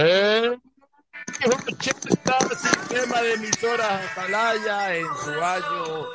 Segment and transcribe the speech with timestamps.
[0.00, 0.56] Eh,
[1.44, 6.06] 80 sistema de emisoras Atalaya en su año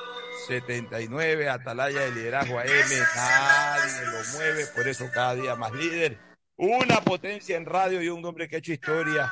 [0.47, 2.67] 79, Atalaya de liderazgo AM,
[3.13, 6.17] nadie lo mueve, por eso cada día más líder.
[6.55, 9.29] Una potencia en radio y un hombre que ha hecho historia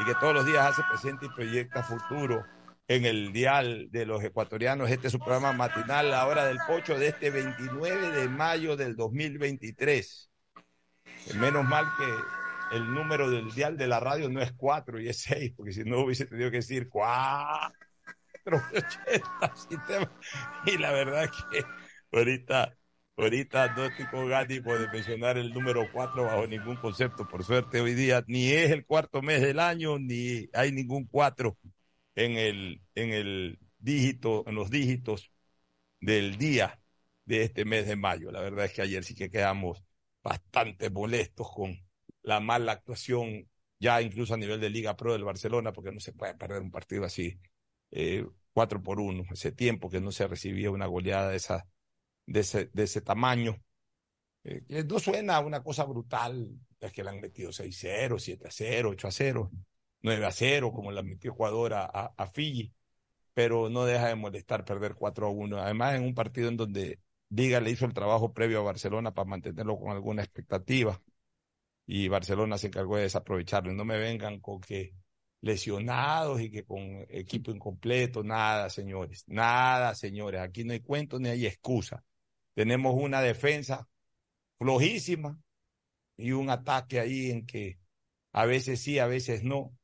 [0.00, 2.44] y que todos los días hace presente y proyecta futuro
[2.88, 4.90] en el dial de los ecuatorianos.
[4.90, 8.96] Este es su programa matinal, la hora del pocho de este 29 de mayo del
[8.96, 10.28] 2023.
[11.36, 12.41] Menos mal que
[12.72, 15.84] el número del dial de la radio no es 4 y es 6, porque si
[15.84, 17.72] no hubiese tenido que decir 4,
[18.46, 20.10] 80 sistemas.
[20.66, 21.64] Y la verdad que
[22.16, 22.76] ahorita,
[23.16, 27.28] ahorita no estoy con ánimo de mencionar el número 4 bajo ningún concepto.
[27.28, 31.56] Por suerte hoy día ni es el cuarto mes del año, ni hay ningún 4
[32.14, 35.30] en el, en el dígito, en los dígitos
[36.00, 36.80] del día
[37.24, 38.30] de este mes de mayo.
[38.32, 39.82] La verdad es que ayer sí que quedamos
[40.22, 41.76] bastante molestos con
[42.22, 46.12] la mala actuación, ya incluso a nivel de Liga Pro del Barcelona, porque no se
[46.12, 47.38] puede perder un partido así,
[47.90, 49.24] eh, cuatro por uno.
[49.32, 51.66] Ese tiempo que no se recibía una goleada de, esa,
[52.26, 53.56] de, ese, de ese tamaño.
[54.44, 56.48] Eh, no suena una cosa brutal,
[56.80, 59.50] es que le han metido 6-0, 7-0, 8-0,
[60.02, 62.72] 9-0, como la metió Ecuador a, a, a Fiji,
[63.34, 65.58] pero no deja de molestar perder 4-1.
[65.58, 69.28] Además, en un partido en donde Liga le hizo el trabajo previo a Barcelona para
[69.28, 71.00] mantenerlo con alguna expectativa
[71.86, 73.72] y Barcelona se encargó de desaprovecharlo.
[73.72, 74.94] No me vengan con que
[75.40, 80.40] lesionados y que con equipo incompleto, nada, señores, nada, señores.
[80.40, 82.04] Aquí no hay cuento ni hay excusa.
[82.54, 83.88] Tenemos una defensa
[84.58, 85.38] flojísima
[86.16, 87.78] y un ataque ahí en que
[88.32, 89.76] a veces sí, a veces no,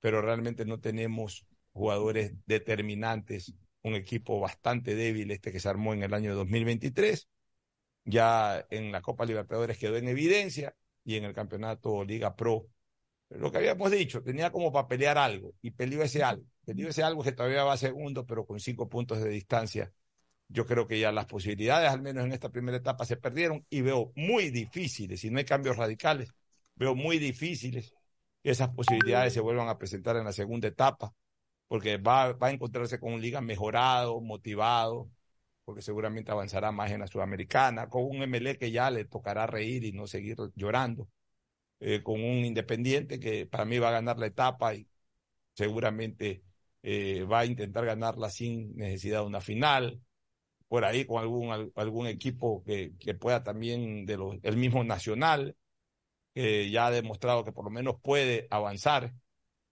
[0.00, 6.02] pero realmente no tenemos jugadores determinantes un equipo bastante débil este que se armó en
[6.02, 7.28] el año 2023.
[8.04, 12.66] Ya en la Copa Libertadores quedó en evidencia y en el campeonato Liga Pro.
[13.30, 16.44] Lo que habíamos dicho, tenía como para pelear algo y peleó ese algo.
[16.64, 19.92] Peleó ese algo que todavía va segundo, pero con cinco puntos de distancia.
[20.48, 23.80] Yo creo que ya las posibilidades, al menos en esta primera etapa, se perdieron y
[23.80, 26.34] veo muy difíciles, si no hay cambios radicales,
[26.74, 27.94] veo muy difíciles
[28.42, 31.14] que esas posibilidades se vuelvan a presentar en la segunda etapa
[31.72, 35.08] porque va, va a encontrarse con un liga mejorado, motivado,
[35.64, 39.84] porque seguramente avanzará más en la sudamericana, con un MLE que ya le tocará reír
[39.84, 41.08] y no seguir llorando,
[41.80, 44.88] eh, con un independiente que para mí va a ganar la etapa y
[45.54, 46.42] seguramente
[46.82, 50.00] eh, va a intentar ganarla sin necesidad de una final,
[50.68, 55.56] por ahí con algún, algún equipo que, que pueda también, de los, el mismo Nacional,
[56.34, 59.12] que ya ha demostrado que por lo menos puede avanzar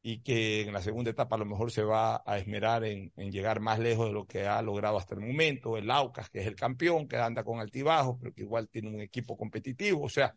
[0.02, 3.30] y que en la segunda etapa a lo mejor se va a esmerar en, en,
[3.30, 5.76] llegar más lejos de lo que ha logrado hasta el momento.
[5.76, 9.00] El Aucas, que es el campeón, que anda con altibajos, pero que igual tiene un
[9.00, 10.02] equipo competitivo.
[10.02, 10.34] O sea,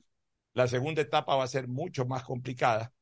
[0.54, 2.94] la segunda etapa va a ser mucho más complicada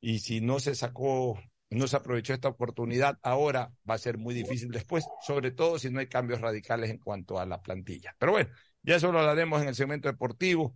[0.00, 1.38] y si no se sacó,
[1.68, 5.90] no se aprovechó esta oportunidad ahora, va a ser muy difícil después, sobre todo si
[5.90, 8.16] no hay cambios radicales en cuanto a la plantilla.
[8.18, 8.50] Pero bueno,
[8.82, 10.74] ya eso lo hablaremos en el segmento deportivo.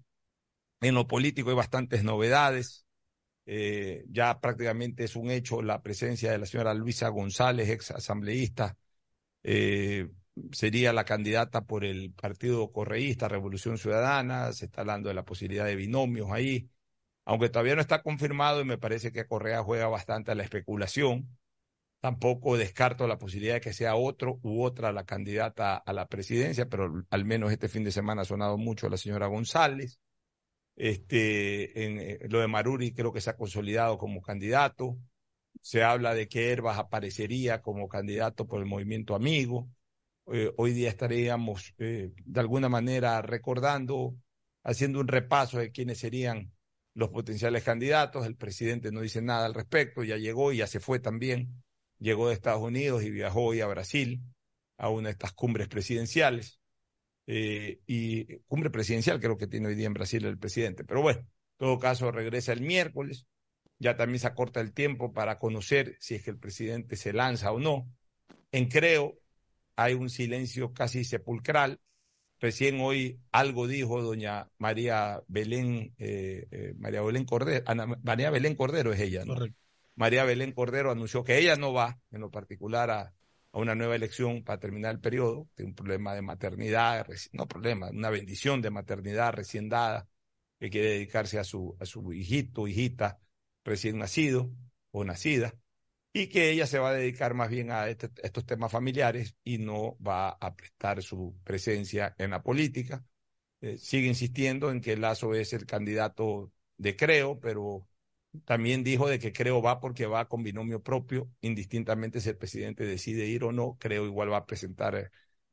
[0.81, 2.84] En lo político hay bastantes novedades
[3.47, 8.77] eh, ya prácticamente es un hecho la presencia de la señora Luisa González, ex asambleísta,
[9.43, 10.09] eh,
[10.53, 15.67] sería la candidata por el Partido Correísta, Revolución Ciudadana, se está hablando de la posibilidad
[15.67, 16.71] de binomios ahí,
[17.25, 21.39] aunque todavía no está confirmado y me parece que Correa juega bastante a la especulación.
[22.01, 26.69] Tampoco descarto la posibilidad de que sea otro u otra la candidata a la presidencia,
[26.69, 29.99] pero al menos este fin de semana ha sonado mucho la señora González.
[30.77, 34.99] Este, en, eh, lo de Maruri creo que se ha consolidado como candidato.
[35.61, 39.69] Se habla de que Herbas aparecería como candidato por el movimiento amigo.
[40.33, 44.17] Eh, hoy día estaríamos eh, de alguna manera recordando,
[44.65, 46.53] haciendo un repaso de quiénes serían
[46.95, 48.27] los potenciales candidatos.
[48.27, 51.63] El presidente no dice nada al respecto, ya llegó y ya se fue también.
[51.99, 54.23] Llegó de Estados Unidos y viajó hoy a Brasil
[54.77, 56.61] a una de estas cumbres presidenciales
[57.27, 60.85] eh, y cumbre presidencial creo que tiene hoy día en Brasil el presidente.
[60.85, 63.27] Pero bueno, en todo caso regresa el miércoles,
[63.79, 67.53] ya también se acorta el tiempo para conocer si es que el presidente se lanza
[67.53, 67.89] o no.
[68.53, 69.19] En Creo
[69.77, 71.81] hay un silencio casi sepulcral.
[72.41, 78.55] Recién hoy algo dijo doña María Belén, eh, eh, María Belén Cordero, Ana, María Belén
[78.55, 79.35] Cordero es ella, ¿no?
[79.35, 79.59] Correcto.
[79.97, 83.15] María Belén Cordero anunció que ella no va, en lo particular, a,
[83.55, 87.89] a una nueva elección para terminar el periodo, tiene un problema de maternidad, no problema,
[87.91, 90.09] una bendición de maternidad recién dada,
[90.59, 93.21] que quiere dedicarse a su, a su hijito, hijita
[93.65, 94.51] recién nacido
[94.91, 95.55] o nacida,
[96.13, 99.59] y que ella se va a dedicar más bien a este, estos temas familiares y
[99.59, 103.05] no va a prestar su presencia en la política.
[103.61, 107.87] Eh, sigue insistiendo en que Lazo es el candidato de Creo, pero
[108.45, 112.85] también dijo de que creo va porque va con binomio propio, indistintamente si el presidente
[112.85, 115.11] decide ir o no, creo igual va a presentar a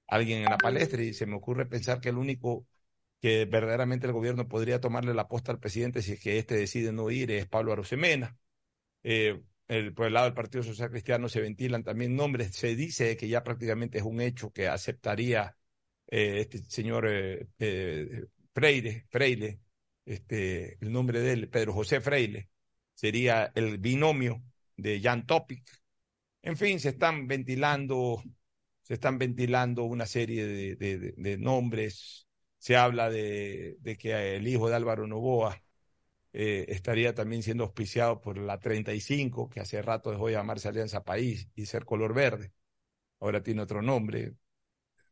[0.07, 1.01] alguien en la palestra.
[1.03, 2.65] Y se me ocurre pensar que el único
[3.21, 6.91] que verdaderamente el gobierno podría tomarle la posta al presidente si es que éste decide
[6.91, 8.37] no ir es Pablo Arosemena.
[9.03, 13.15] Eh, el, por el lado del Partido Social Cristiano se ventilan también nombres, se dice
[13.15, 15.55] que ya prácticamente es un hecho que aceptaría
[16.07, 19.61] eh, este señor eh, eh, Freire, Freire,
[20.05, 22.49] este, el nombre de él, Pedro José Freire,
[22.93, 24.43] sería el binomio
[24.77, 25.63] de Jan Topic.
[26.41, 28.23] En fin, se están ventilando,
[28.81, 30.45] se están ventilando una serie
[30.75, 32.27] de, nombres.
[32.57, 35.61] Se habla de, que el hijo de Álvaro Novoa
[36.33, 41.03] eh, estaría también siendo auspiciado por la 35, que hace rato dejó de llamarse Alianza
[41.03, 42.53] País y ser color verde.
[43.19, 44.35] Ahora tiene otro nombre,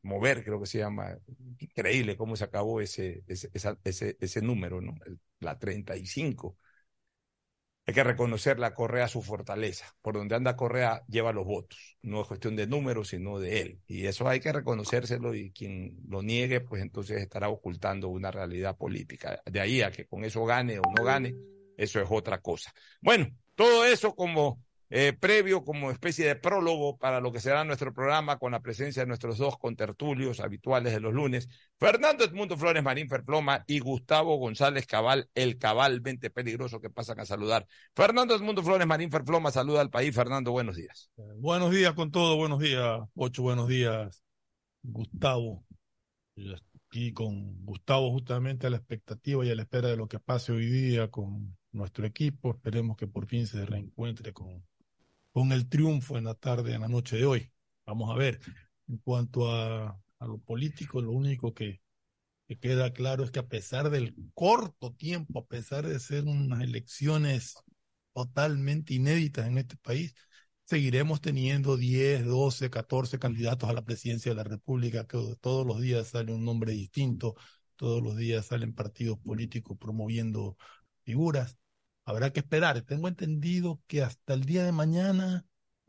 [0.01, 1.17] Mover creo que se llama.
[1.59, 3.49] Increíble cómo se acabó ese, ese,
[3.83, 4.95] ese, ese número, ¿no?
[5.39, 6.57] La 35
[7.89, 9.95] hay que reconocer la Correa su fortaleza.
[10.03, 11.97] Por donde anda Correa lleva los votos.
[12.03, 13.81] No es cuestión de números, sino de él.
[13.88, 18.77] Y eso hay que reconocérselo y quien lo niegue, pues entonces estará ocultando una realidad
[18.77, 19.41] política.
[19.44, 21.33] De ahí a que con eso gane o no gane,
[21.77, 22.71] eso es otra cosa.
[23.01, 27.94] Bueno, todo eso como eh, previo como especie de prólogo para lo que será nuestro
[27.94, 31.47] programa con la presencia de nuestros dos contertulios habituales de los lunes,
[31.77, 37.25] Fernando Edmundo Flores Marín Ferploma y Gustavo González Cabal, el cabalmente peligroso que pasan a
[37.25, 37.68] saludar.
[37.95, 40.15] Fernando Edmundo Flores Marín Ferploma saluda al país.
[40.15, 41.12] Fernando, buenos días.
[41.18, 44.24] Eh, buenos días con todo, buenos días, Ocho, buenos días,
[44.81, 45.65] Gustavo.
[46.92, 50.51] Y con Gustavo justamente a la expectativa y a la espera de lo que pase
[50.51, 52.51] hoy día con nuestro equipo.
[52.51, 54.65] Esperemos que por fin se reencuentre con
[55.31, 57.51] con el triunfo en la tarde, en la noche de hoy.
[57.85, 58.39] Vamos a ver.
[58.87, 61.81] En cuanto a, lo político, lo único que,
[62.47, 66.61] que, queda claro es que a pesar del corto tiempo, a pesar de ser unas
[66.61, 67.55] elecciones
[68.13, 70.13] totalmente inéditas en este país,
[70.65, 75.81] seguiremos teniendo 10, 12, 14 candidatos a la presidencia de la República, que todos los
[75.81, 77.35] días sale un nombre distinto,
[77.75, 80.57] todos los días salen partidos políticos promoviendo
[81.03, 81.57] figuras
[82.09, 82.81] habrá que esperar.
[82.81, 85.45] Tengo entendido que hasta el día de mañana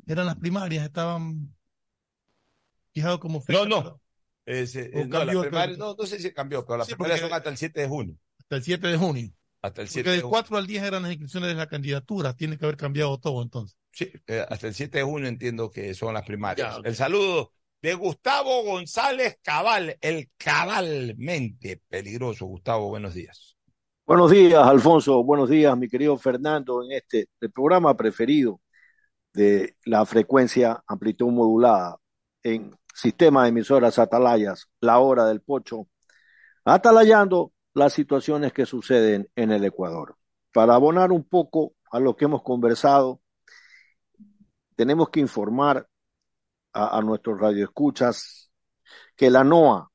[0.07, 1.57] eran las primarias, estaban
[2.93, 3.59] fijados como fecha.
[3.59, 4.67] No, eh,
[5.09, 7.89] no, no, no, sé si cambió, pero las sí, primarias son hasta el 7 de
[7.89, 8.17] junio.
[8.39, 9.33] Hasta el 7 de junio.
[9.63, 12.59] Hasta el 7 porque del 4 al 10 eran las inscripciones de la candidatura, tiene
[12.59, 13.79] que haber cambiado todo entonces.
[13.93, 16.69] Sí, eh, hasta el 7 de junio entiendo que son las primarias.
[16.69, 16.91] Ya, okay.
[16.91, 22.47] El saludo de Gustavo González Cabal, el cabalmente peligroso.
[22.47, 23.57] Gustavo, buenos días.
[24.11, 25.23] Buenos días, Alfonso.
[25.23, 28.61] Buenos días, mi querido Fernando, en este el programa preferido
[29.33, 31.97] de la frecuencia amplitud modulada
[32.43, 35.87] en sistema de emisoras atalayas, la hora del pocho,
[36.65, 40.17] atalayando las situaciones que suceden en el Ecuador.
[40.53, 43.21] Para abonar un poco a lo que hemos conversado,
[44.75, 45.87] tenemos que informar
[46.73, 48.51] a, a nuestros radioescuchas
[49.15, 49.89] que la NOAA,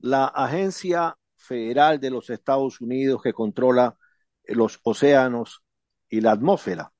[0.00, 3.96] la Agencia federal de los Estados Unidos que controla
[4.44, 5.62] los océanos
[6.08, 6.92] y la atmósfera.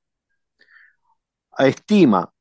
[1.57, 2.33] Estima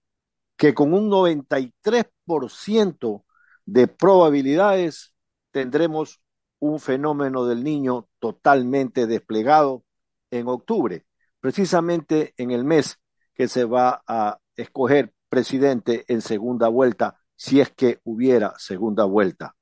[0.57, 3.25] que con un 93%
[3.67, 5.15] de probabilidades
[5.51, 6.21] tendremos
[6.59, 9.85] un fenómeno del niño totalmente desplegado
[10.31, 11.07] en octubre,
[11.41, 13.01] precisamente en el mes
[13.35, 19.57] que se va a escoger presidente en segunda vuelta, si es que hubiera segunda vuelta.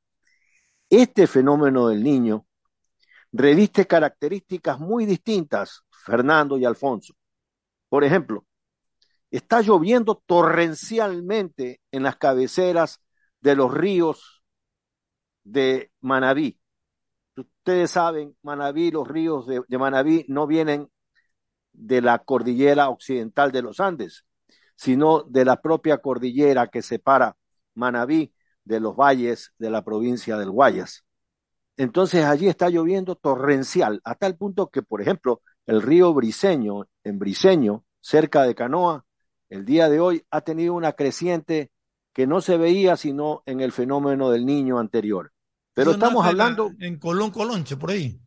[0.91, 2.47] Este fenómeno del niño
[3.31, 7.15] reviste características muy distintas, Fernando y Alfonso.
[7.89, 8.45] Por ejemplo,
[9.31, 13.01] está lloviendo torrencialmente en las cabeceras
[13.41, 14.43] de los ríos
[15.45, 16.59] de Manabí.
[17.37, 20.91] Ustedes saben, Manabí, los ríos de, de Manabí no vienen
[21.73, 24.25] de la cordillera occidental de los Andes,
[24.75, 27.37] sino de la propia cordillera que separa
[27.75, 28.35] Manabí
[28.71, 31.05] de los valles de la provincia del Guayas.
[31.77, 37.19] Entonces allí está lloviendo torrencial, a tal punto que, por ejemplo, el río Briseño, en
[37.19, 39.05] Briseño, cerca de Canoa,
[39.49, 41.73] el día de hoy ha tenido una creciente
[42.13, 45.33] que no se veía sino en el fenómeno del niño anterior.
[45.75, 46.71] Pero estamos hablando...
[46.79, 48.21] En Colón, Colonche, por ahí.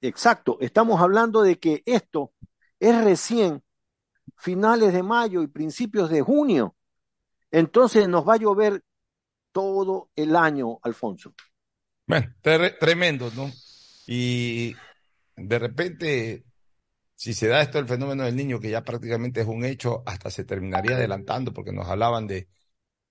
[0.00, 2.32] Exacto, estamos hablando de que esto
[2.80, 3.62] es recién
[4.36, 6.76] finales de mayo y principios de junio.
[7.50, 8.82] Entonces nos va a llover
[9.52, 11.34] todo el año, Alfonso.
[12.06, 12.34] Bueno,
[12.80, 13.50] tremendo, ¿no?
[14.06, 14.74] Y
[15.36, 16.44] de repente,
[17.14, 20.30] si se da esto el fenómeno del niño, que ya prácticamente es un hecho, hasta
[20.30, 22.48] se terminaría adelantando, porque nos hablaban de,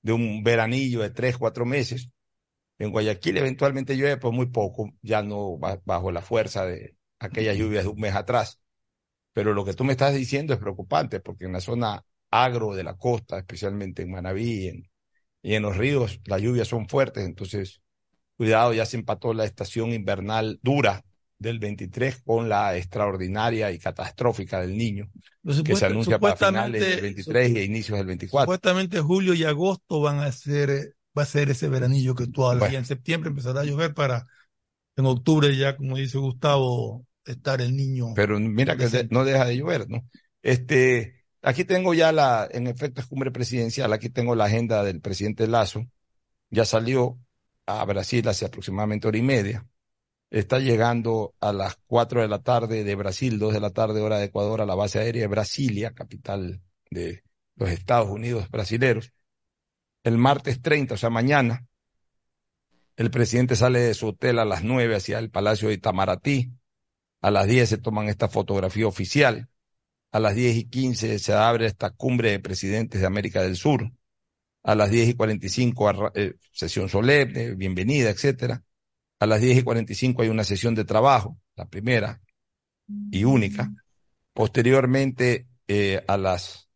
[0.02, 2.10] de un veranillo de tres, cuatro meses.
[2.78, 7.84] En Guayaquil eventualmente llueve, pues muy poco, ya no bajo la fuerza de aquellas lluvias
[7.84, 8.60] de un mes atrás.
[9.34, 12.84] Pero lo que tú me estás diciendo es preocupante porque en la zona agro de
[12.84, 14.91] la costa, especialmente en Manabí en,
[15.42, 17.82] y en los ríos, las lluvias son fuertes, entonces
[18.38, 21.04] cuidado, ya se empató la estación invernal dura
[21.38, 25.10] del 23 con la extraordinaria y catastrófica del niño,
[25.64, 28.46] que se anuncia para finales del 23 y inicios del 24.
[28.46, 32.72] Supuestamente julio y agosto van a ser, va a ser ese veranillo que tú hablas,
[32.72, 34.28] y en septiembre empezará a llover para
[34.96, 38.14] en octubre ya, como dice Gustavo, estar el niño.
[38.16, 40.06] Pero mira que no deja de llover, ¿no?
[40.42, 45.02] Este, aquí tengo ya la, en efecto es cumbre presidencial, aquí tengo la agenda del
[45.02, 45.86] presidente Lazo,
[46.50, 47.20] ya salió
[47.66, 49.68] a Brasil hace aproximadamente hora y media,
[50.30, 54.18] está llegando a las cuatro de la tarde de Brasil, dos de la tarde hora
[54.18, 57.24] de Ecuador, a la base aérea de Brasilia, capital de
[57.56, 59.12] los Estados Unidos brasileros.
[60.04, 61.68] El martes 30, o sea, mañana,
[62.96, 66.52] el presidente sale de su hotel a las nueve hacia el Palacio de Itamaraty.
[67.22, 69.50] A las 10 se toman esta fotografía oficial.
[70.12, 73.92] A las 10 y 15 se abre esta cumbre de presidentes de América del Sur.
[74.64, 78.64] A las 10 y 45 eh, sesión solemne, bienvenida, etcétera.
[79.20, 82.22] A las 10 y 45 hay una sesión de trabajo, la primera
[83.12, 83.72] y única.
[84.34, 86.70] Posteriormente, eh, a las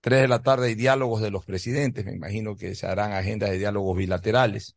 [0.00, 2.04] 3 de la tarde hay diálogos de los presidentes.
[2.04, 4.76] Me imagino que se harán agendas de diálogos bilaterales.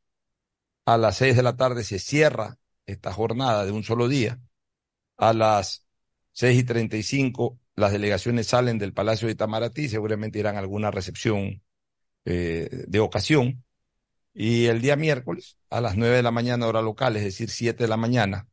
[0.86, 4.40] A las 6 de la tarde se cierra esta jornada de un solo día
[5.18, 5.86] a las
[6.32, 10.60] seis y treinta y cinco las delegaciones salen del Palacio de Itamaraty, seguramente irán a
[10.60, 11.62] alguna recepción
[12.26, 13.64] eh, de ocasión.
[14.34, 17.84] Y el día miércoles, a las nueve de la mañana, hora local, es decir, siete
[17.84, 18.48] de la mañana,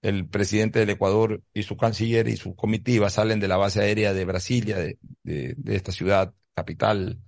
[0.00, 4.14] el presidente del Ecuador y su canciller y su comitiva salen de la base aérea
[4.14, 7.20] de Brasilia, de, de esta ciudad capital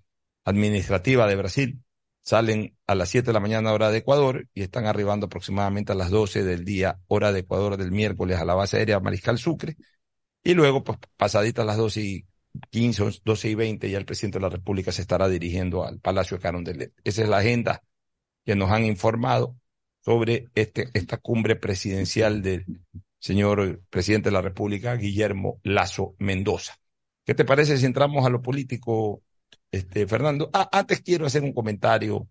[0.45, 1.83] administrativa de Brasil,
[2.23, 5.95] salen a las 7 de la mañana hora de Ecuador y están arribando aproximadamente a
[5.95, 9.77] las 12 del día hora de Ecuador del miércoles a la base aérea Mariscal Sucre
[10.45, 12.27] y luego pues pasaditas las 12 y
[12.71, 16.37] 15, 12 y 20 ya el presidente de la República se estará dirigiendo al Palacio
[16.37, 16.93] de Carondelet.
[17.03, 17.83] Esa es la agenda
[18.45, 19.57] que nos han informado
[20.05, 22.67] sobre este, esta cumbre presidencial del
[23.19, 26.77] señor presidente de la República, Guillermo Lazo Mendoza.
[27.25, 29.23] ¿Qué te parece si entramos a lo político,
[29.71, 30.51] este, Fernando.
[30.53, 32.29] Ah, antes quiero hacer un comentario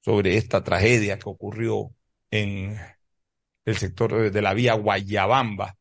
[0.00, 1.94] sobre esta tragedia que ocurrió
[2.30, 2.76] en
[3.64, 5.76] el sector de la vía Guayabamba,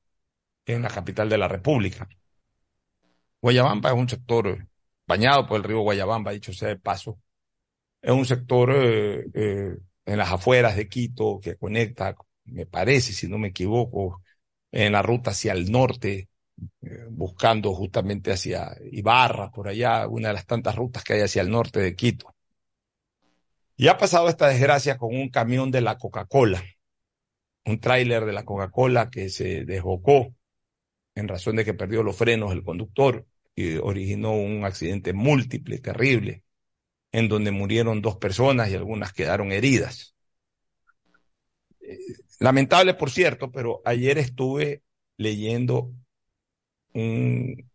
[0.66, 2.08] en la capital de la República.
[3.42, 4.68] Guayabamba es un sector
[5.06, 7.20] bañado por el río Guayabamba, dicho sea de paso.
[8.02, 13.28] Es un sector eh, eh, en las afueras de Quito que conecta, me parece, si
[13.28, 14.22] no me equivoco,
[14.72, 16.30] en la ruta hacia el norte
[16.82, 21.42] eh, buscando justamente hacia Ibarra, por allá, una de las tantas rutas que hay hacia
[21.42, 22.34] el norte de Quito.
[23.78, 26.64] Y ha pasado esta desgracia con un camión de la Coca-Cola,
[27.66, 30.34] un tráiler de la Coca-Cola que se desbocó
[31.16, 36.44] en razón de que perdió los frenos el conductor y originó un accidente múltiple, terrible,
[37.12, 40.14] en donde murieron dos personas y algunas quedaron heridas.
[41.80, 41.98] Eh,
[42.40, 44.84] lamentable, por cierto, pero ayer estuve
[45.18, 45.94] leyendo
[46.94, 47.70] un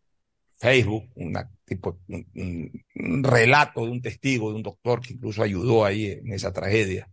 [0.58, 6.06] Facebook, una, tipo, un, relato de un testigo, de un doctor que incluso ayudó ahí
[6.06, 7.10] en esa tragedia.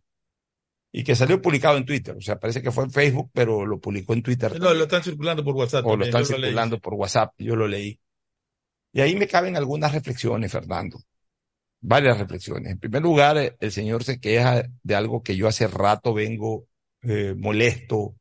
[0.91, 2.15] Y que salió publicado en Twitter.
[2.15, 4.59] O sea, parece que fue en Facebook, pero lo publicó en Twitter.
[4.59, 5.85] No, lo están circulando por WhatsApp.
[5.85, 7.33] O lo están circulando por WhatsApp.
[7.37, 7.99] Yo lo leí.
[8.93, 10.99] Y ahí me caben algunas reflexiones, Fernando.
[11.81, 12.71] Varias reflexiones.
[12.71, 16.65] En primer lugar, el señor se queja de algo que yo hace rato vengo
[17.03, 18.15] eh, molesto,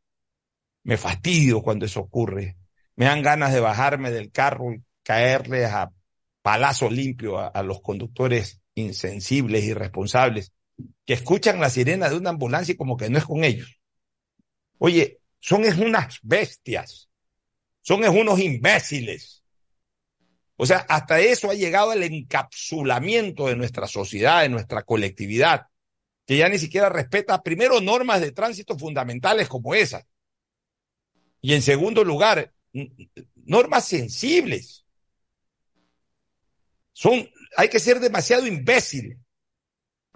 [0.82, 2.56] me fastidio cuando eso ocurre
[2.96, 5.92] me dan ganas de bajarme del carro y caerles a
[6.42, 10.52] palazo limpio a, los conductores insensibles, irresponsables,
[11.04, 13.80] que escuchan la sirena de una ambulancia y como que no es con ellos.
[14.78, 17.08] Oye, son es unas bestias,
[17.80, 19.44] son es unos imbéciles.
[20.56, 25.66] O sea, hasta eso ha llegado el encapsulamiento de nuestra sociedad, de nuestra colectividad,
[26.26, 30.04] que ya ni siquiera respeta primero normas de tránsito fundamentales como esas.
[31.40, 32.52] Y en segundo lugar,
[33.34, 34.84] normas sensibles.
[36.92, 39.18] Son, hay que ser demasiado imbécil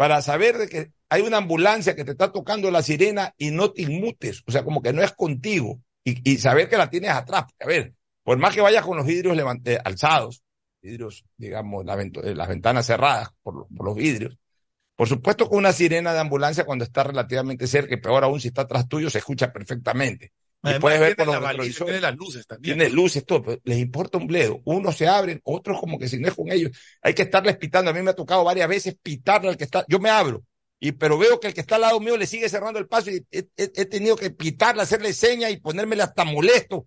[0.00, 3.70] para saber de que hay una ambulancia que te está tocando la sirena y no
[3.70, 7.44] te inmutes, o sea, como que no es contigo y, saber que la tienes atrás.
[7.60, 7.92] A ver,
[8.22, 9.36] por más que vayas con los vidrios
[9.84, 10.42] alzados,
[10.80, 14.38] vidrios, digamos, eh, las ventanas cerradas por, por los vidrios,
[14.96, 18.48] por supuesto que una sirena de ambulancia cuando está relativamente cerca, y peor aún si
[18.48, 20.32] está atrás tuyo, se escucha perfectamente
[20.80, 21.92] puedes ver por los retrovisores.
[21.92, 22.78] Tiene las luces también.
[22.78, 23.58] Tiene luces, todo.
[23.64, 24.60] les importa un bledo.
[24.64, 26.76] Unos se abren, otros como que si no es con ellos.
[27.02, 27.90] Hay que estarles pitando.
[27.90, 29.84] A mí me ha tocado varias veces pitarle al que está.
[29.88, 30.44] Yo me abro.
[30.78, 33.10] Y, pero veo que el que está al lado mío le sigue cerrando el paso
[33.10, 36.86] y he, tenido que pitarle, hacerle señas y ponérmele hasta molesto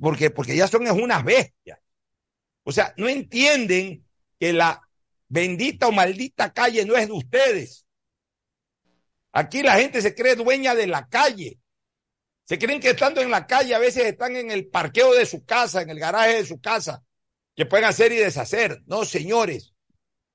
[0.00, 1.78] porque, porque ya son unas bestias.
[2.64, 4.04] O sea, no entienden
[4.38, 4.82] que la
[5.28, 7.86] bendita o maldita calle no es de ustedes.
[9.32, 11.58] Aquí la gente se cree dueña de la calle.
[12.44, 15.44] Se creen que estando en la calle a veces están en el parqueo de su
[15.44, 17.02] casa, en el garaje de su casa,
[17.54, 18.82] que pueden hacer y deshacer.
[18.86, 19.74] No, señores.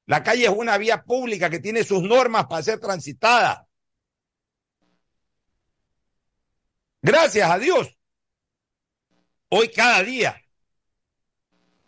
[0.05, 3.67] La calle es una vía pública que tiene sus normas para ser transitada.
[7.01, 7.97] Gracias a Dios.
[9.49, 10.41] Hoy cada día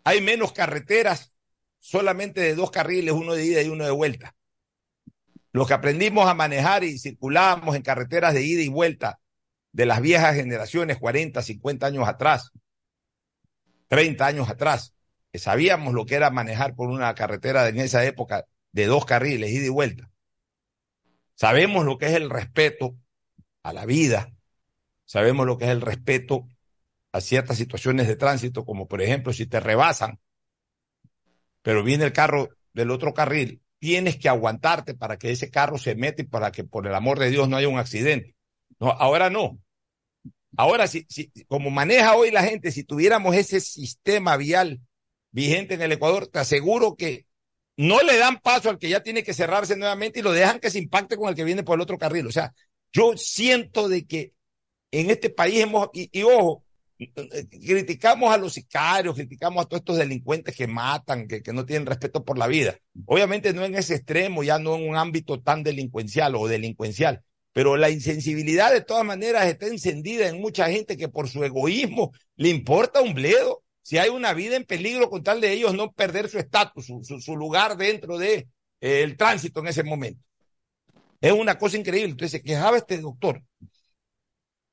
[0.04, 1.34] hay menos carreteras,
[1.80, 4.36] solamente de dos carriles, uno de ida y uno de vuelta.
[5.52, 9.20] Los que aprendimos a manejar y circulábamos en carreteras de ida y vuelta
[9.72, 12.52] de las viejas generaciones, 40, 50 años atrás,
[13.88, 14.94] 30 años atrás,
[15.32, 19.52] que sabíamos lo que era manejar por una carretera en esa época de dos carriles,
[19.52, 20.12] ida y vuelta.
[21.36, 22.98] Sabemos lo que es el respeto
[23.64, 24.32] a la vida,
[25.06, 26.48] sabemos lo que es el respeto
[27.12, 30.20] a ciertas situaciones de tránsito, como por ejemplo si te rebasan,
[31.62, 35.96] pero viene el carro del otro carril, tienes que aguantarte para que ese carro se
[35.96, 38.36] meta y para que por el amor de Dios no haya un accidente.
[38.80, 39.60] No, ahora no.
[40.58, 41.06] Ahora, si,
[41.48, 44.82] como maneja hoy la gente, si tuviéramos ese sistema vial
[45.32, 47.26] vigente en el Ecuador, te aseguro que
[47.78, 50.70] no le dan paso al que ya tiene que cerrarse nuevamente y lo dejan que
[50.70, 52.28] se impacte con el que viene por el otro carril.
[52.28, 52.54] O sea,
[52.92, 54.34] yo siento de que
[54.92, 56.66] en este país hemos, y, y ojo,
[57.50, 61.86] criticamos a los sicarios, criticamos a todos estos delincuentes que matan, que, que, no tienen
[61.86, 62.78] respeto por la vida.
[63.06, 67.78] Obviamente no en ese extremo, ya no en un ámbito tan delincuencial o delincuencial, pero
[67.78, 72.50] la insensibilidad de todas maneras está encendida en mucha gente que por su egoísmo le
[72.50, 73.64] importa un bledo.
[73.82, 77.36] Si hay una vida en peligro con tal de ellos no perder su estatus, su,
[77.36, 78.48] lugar dentro de
[78.82, 80.24] eh, tránsito en ese momento.
[81.22, 82.12] Es una cosa increíble.
[82.12, 83.42] Entonces se quejaba este doctor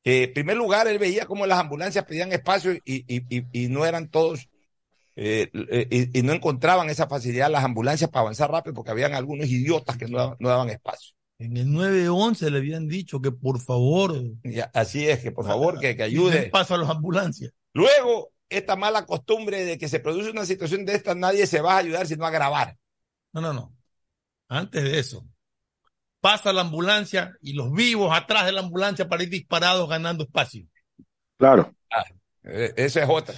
[0.07, 4.49] eh, en primer lugar, él veía cómo las ambulancias pedían espacio y, no eran todos,
[5.17, 5.51] eh,
[6.15, 10.07] y, no encontraban esa facilidad las ambulancias para avanzar rápido porque habían algunos idiotas que
[10.07, 11.16] no daban espacio.
[11.39, 14.15] En el 911 le habían dicho que por favor.
[14.43, 16.49] Ya, así es, que por favor, que, que ayude.
[16.51, 17.53] paso a las ambulancias.
[17.75, 21.75] Luego, esta mala costumbre de que se produce una situación de esta, nadie se va
[21.75, 22.77] a ayudar sino a grabar.
[23.33, 23.75] No, no, no.
[24.49, 25.27] Antes de eso,
[26.21, 30.67] pasa la ambulancia y los vivos atrás de la ambulancia para ir disparados ganando espacio.
[31.37, 31.75] Claro.
[31.91, 32.05] Ah,
[32.43, 33.35] esa es otra.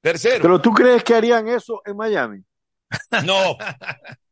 [0.00, 0.42] Tercero.
[0.42, 2.44] Pero tú crees que harían eso en Miami?
[3.24, 3.56] No.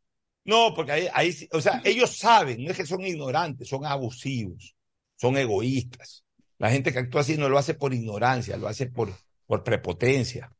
[0.48, 4.74] No, porque ahí, ahí, o sea, ellos saben, no es que son ignorantes, son abusivos,
[5.14, 6.24] son egoístas.
[6.56, 9.10] La gente que actúa así no lo hace por ignorancia, lo hace por,
[9.46, 10.50] por prepotencia,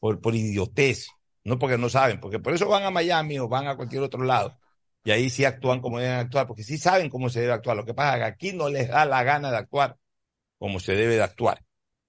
[0.00, 1.06] por, por idiotez,
[1.44, 4.24] no porque no saben, porque por eso van a Miami o van a cualquier otro
[4.24, 4.58] lado
[5.04, 7.76] y ahí sí actúan como deben actuar, porque sí saben cómo se debe actuar.
[7.76, 9.96] Lo que pasa es que aquí no les da la gana de actuar
[10.58, 11.62] como se debe de actuar.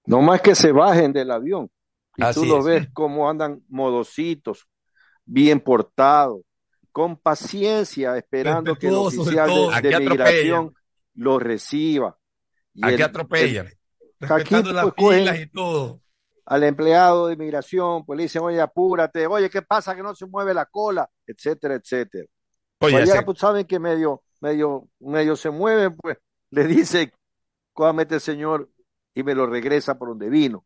[0.04, 1.70] No más que se bajen del avión.
[2.16, 2.64] Y Así tú lo es.
[2.64, 4.66] ves cómo andan modositos,
[5.24, 6.40] bien portados,
[6.98, 9.48] con paciencia, esperando que el oficial
[9.80, 10.74] de, de migración
[11.14, 12.18] lo reciba.
[12.74, 13.66] Y aquí el, atropellan.
[14.18, 16.00] El, aquí pues, las pilas y todo.
[16.44, 20.26] Al empleado de migración, pues le dicen, oye, apúrate, oye, ¿qué pasa que no se
[20.26, 21.08] mueve la cola?
[21.24, 22.24] Etcétera, etcétera.
[22.80, 26.18] Oye, pues allá, pues saben que medio, medio, medio se mueve, pues
[26.50, 27.12] le dice,
[27.72, 28.68] cómete el señor
[29.14, 30.64] y me lo regresa por donde vino.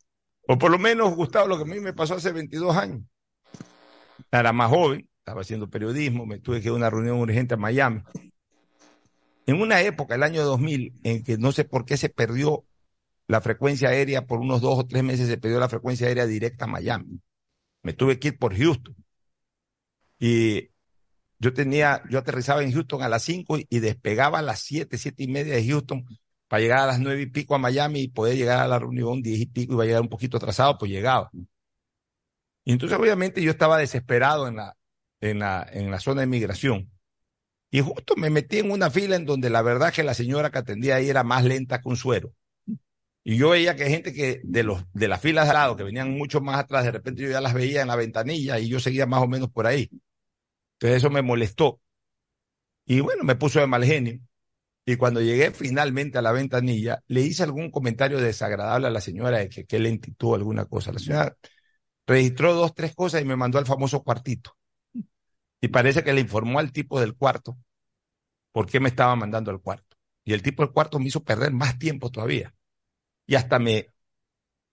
[0.49, 3.03] O por lo menos, Gustavo, lo que a mí me pasó hace 22 años.
[4.31, 7.57] Era más joven, estaba haciendo periodismo, me tuve que ir a una reunión urgente a
[7.57, 8.03] Miami.
[9.47, 12.65] En una época, el año 2000, en que no sé por qué se perdió
[13.29, 16.65] la frecuencia aérea, por unos dos o tres meses se perdió la frecuencia aérea directa
[16.65, 17.21] a Miami.
[17.83, 18.97] Me tuve que ir por Houston.
[20.19, 20.71] Y
[21.39, 25.23] yo tenía, yo aterrizaba en Houston a las 5 y despegaba a las 7, 7
[25.23, 26.05] y media de Houston
[26.49, 29.23] para llegar a las 9 y pico a Miami y poder llegar a la reunión
[29.23, 31.31] 10 y pico, iba a llegar un poquito atrasado, pues llegaba.
[32.65, 34.77] Y entonces obviamente yo estaba desesperado en la,
[35.23, 36.91] en la, en la zona de migración.
[37.71, 40.59] Y justo me metí en una fila en donde la verdad que la señora que
[40.59, 42.35] atendía ahí era más lenta que un suero.
[43.25, 46.11] Y yo veía que gente que de los de las filas de lado, que venían
[46.19, 49.07] mucho más atrás, de repente yo ya las veía en la ventanilla y yo seguía
[49.07, 49.89] más o menos por ahí.
[50.75, 51.81] Entonces eso me molestó.
[52.85, 54.21] Y bueno, me puso de mal genio.
[54.85, 59.39] Y cuando llegué finalmente a la ventanilla, le hice algún comentario desagradable a la señora
[59.39, 60.93] de que qué lentitud alguna cosa.
[60.93, 61.37] La señora
[62.07, 64.57] registró dos, tres cosas y me mandó al famoso cuartito.
[65.63, 67.57] Y parece que le informó al tipo del cuarto
[68.51, 69.97] por qué me estaba mandando al cuarto.
[70.25, 72.53] Y el tipo del cuarto me hizo perder más tiempo todavía.
[73.27, 73.87] Y hasta me,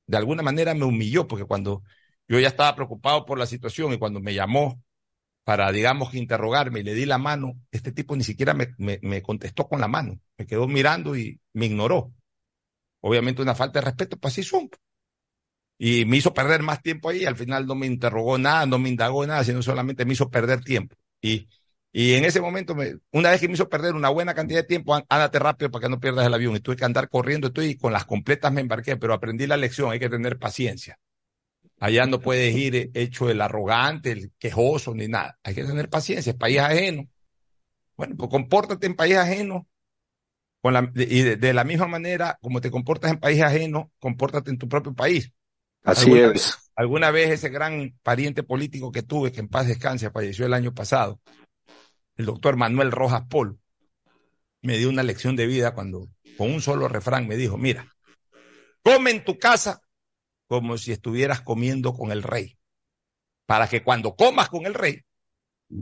[0.08, 1.84] de alguna manera me humilló, porque cuando
[2.28, 4.84] yo ya estaba preocupado por la situación y cuando me llamó
[5.44, 9.68] para, digamos, interrogarme y le di la mano, este tipo ni siquiera me, me, contestó
[9.68, 12.14] con la mano, me quedó mirando y me ignoró.
[13.02, 14.70] obviamente una falta de respeto, pues así son.
[15.82, 18.90] Y me hizo perder más tiempo ahí, al final no me interrogó nada, no me
[18.90, 20.96] indagó nada, sino solamente me hizo perder tiempo.
[21.22, 21.48] Y,
[21.94, 24.68] y en ese momento, me, una vez que me hizo perder una buena cantidad de
[24.68, 26.54] tiempo, ándate rápido para que no pierdas el avión.
[26.56, 29.90] Y tuve que andar corriendo, estoy con las completas me embarqué, pero aprendí la lección,
[29.92, 31.00] hay que tener paciencia.
[31.80, 35.40] Allá no puedes ir hecho el arrogante, el quejoso, ni nada.
[35.44, 37.08] Hay que tener paciencia, es país ajeno.
[37.96, 39.68] Bueno, pues compórtate en país ajeno.
[40.62, 44.58] Con la, y de, la misma manera, como te comportas en país ajeno, compórtate en
[44.58, 45.32] tu propio país.
[45.84, 46.72] Así es.
[46.76, 50.74] alguna vez ese gran pariente político que tuve, que en paz descanse, falleció el año
[50.74, 51.20] pasado,
[52.18, 53.60] el doctor Manuel Rojas Pol,
[54.62, 57.88] me dio una lección de vida cuando con un solo refrán me dijo, mira,
[58.84, 59.82] come en tu casa
[60.48, 62.58] como si estuvieras comiendo con el rey,
[63.46, 65.02] para que cuando comas con el rey,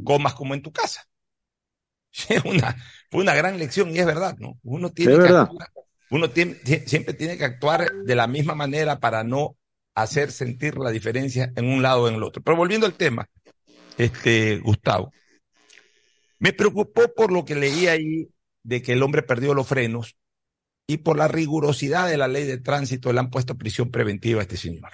[0.03, 1.07] comas como en tu casa.
[2.29, 2.75] Es una,
[3.11, 4.57] fue una gran lección y es verdad, ¿no?
[4.63, 5.69] Uno tiene que actuar,
[6.09, 6.55] uno tiene,
[6.87, 9.55] siempre tiene que actuar de la misma manera para no
[9.97, 12.43] hacer sentir la diferencia en un lado o en el otro.
[12.43, 13.27] Pero volviendo al tema,
[13.97, 15.11] este, Gustavo,
[16.37, 18.29] me preocupó por lo que leí ahí
[18.63, 20.15] de que el hombre perdió los frenos
[20.85, 24.43] y por la rigurosidad de la ley de tránsito le han puesto prisión preventiva a
[24.43, 24.91] este señor,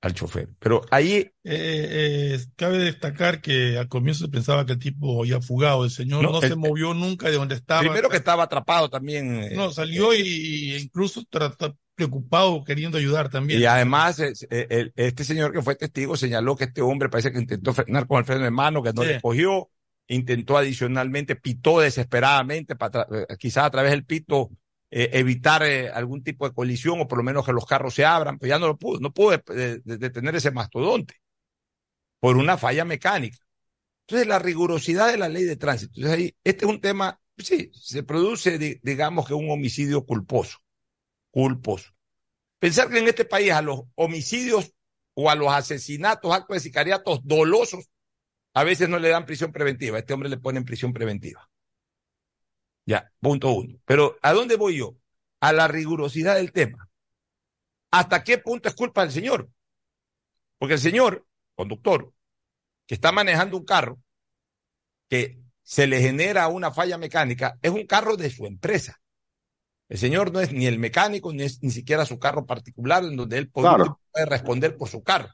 [0.00, 0.48] al chofer.
[0.60, 1.14] Pero ahí...
[1.14, 5.90] Eh, eh, cabe destacar que al comienzo se pensaba que el tipo había fugado, el
[5.90, 7.80] señor no, se movió nunca de donde estaba.
[7.80, 9.34] Primero que estaba atrapado también.
[9.42, 13.60] Eh, no, salió y, incluso trató, preocupado queriendo ayudar también.
[13.60, 18.06] Y además, este señor que fue testigo señaló que este hombre parece que intentó frenar
[18.06, 19.70] con el freno de mano, que no le cogió,
[20.08, 23.06] intentó adicionalmente, pitó desesperadamente, para
[23.38, 24.50] quizás a través del pito
[24.90, 28.04] eh, evitar eh, algún tipo de colisión o por lo menos que los carros se
[28.04, 29.30] abran, pero ya no lo pudo, no pudo
[29.84, 31.16] detener ese mastodonte
[32.20, 33.38] por una falla mecánica.
[34.06, 35.94] Entonces, la rigurosidad de la ley de tránsito.
[35.96, 40.58] Entonces, ahí, este es un tema, sí, se produce, digamos que un homicidio culposo,
[41.34, 41.90] culposo.
[42.60, 44.72] Pensar que en este país a los homicidios
[45.14, 47.90] o a los asesinatos, actos de sicariatos dolosos,
[48.54, 49.98] a veces no le dan prisión preventiva.
[49.98, 51.50] Este hombre le ponen prisión preventiva.
[52.86, 53.80] Ya, punto uno.
[53.84, 54.96] Pero ¿a dónde voy yo?
[55.40, 56.88] A la rigurosidad del tema.
[57.90, 59.50] ¿Hasta qué punto es culpa del señor?
[60.56, 62.12] Porque el señor, conductor,
[62.86, 64.00] que está manejando un carro
[65.08, 69.00] que se le genera una falla mecánica, es un carro de su empresa.
[69.94, 73.14] El señor no es ni el mecánico, ni es ni siquiera su carro particular en
[73.14, 73.68] donde él puede,
[74.26, 75.28] responder por su carro.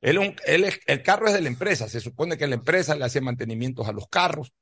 [0.00, 1.88] Él, él es, el carro es de la empresa.
[1.88, 4.52] Se supone que la empresa le hace mantenimientos a los carros,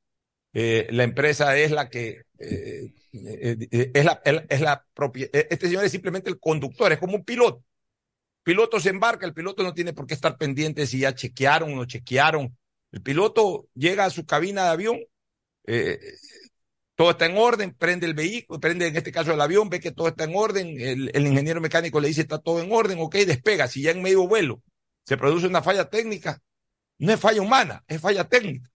[0.55, 5.29] eh, la empresa es la que eh, eh, es la, es la propia.
[5.31, 7.63] Este señor es simplemente el conductor, es como un piloto.
[8.43, 11.77] piloto se embarca, el piloto no tiene por qué estar pendiente si ya chequearon o
[11.77, 12.57] no chequearon.
[12.93, 15.01] El piloto llega a su cabina de avión,
[16.97, 19.91] todo está en orden, prende el vehículo, prende en este caso el avión, ve que
[19.91, 23.15] todo está en orden, el, el ingeniero mecánico le dice está todo en orden, ok,
[23.17, 23.67] despega.
[23.67, 24.63] Si ya en medio vuelo
[25.05, 26.41] se produce una falla técnica,
[26.99, 28.71] no es falla humana, es falla técnica.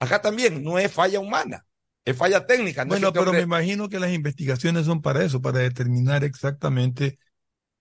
[0.00, 1.64] Acá también no es falla humana,
[2.04, 2.84] es falla técnica.
[2.84, 7.18] bueno, pero me imagino que las investigaciones son para eso, para determinar exactamente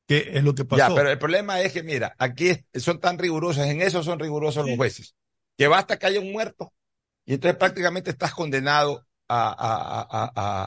[0.06, 0.78] qué es lo que pasó.
[0.78, 4.68] Ya, pero el problema es que, mira, aquí son tan rigurosos, en eso son rigurosos
[4.68, 5.16] los jueces,
[5.58, 6.74] que basta que haya un muerto
[7.26, 10.66] y entonces prácticamente estás condenado a,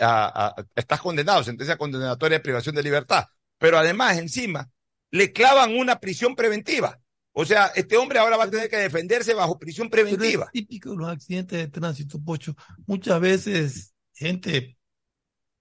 [0.00, 3.24] a, estás condenado, sentencia condenatoria de privación de libertad.
[3.58, 4.68] Pero además, encima,
[5.10, 6.98] le clavan una prisión preventiva.
[7.32, 10.46] O sea, este hombre ahora va a tener que defenderse bajo prisión preventiva.
[10.46, 12.54] es típico de los accidentes de tránsito, Pocho.
[12.86, 14.76] Muchas veces gente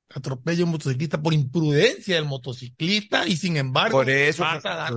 [0.10, 4.43] atropella a un motociclista por imprudencia del motociclista y sin embargo por eso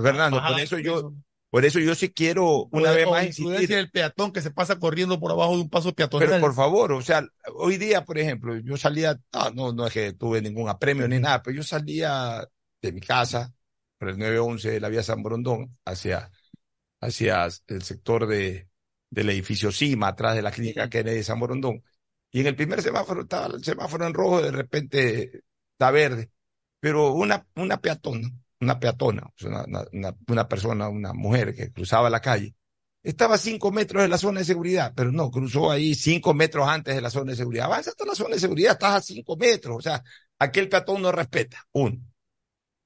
[0.01, 1.13] Fernando por eso yo
[1.55, 5.19] por eso yo sí quiero una vez más imprudencia del peatón que se pasa corriendo
[5.19, 6.27] por abajo de un paso peatonal.
[6.27, 9.17] Pero por favor o sea hoy día por ejemplo yo salía
[9.53, 12.45] no no es que tuve ningún apremio ni nada pero yo salía
[12.81, 13.53] de mi casa
[13.97, 16.29] por el 911 de la vía San Borondón hacia
[17.05, 18.67] hacia el sector de,
[19.09, 21.83] del edificio CIMA, atrás de la clínica Kennedy de San Borondón.
[22.31, 26.31] Y en el primer semáforo estaba el semáforo en rojo, de repente está verde.
[26.79, 28.29] Pero una, una peatona,
[28.61, 29.29] una peatona,
[30.27, 32.55] una, persona, una mujer que cruzaba la calle,
[33.03, 36.67] estaba a cinco metros de la zona de seguridad, pero no, cruzó ahí cinco metros
[36.67, 37.65] antes de la zona de seguridad.
[37.65, 39.77] Avanza hasta la zona de seguridad, estás a cinco metros.
[39.77, 40.03] O sea,
[40.39, 41.63] aquel peatón no respeta.
[41.73, 41.97] Uno.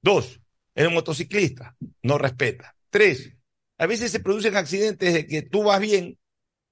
[0.01, 0.41] Dos,
[0.75, 2.75] el motociclista no respeta.
[2.89, 3.31] Tres,
[3.77, 6.19] a veces se producen accidentes de que tú vas bien,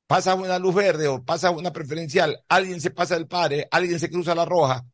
[0.08, 4.10] pasas una luz verde o pasas una preferencial, alguien se pasa el padre, alguien se
[4.10, 4.86] cruza la roja,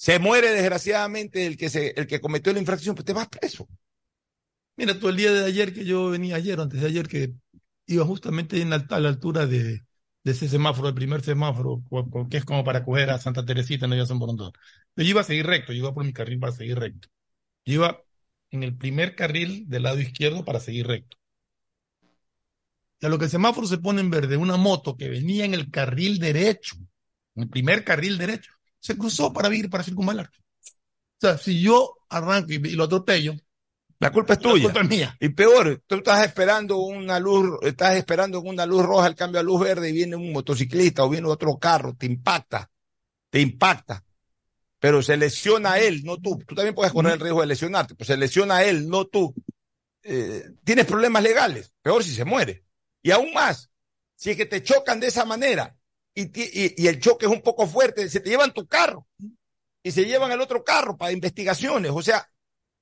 [0.00, 3.68] se muere desgraciadamente el que, el que cometió la infracción, pues te vas preso.
[4.76, 7.34] Mira, tú el día de ayer que yo venía ayer, antes de ayer, que
[7.84, 9.84] iba justamente en a la altura de,
[10.24, 11.82] ese semáforo, el primer semáforo,
[12.30, 14.52] que es como para coger a Santa Teresita en San Borondón.
[14.96, 17.08] Yo iba a seguir recto, yo iba por mi carril para seguir recto.
[17.66, 18.02] Yo iba
[18.50, 21.18] en el primer carril del lado izquierdo para seguir recto.
[23.00, 25.52] Y a lo que el semáforo se pone en verde, una moto que venía en
[25.52, 26.76] el carril derecho,
[27.34, 30.28] en el primer carril derecho, se cruzó para ir para circunvalar.
[30.28, 33.34] O sea, si yo arranco y, lo atropello,
[33.98, 34.68] la culpa es tuya.
[34.68, 35.16] La culpa es mía.
[35.20, 39.44] Y peor, tú estás esperando una luz, estás esperando una luz roja, el cambio a
[39.44, 42.70] luz verde y viene un motociclista o viene otro carro, te impacta,
[43.28, 44.02] te impacta.
[44.78, 46.38] Pero se lesiona a él, no tú.
[46.46, 49.34] Tú también puedes correr el riesgo de lesionarte, pero se lesiona a él, no tú.
[50.02, 52.64] Eh, tienes problemas legales, peor si se muere.
[53.02, 53.70] Y aún más,
[54.14, 55.76] si es que te chocan de esa manera
[56.14, 56.30] y,
[56.82, 59.06] y, el choque es un poco fuerte, se te llevan tu carro
[59.82, 61.92] y se llevan el otro carro para investigaciones.
[61.94, 62.28] O sea,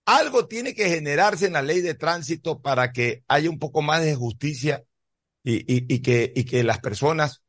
[0.06, 4.02] algo tiene que generarse en la ley de tránsito para que haya un poco más
[4.02, 4.84] de justicia
[5.44, 7.42] y, y, que, y que las personas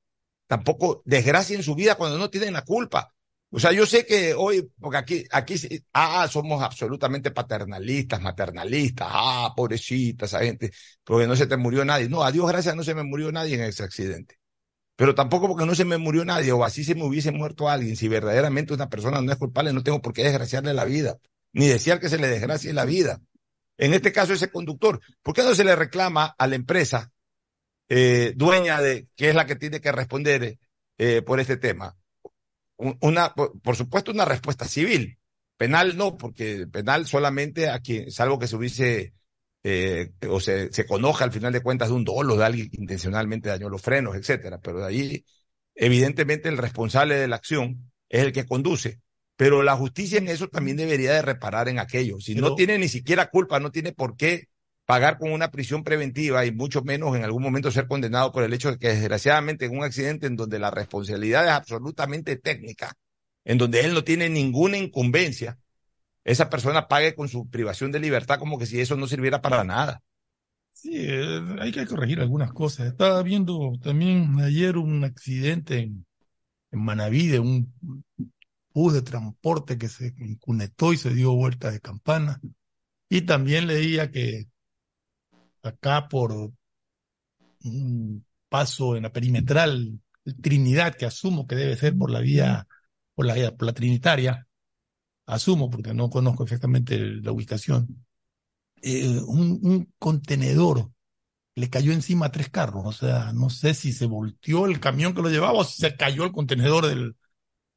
[0.48, 3.14] tampoco desgracien su vida cuando no tienen la culpa.
[3.52, 5.56] O sea, yo sé que hoy, porque aquí, aquí,
[5.94, 10.72] ah, somos absolutamente paternalistas, maternalistas, ah, pobrecita esa gente,
[11.04, 12.10] porque no se te murió nadie.
[12.10, 14.39] No, a Dios gracias no se me murió nadie en ese accidente.
[15.00, 17.96] Pero tampoco porque no se me murió nadie o así se me hubiese muerto alguien.
[17.96, 21.18] Si verdaderamente una persona no es culpable, no tengo por qué desgraciarle la vida
[21.54, 23.22] ni desear que se le desgracie la vida.
[23.78, 27.14] En este caso, ese conductor, ¿por qué no se le reclama a la empresa
[27.88, 30.60] eh, dueña de, que es la que tiene que responder
[30.98, 31.98] eh, por este tema?
[32.76, 35.18] Una, por, supuesto, una respuesta civil.
[35.56, 39.14] Penal no, porque penal solamente a quien, salvo que se hubiese
[39.64, 42.78] eh, o se, se conozca al final de cuentas de un dolo de alguien que
[42.80, 44.60] intencionalmente dañó los frenos, etcétera.
[44.62, 45.26] Pero de ahí,
[45.76, 49.00] evidentemente, el responsable de la acción es el que conduce.
[49.36, 52.20] Pero la justicia en eso también debería de reparar en aquello.
[52.20, 54.50] Si no tiene ni siquiera culpa, no tiene por qué
[54.90, 58.52] pagar con una prisión preventiva y mucho menos en algún momento ser condenado por el
[58.54, 62.98] hecho de que desgraciadamente en un accidente en donde la responsabilidad es absolutamente técnica,
[63.46, 65.60] en donde él no tiene ninguna incumbencia,
[66.30, 69.64] esa persona pague con su privación de libertad como que si eso no sirviera para
[69.64, 70.04] nada.
[70.72, 72.88] Sí, eh, hay que corregir algunas cosas.
[72.88, 76.06] Estaba viendo también ayer un accidente en,
[76.72, 77.74] en Manaví de un
[78.72, 82.40] bus de transporte que se cunetó y se dio vuelta de campana.
[83.10, 84.48] Y también leía que
[85.64, 86.52] acá por
[87.64, 90.00] un paso en la perimetral
[90.42, 92.68] Trinidad, que asumo que debe ser por la vía,
[93.16, 94.48] por la, por la Trinitaria,
[95.30, 98.06] asumo porque no conozco exactamente la ubicación,
[98.82, 100.92] eh, un, un, contenedor
[101.56, 105.14] le cayó encima a tres carros, o sea, no sé si se volteó el camión
[105.14, 107.16] que lo llevaba o si se cayó el contenedor del,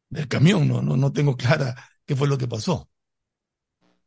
[0.09, 2.89] del camión, no, no, no tengo clara qué fue lo que pasó.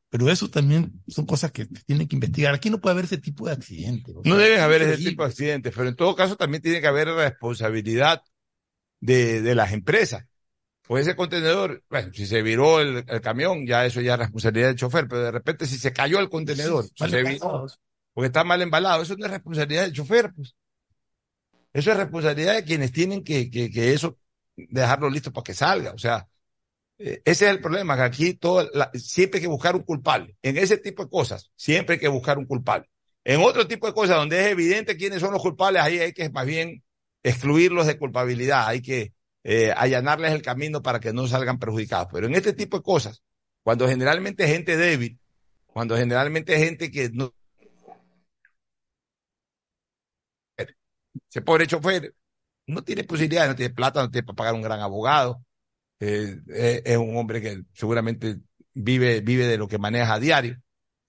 [0.10, 2.54] Pero eso también son cosas que tienen que investigar.
[2.54, 4.16] Aquí no puede haber ese tipo de accidentes.
[4.24, 7.10] no deben haber ese tipo de accidentes, pero en todo caso también tiene que haber
[7.10, 8.22] responsabilidad
[9.02, 10.26] de, de las empresas.
[10.88, 14.76] Pues ese contenedor, bueno, si se viró el, camión, ya eso ya es responsabilidad del
[14.76, 17.68] chofer, pero de repente si se cayó el contenedor, se viró,
[18.14, 20.56] porque está mal embalado, eso no es responsabilidad del chofer, pues.
[21.74, 24.18] Eso es responsabilidad de quienes tienen que, que, que eso
[24.56, 25.92] dejarlo listo para que salga.
[25.92, 26.26] O sea,
[26.98, 30.38] eh, ese es el problema, que aquí todo, siempre hay que buscar un culpable.
[30.42, 32.88] En ese tipo de cosas, siempre hay que buscar un culpable.
[33.24, 36.30] En otro tipo de cosas, donde es evidente quiénes son los culpables, ahí hay que
[36.30, 36.84] más bien
[37.24, 39.15] excluirlos de culpabilidad, hay que
[39.48, 42.08] eh, allanarles el camino para que no salgan perjudicados.
[42.12, 43.22] Pero en este tipo de cosas,
[43.64, 45.20] cuando generalmente gente débil,
[45.68, 47.32] cuando generalmente gente que no...
[51.30, 52.16] Ese pobre chofer
[52.66, 55.44] no tiene posibilidades, no tiene plata, no tiene para pagar un gran abogado.
[56.00, 58.38] Eh, eh, es un hombre que seguramente
[58.74, 60.58] vive, vive de lo que maneja a diario.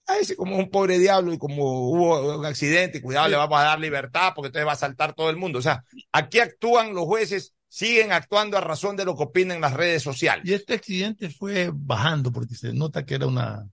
[0.05, 3.63] A ese como un pobre diablo y como hubo un accidente, cuidado, le vamos a
[3.63, 5.57] dar libertad porque entonces va a saltar todo el mundo.
[5.57, 9.73] O sea, aquí actúan los jueces, siguen actuando a razón de lo que opinan las
[9.73, 10.43] redes sociales.
[10.47, 13.69] Y este accidente fue bajando porque se nota que era una,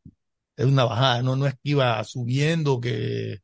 [0.59, 3.41] era una bajada, no, no es que iba subiendo, que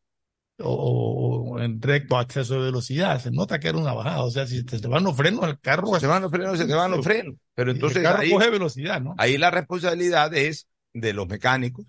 [0.63, 3.19] o, en recto acceso de velocidad.
[3.23, 4.23] Se nota que era una bajada.
[4.23, 5.99] O sea, si te, van los frenos, el carro.
[5.99, 7.37] Se van los frenos, se te van los frenos.
[7.55, 7.97] Pero entonces.
[7.97, 9.15] El carro coge velocidad, ¿no?
[9.17, 11.87] Ahí la responsabilidad es de los mecánicos.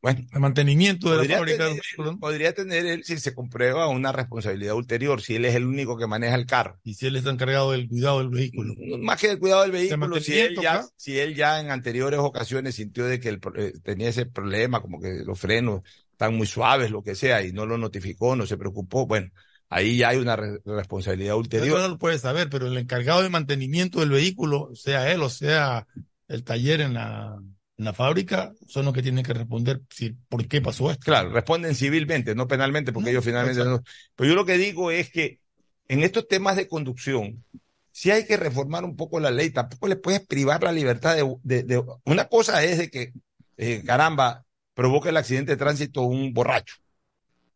[0.00, 1.66] Bueno, el mantenimiento de podría la fábrica.
[1.66, 5.98] Tener, podría tener él, si se comprueba, una responsabilidad ulterior, si él es el único
[5.98, 6.78] que maneja el carro.
[6.84, 8.74] Y si él está encargado del cuidado del vehículo.
[9.00, 12.76] Más que del cuidado del vehículo, si él, ya, si él ya en anteriores ocasiones
[12.76, 15.82] sintió de que él, eh, tenía ese problema, como que los frenos
[16.12, 19.30] están muy suaves, lo que sea, y no lo notificó, no se preocupó, bueno,
[19.68, 21.76] ahí ya hay una responsabilidad ulterior.
[21.76, 25.28] Eso no lo puede saber, pero el encargado de mantenimiento del vehículo, sea él o
[25.28, 25.88] sea
[26.28, 27.40] el taller en la,
[27.78, 31.04] en la fábrica, son los que tienen que responder si, por qué pasó esto.
[31.04, 33.82] Claro, responden civilmente, no penalmente, porque ellos finalmente no.
[34.16, 35.38] Pero yo lo que digo es que
[35.86, 37.44] en estos temas de conducción,
[37.92, 41.84] sí hay que reformar un poco la ley, tampoco le puedes privar la libertad de...
[42.04, 43.12] una cosa es de que,
[43.56, 46.76] eh, caramba, provoque el accidente de tránsito un borracho.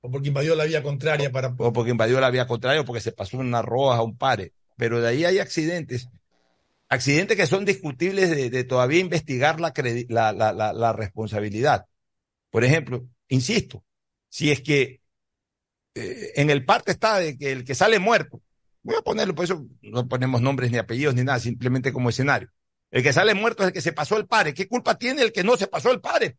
[0.00, 1.54] O porque invadió la vía contraria para...
[1.58, 4.52] O porque invadió la vía contraria o porque se pasó una roja, un pare.
[4.76, 6.08] Pero de ahí hay accidentes,
[6.92, 9.72] accidentes que son discutibles de, todavía investigar la,
[10.08, 11.86] la, la, la, responsabilidad.
[12.50, 13.82] Por ejemplo, insisto,
[14.28, 15.00] si es que
[15.94, 18.42] eh, en el parte está de que el que sale muerto,
[18.82, 22.50] voy a ponerlo, por eso no ponemos nombres ni apellidos ni nada, simplemente como escenario.
[22.90, 24.52] El que sale muerto es el que se pasó el pare.
[24.52, 26.36] ¿Qué culpa tiene el que no se pasó el pare?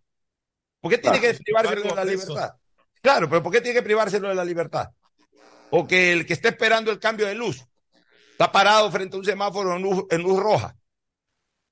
[0.79, 2.53] ¿Por qué tiene que privárselo de la libertad?
[3.01, 4.91] Claro, pero ¿por qué tiene que privárselo de la libertad?
[5.71, 7.65] O que el que está esperando el cambio de luz
[8.33, 10.75] está parado frente a un semáforo en luz, roja.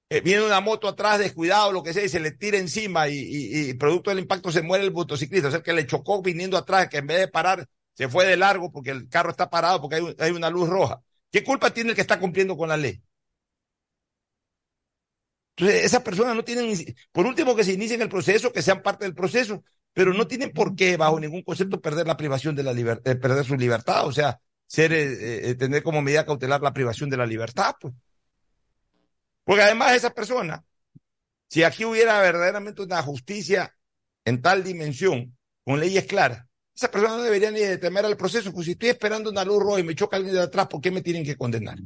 [0.09, 3.73] Eh, viene una moto atrás, descuidado, lo que sea, y se le tira encima y,
[3.75, 5.47] producto del impacto se muere el motociclista.
[5.47, 8.37] O sea, que le chocó viniendo atrás, que en vez de parar se fue de
[8.37, 11.01] largo porque el carro está parado porque hay, hay una luz roja.
[11.31, 13.01] ¿Qué culpa tiene el que está cumpliendo con la ley?
[15.55, 16.75] Entonces, esas personas no tienen,
[17.11, 20.51] por último, que se inicien el proceso, que sean parte del proceso, pero no tienen
[20.51, 24.11] por qué, bajo ningún concepto, perder la privación de la libertad, perder su libertad, o
[24.11, 24.39] sea,
[24.71, 27.93] ser, eh, eh, tener como medida cautelar la privación de la libertad, pues.
[29.43, 30.63] Porque además esa persona,
[31.49, 33.75] si aquí hubiera verdaderamente una justicia
[34.23, 38.53] en tal dimensión, con leyes claras, esa persona no debería ni de temer al proceso,
[38.53, 40.89] pues si estoy esperando una luz roja y me choca alguien de atrás, ¿por qué
[40.89, 41.77] me tienen que condenar?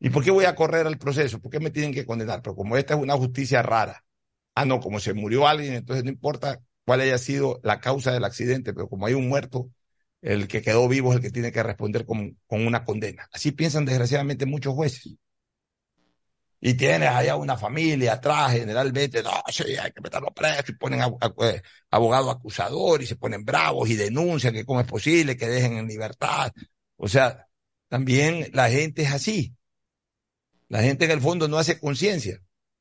[0.00, 1.38] ¿Y por qué voy a correr al proceso?
[1.38, 2.40] ¿Por qué me tienen que condenar?
[2.40, 4.06] Pero como esta es una justicia rara,
[4.54, 8.24] ah, no, como se murió alguien, entonces no importa cuál haya sido la causa del
[8.24, 9.70] accidente, pero como hay un muerto,
[10.22, 13.28] el que quedó vivo es el que tiene que responder con, con una condena.
[13.32, 15.16] Así piensan desgraciadamente muchos jueces.
[16.60, 21.00] Y tienes allá una familia atrás, generalmente, no, sí, hay que meterlo preso, y ponen
[21.42, 25.74] eh, abogado acusador, y se ponen bravos, y denuncian que cómo es posible que dejen
[25.74, 26.52] en libertad.
[26.96, 27.46] O sea,
[27.88, 29.54] también la gente es así.
[30.68, 32.40] La gente en el fondo no hace conciencia.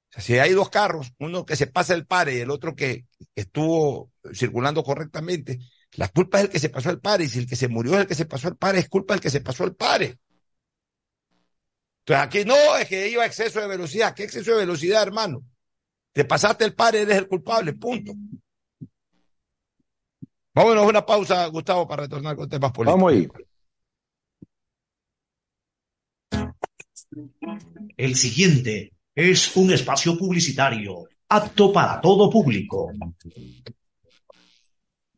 [0.10, 4.12] Si hay dos carros, uno que se pasa el pare y el otro que estuvo
[4.34, 5.60] circulando correctamente,
[5.94, 7.24] la culpa es el que se pasó el pare.
[7.24, 9.14] Y si el que se murió es el que se pasó el pare, es culpa
[9.14, 10.20] del que se pasó el pare.
[12.00, 14.14] Entonces aquí no, es que iba a exceso de velocidad.
[14.14, 15.44] ¿Qué exceso de velocidad, hermano?
[16.14, 18.14] Te pasaste el pare, eres el culpable, punto.
[20.54, 23.00] Vámonos a una pausa, Gustavo, para retornar con temas políticos.
[23.00, 23.28] Vamos ahí.
[27.96, 32.92] El siguiente es un espacio publicitario apto para todo público.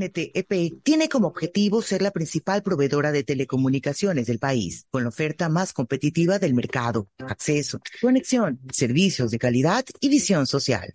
[0.00, 5.48] NTEP tiene como objetivo ser la principal proveedora de telecomunicaciones del país, con la oferta
[5.48, 10.94] más competitiva del mercado, acceso, conexión, servicios de calidad y visión social.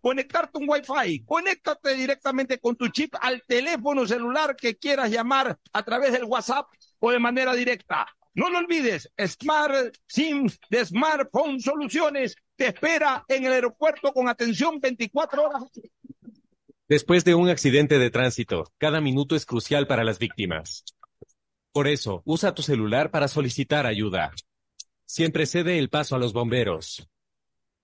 [0.00, 1.24] conectarte un Wi-Fi.
[1.24, 6.66] Conéctate directamente con tu chip al teléfono celular que quieras llamar a través del WhatsApp
[6.98, 8.06] o de manera directa.
[8.34, 14.78] No lo olvides, Smart SIM de Smartphone Soluciones te espera en el aeropuerto con atención
[14.80, 15.64] 24 horas.
[16.88, 20.84] Después de un accidente de tránsito, cada minuto es crucial para las víctimas.
[21.72, 24.32] Por eso, usa tu celular para solicitar ayuda.
[25.04, 27.08] Siempre cede el paso a los bomberos.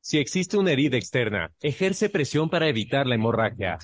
[0.07, 3.79] Si existe una herida externa, ejerce presión para evitar la hemorragia.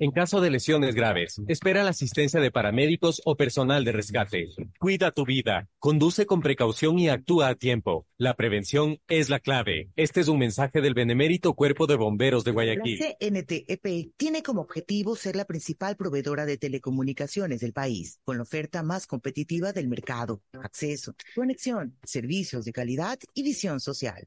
[0.00, 4.48] En caso de lesiones graves, espera la asistencia de paramédicos o personal de rescate.
[4.80, 8.08] Cuida tu vida, conduce con precaución y actúa a tiempo.
[8.18, 9.88] La prevención es la clave.
[9.94, 12.98] Este es un mensaje del Benemérito Cuerpo de Bomberos de Guayaquil.
[12.98, 18.42] La CNTEP tiene como objetivo ser la principal proveedora de telecomunicaciones del país, con la
[18.42, 24.26] oferta más competitiva del mercado, acceso, conexión, servicios de calidad y visión social.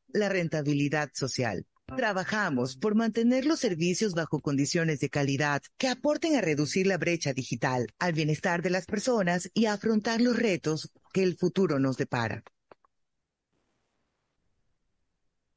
[0.13, 1.65] la rentabilidad social.
[1.95, 7.33] Trabajamos por mantener los servicios bajo condiciones de calidad que aporten a reducir la brecha
[7.33, 11.97] digital, al bienestar de las personas y a afrontar los retos que el futuro nos
[11.97, 12.43] depara.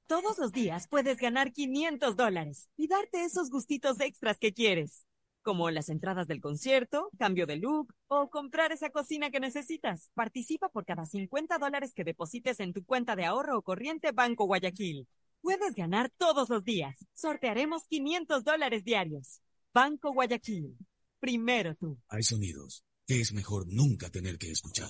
[0.07, 5.07] Todos los días puedes ganar 500 dólares y darte esos gustitos extras que quieres,
[5.45, 10.11] como las entradas del concierto, cambio de look o comprar esa cocina que necesitas.
[10.15, 14.47] Participa por cada 50 dólares que deposites en tu cuenta de ahorro o corriente Banco
[14.47, 15.07] Guayaquil.
[15.43, 16.97] Puedes ganar todos los días.
[17.13, 19.43] Sortearemos 500 dólares diarios.
[19.73, 20.77] Banco Guayaquil.
[21.21, 21.99] Primero tú.
[22.09, 24.89] Hay sonidos que es mejor nunca tener que escuchar.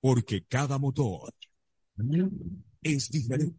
[0.00, 1.34] Porque cada motor
[2.82, 3.58] es diferente.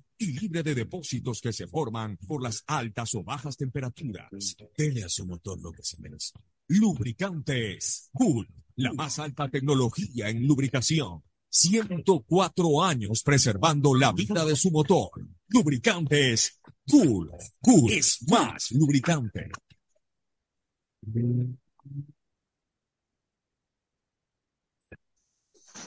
[0.21, 4.55] y libre de depósitos que se forman por las altas o bajas temperaturas.
[4.77, 6.33] Dele a su motor lo que se merece.
[6.67, 11.23] Lubricantes Cool, la más alta tecnología en lubricación.
[11.49, 15.09] 104 años preservando la vida de su motor.
[15.47, 17.31] Lubricantes Cool.
[17.59, 19.49] Cool es más lubricante.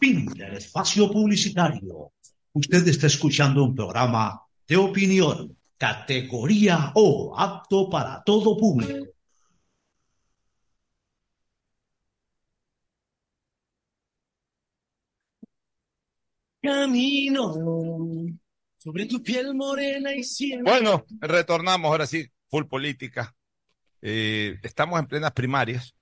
[0.00, 2.13] Fin del espacio publicitario.
[2.54, 9.06] Usted está escuchando un programa de opinión, categoría O, apto para todo público.
[16.62, 17.52] Camino
[18.78, 20.70] sobre tu piel morena y siempre.
[20.72, 23.34] Bueno, retornamos ahora sí, full política.
[24.00, 25.96] Eh, estamos en plenas primarias.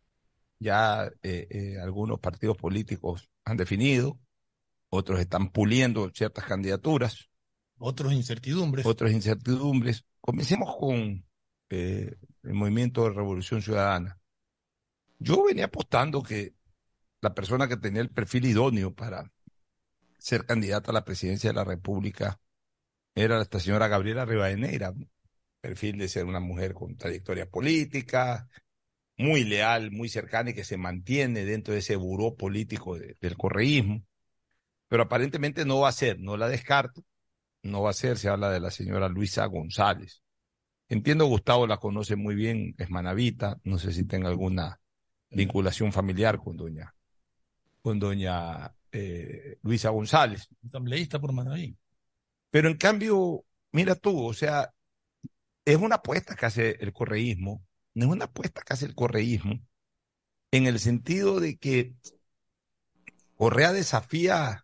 [0.58, 4.18] Ya eh, eh, algunos partidos políticos han definido,
[4.94, 7.30] otros están puliendo ciertas candidaturas.
[7.78, 8.84] Otros incertidumbres.
[8.84, 10.04] Otras incertidumbres.
[10.20, 11.24] Comencemos con
[11.70, 14.20] eh, el movimiento de Revolución Ciudadana.
[15.18, 16.52] Yo venía apostando que
[17.22, 19.32] la persona que tenía el perfil idóneo para
[20.18, 22.38] ser candidata a la presidencia de la República
[23.14, 24.92] era esta señora Gabriela Rivadeneira.
[25.62, 28.48] perfil de ser una mujer con trayectoria política,
[29.16, 33.36] muy leal, muy cercana y que se mantiene dentro de ese buró político de- del
[33.36, 34.02] correísmo.
[34.92, 37.02] Pero aparentemente no va a ser, no la descarto,
[37.62, 40.22] no va a ser, se habla de la señora Luisa González.
[40.86, 44.82] Entiendo Gustavo la conoce muy bien, es manavita, no sé si tenga alguna
[45.30, 46.94] vinculación familiar con doña,
[47.80, 50.46] con doña eh, Luisa González.
[50.66, 51.74] Asambleísta por Manaví.
[52.50, 54.74] Pero en cambio, mira tú, o sea,
[55.64, 57.64] es una apuesta que hace el correísmo,
[57.94, 59.58] no es una apuesta que hace el correísmo,
[60.50, 61.94] en el sentido de que
[63.36, 64.61] Correa desafía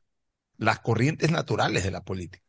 [0.59, 2.45] las corrientes naturales de la política.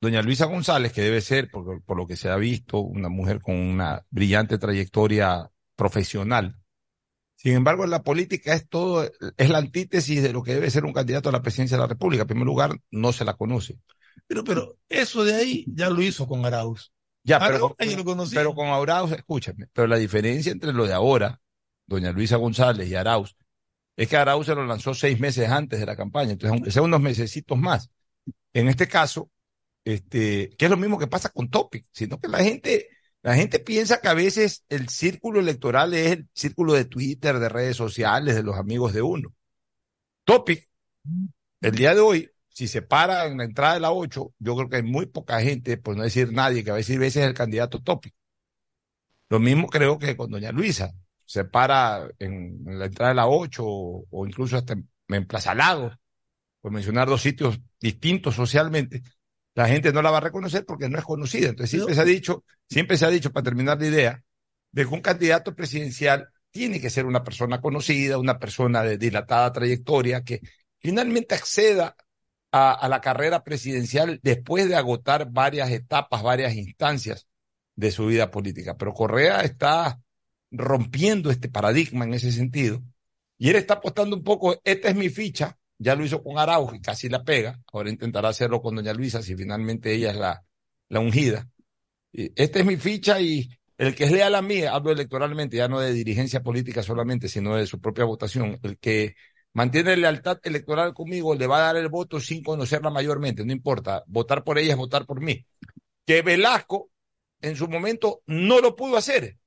[0.00, 3.40] Doña Luisa González, que debe ser, por, por lo que se ha visto, una mujer
[3.42, 6.56] con una brillante trayectoria profesional.
[7.36, 10.84] Sin embargo, en la política es todo, es la antítesis de lo que debe ser
[10.84, 12.22] un candidato a la presidencia de la República.
[12.22, 13.78] En primer lugar, no se la conoce.
[14.26, 16.92] Pero, pero eso de ahí ya lo hizo con Arauz.
[17.22, 21.40] Ya, Arauz pero, lo pero con Arauz, escúchame, pero la diferencia entre lo de ahora,
[21.86, 23.36] doña Luisa González y Arauz,
[24.00, 26.80] es que Arauz se lo lanzó seis meses antes de la campaña, entonces aunque sea
[26.80, 27.90] unos mesecitos más.
[28.54, 29.30] En este caso,
[29.84, 32.88] este, que es lo mismo que pasa con Topic, sino que la gente,
[33.20, 37.50] la gente piensa que a veces el círculo electoral es el círculo de Twitter, de
[37.50, 39.34] redes sociales, de los amigos de uno.
[40.24, 40.66] Topic,
[41.60, 44.68] el día de hoy, si se para en la entrada de la 8, yo creo
[44.70, 47.34] que hay muy poca gente, por no decir nadie, que a veces, veces es el
[47.34, 48.14] candidato Topic.
[49.28, 50.94] Lo mismo creo que con doña Luisa.
[51.30, 55.26] Se para en, en la entrada de la 8 o, o incluso hasta en, en
[55.28, 55.92] Plaza Lago,
[56.60, 59.04] por mencionar dos sitios distintos socialmente,
[59.54, 61.50] la gente no la va a reconocer porque no es conocida.
[61.50, 64.24] Entonces siempre se ha dicho, siempre se ha dicho, para terminar la idea,
[64.72, 69.52] de que un candidato presidencial tiene que ser una persona conocida, una persona de dilatada
[69.52, 70.40] trayectoria, que
[70.80, 71.94] finalmente acceda
[72.50, 77.28] a, a la carrera presidencial después de agotar varias etapas, varias instancias
[77.76, 78.76] de su vida política.
[78.76, 80.00] Pero Correa está
[80.50, 82.82] rompiendo este paradigma en ese sentido.
[83.38, 86.74] Y él está apostando un poco, esta es mi ficha, ya lo hizo con Araujo
[86.74, 90.44] y casi la pega, ahora intentará hacerlo con doña Luisa si finalmente ella es la,
[90.88, 91.48] la ungida.
[92.12, 93.48] Esta es mi ficha y
[93.78, 97.56] el que es leal a mí, hablo electoralmente, ya no de dirigencia política solamente, sino
[97.56, 99.14] de su propia votación, el que
[99.54, 104.04] mantiene lealtad electoral conmigo le va a dar el voto sin conocerla mayormente, no importa,
[104.06, 105.46] votar por ella es votar por mí.
[106.04, 106.90] Que Velasco
[107.40, 109.38] en su momento no lo pudo hacer,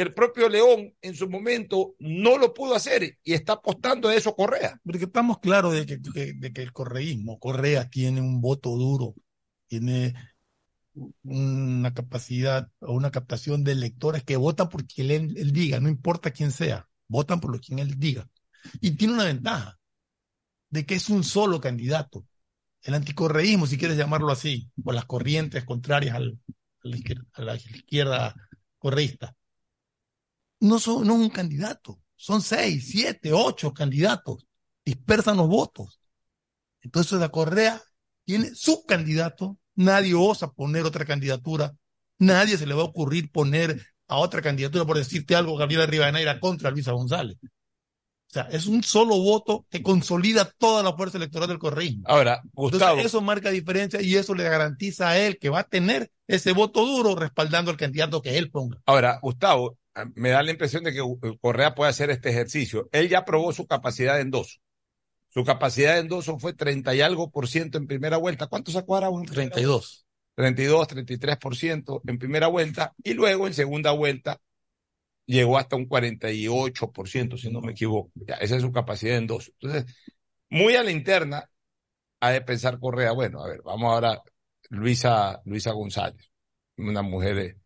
[0.00, 4.34] el propio León en su momento no lo pudo hacer y está apostando a eso
[4.34, 4.80] Correa.
[4.84, 9.14] Porque estamos claros de que, el correísmo, Correa tiene un voto duro,
[9.66, 10.14] tiene
[11.22, 16.30] una capacidad o una captación de electores que votan por quien él, diga, no importa
[16.30, 18.28] quién sea, votan por lo quien él diga.
[18.80, 19.78] Y tiene una ventaja,
[20.68, 22.26] de que es un solo candidato.
[22.82, 26.38] El anticorreísmo, si quieres llamarlo así, o las corrientes contrarias al-
[27.32, 28.34] a la izquierda
[28.78, 29.36] correísta,
[30.60, 34.46] no son no es un candidato, son seis, siete, ocho candidatos,
[34.84, 36.00] dispersan los votos.
[36.82, 37.80] Entonces la Correa
[38.24, 41.74] tiene su candidato, nadie osa poner otra candidatura,
[42.18, 46.40] nadie se le va a ocurrir poner a otra candidatura por decirte algo, Gabriela Rivadeneira
[46.40, 47.38] contra Luisa González.
[47.42, 52.04] O sea, es un solo voto que consolida toda la fuerza electoral del correísmo.
[52.06, 52.92] Ahora, Gustavo.
[52.92, 56.52] Entonces, eso marca diferencia y eso le garantiza a él que va a tener ese
[56.52, 58.80] voto duro respaldando al candidato que él ponga.
[58.86, 59.79] Ahora, Gustavo,
[60.14, 61.02] me da la impresión de que
[61.40, 62.88] Correa puede hacer este ejercicio.
[62.92, 64.58] Él ya probó su capacidad de endoso.
[65.28, 68.48] Su capacidad de endoso fue 30 y algo por ciento en primera vuelta.
[68.48, 69.30] ¿Cuánto sacó Arauz?
[69.30, 70.06] 32.
[70.34, 74.40] 32, 33 por ciento en primera vuelta y luego en segunda vuelta
[75.26, 78.10] llegó hasta un 48 por ciento, si no me equivoco.
[78.14, 79.52] Ya, esa es su capacidad de endoso.
[79.60, 79.94] Entonces,
[80.48, 81.48] muy a la interna
[82.20, 84.20] ha de pensar Correa, bueno, a ver, vamos ahora,
[84.68, 86.30] Luisa, Luisa González,
[86.76, 87.56] una mujer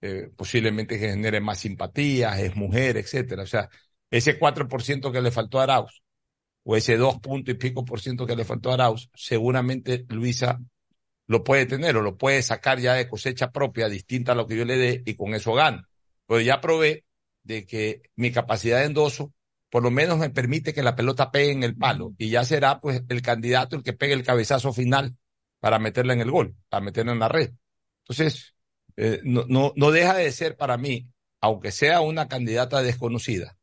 [0.00, 3.42] eh, posiblemente que genere más simpatías, es mujer, etcétera.
[3.42, 3.68] O sea,
[4.10, 6.02] ese 4% que le faltó a Arauz,
[6.64, 10.60] o ese 2 punto y pico por ciento que le faltó a Arauz, seguramente Luisa
[11.26, 14.56] lo puede tener o lo puede sacar ya de cosecha propia, distinta a lo que
[14.56, 15.84] yo le dé, y con eso gano.
[16.26, 17.04] Pero ya probé
[17.42, 19.32] de que mi capacidad de endoso
[19.70, 22.80] por lo menos me permite que la pelota pegue en el palo y ya será
[22.80, 25.16] pues el candidato el que pegue el cabezazo final
[25.60, 27.52] para meterla en el gol, para meterla en la red.
[28.04, 28.54] Entonces,
[28.98, 31.08] eh, no, no, no deja de ser para mí,
[31.40, 33.56] aunque sea una candidata desconocida,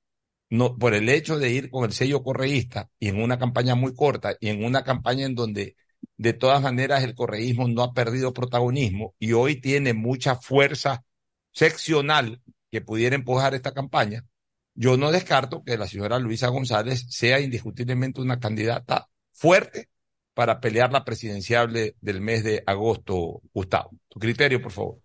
[0.50, 3.94] no, por el hecho de ir con el sello correísta y en una campaña muy
[3.96, 5.76] corta y en una campaña en donde
[6.18, 11.04] de todas maneras el correísmo no ha perdido protagonismo y hoy tiene mucha fuerza
[11.52, 14.26] seccional que pudiera empujar esta campaña,
[14.74, 19.90] yo no descarto que la señora Luisa González sea indiscutiblemente una candidata fuerte
[20.34, 23.92] para pelear la presidencial de- del mes de agosto, Gustavo.
[24.10, 25.05] Tu criterio, por favor.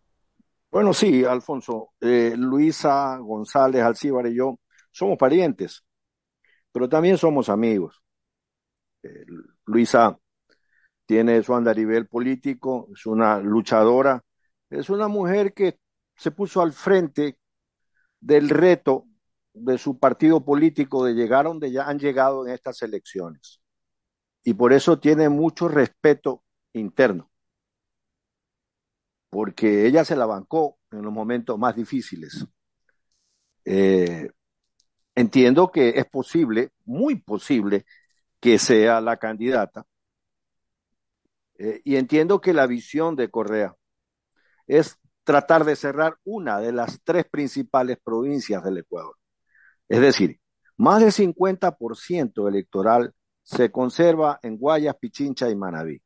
[0.71, 1.93] Bueno, sí, Alfonso.
[2.01, 4.59] Eh, Luisa González Alcíbar y yo
[4.93, 5.85] somos parientes,
[6.73, 8.03] pero también somos amigos.
[9.03, 9.25] Eh,
[9.67, 10.19] Luisa
[11.07, 14.23] tiene su andarivel político, es una luchadora,
[14.71, 15.79] es una mujer que
[16.17, 17.39] se puso al frente
[18.21, 19.07] del reto
[19.55, 23.61] de su partido político de llegar donde ya han llegado en estas elecciones.
[24.45, 26.45] Y por eso tiene mucho respeto
[26.75, 27.30] interno,
[29.31, 32.47] porque ella se la bancó en los momentos más difíciles.
[33.65, 34.29] Eh,
[35.15, 37.87] entiendo que es posible, muy posible,
[38.41, 39.87] que sea la candidata.
[41.59, 43.75] Eh, y entiendo que la visión de Correa
[44.67, 49.17] es tratar de cerrar una de las tres principales provincias del Ecuador.
[49.89, 50.41] Es decir,
[50.77, 56.01] más del 50% electoral se conserva en Guayas, Pichincha y Manabí.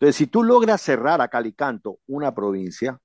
[0.00, 3.00] Entonces, si tú logras cerrar a Calicanto una provincia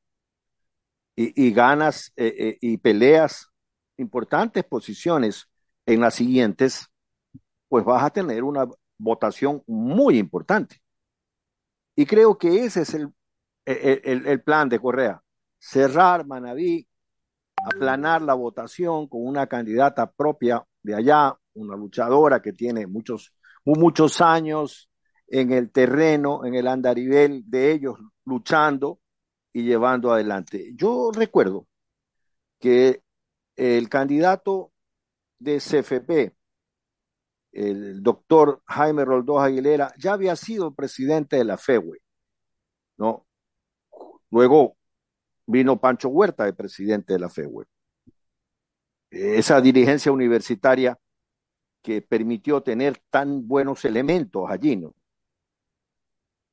[1.15, 3.47] y, ganas eh, eh, y peleas
[3.97, 5.47] importantes posiciones
[5.85, 6.87] en las siguientes,
[7.69, 8.67] pues vas a tener una
[8.99, 10.81] votación muy importante.
[11.95, 13.13] Y creo que ese es el,
[13.65, 15.21] el, el- el plan de Correa,
[15.59, 16.87] cerrar Manabí,
[17.65, 23.33] aplanar la votación con una candidata propia de allá, una luchadora que tiene muchos,
[23.65, 24.89] muchos años
[25.27, 28.99] en el terreno, en el andarivel de ellos, luchando
[29.53, 30.73] y llevando adelante.
[30.75, 31.67] Yo recuerdo
[32.59, 33.01] que
[33.55, 34.71] el candidato
[35.39, 36.35] de CFP,
[37.53, 41.99] el doctor Jaime Roldós Aguilera, ya había sido presidente de la FEWE,
[42.97, 43.25] ¿no?
[44.29, 44.75] Luego
[45.47, 47.65] vino Pancho Huerta de presidente de la FEWE.
[49.09, 50.97] Esa dirigencia universitaria
[51.81, 54.93] que permitió tener tan buenos elementos allí, ¿no?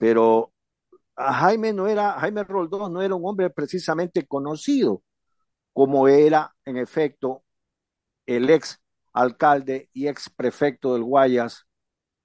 [0.03, 0.53] Pero
[1.17, 5.05] Jaime no era, Jaime Roldós no era un hombre precisamente conocido
[5.73, 7.45] como era en efecto
[8.27, 8.81] el ex
[9.13, 11.69] alcalde y ex prefecto del Guayas,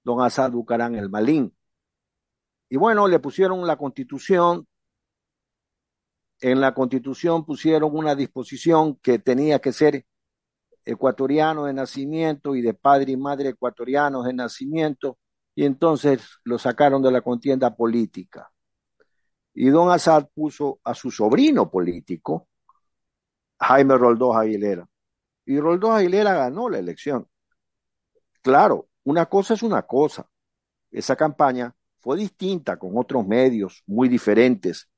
[0.02, 1.56] don Asad Bucarán el Malín.
[2.68, 4.66] Y bueno, le pusieron la constitución,
[6.40, 10.04] en la constitución pusieron una disposición que tenía que ser
[10.84, 15.16] ecuatoriano de nacimiento y de padre y madre ecuatorianos de nacimiento,
[15.58, 18.48] y entonces lo sacaron de la contienda política.
[19.52, 22.46] Y don Assad puso a su sobrino político,
[23.58, 24.88] Jaime Roldós Aguilera.
[25.46, 27.26] Y Roldós Aguilera ganó la elección.
[28.40, 30.30] Claro, una cosa es una cosa.
[30.92, 34.88] Esa campaña fue distinta con otros medios muy diferentes,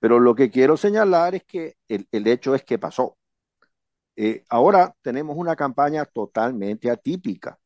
[0.00, 3.16] pero lo que quiero señalar es que el, el hecho es que pasó.
[4.16, 7.56] Eh, ahora tenemos una campaña totalmente atípica,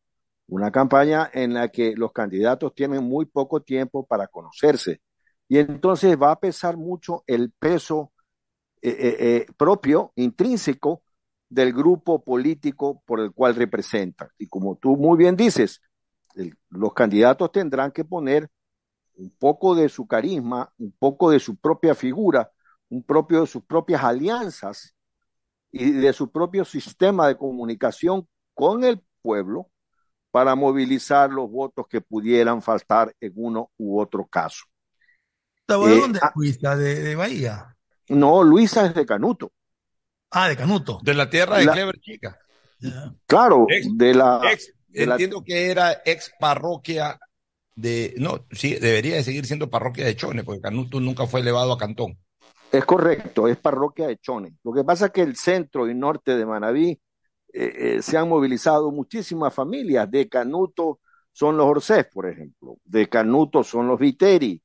[0.49, 5.01] una campaña en la que los candidatos tienen muy poco tiempo para conocerse
[5.53, 8.13] y entonces va a pesar mucho el peso
[8.81, 11.03] eh, eh, eh, propio, intrínseco
[11.49, 14.29] del grupo político por el cual representan.
[14.39, 15.83] Y como tú muy bien dices,
[16.71, 18.49] los candidatos tendrán que poner
[19.17, 22.51] un poco de su carisma, un poco de su propia figura,
[22.89, 24.97] un propio de sus propias alianzas
[25.71, 29.72] y de su propio sistema de comunicación con el pueblo
[30.33, 34.65] para movilizar los votos que pudieran faltar en uno u otro caso.
[35.69, 36.77] ¿de Eh, dónde ah, es Luisa?
[36.77, 37.77] ¿De, de Bahía?
[38.09, 39.53] No, Luisa es de Canuto.
[40.33, 40.99] Ah, de Canuto.
[41.03, 42.37] De la tierra de La- Clever Chica.
[43.27, 47.19] Claro, Ex- de la, Ex- de la- entiendo que era ex parroquia
[47.75, 51.73] de, no, sí, debería de seguir siendo parroquia de Chone, porque Canuto nunca fue elevado
[51.73, 52.19] a cantón.
[52.73, 54.57] Es correcto, es parroquia de Chone.
[54.65, 56.99] Lo que pasa es que el centro y norte de Manabí
[57.53, 60.11] eh, eh, se han movilizado muchísimas familias.
[60.11, 61.01] De Canuto
[61.33, 62.77] son los Orsés, por ejemplo.
[62.85, 64.63] De Canuto son los Viteri.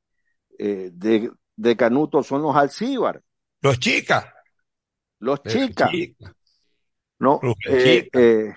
[0.57, 3.21] eh, de, de Canuto son los Alcíbar.
[3.61, 4.25] Los chicas.
[5.19, 5.89] Los chicas.
[5.91, 6.31] chicas.
[7.19, 7.39] ¿no?
[7.41, 8.21] Los chicas.
[8.21, 8.55] eh,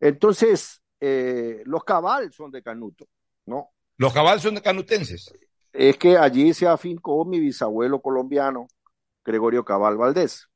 [0.00, 3.06] entonces, los Cabal son de Canuto,
[3.46, 3.70] ¿no?
[3.98, 5.32] Los cabal son de canutenses.
[5.72, 8.66] Es que allí se afincó mi bisabuelo colombiano,
[9.24, 10.48] Gregorio Cabal Valdés.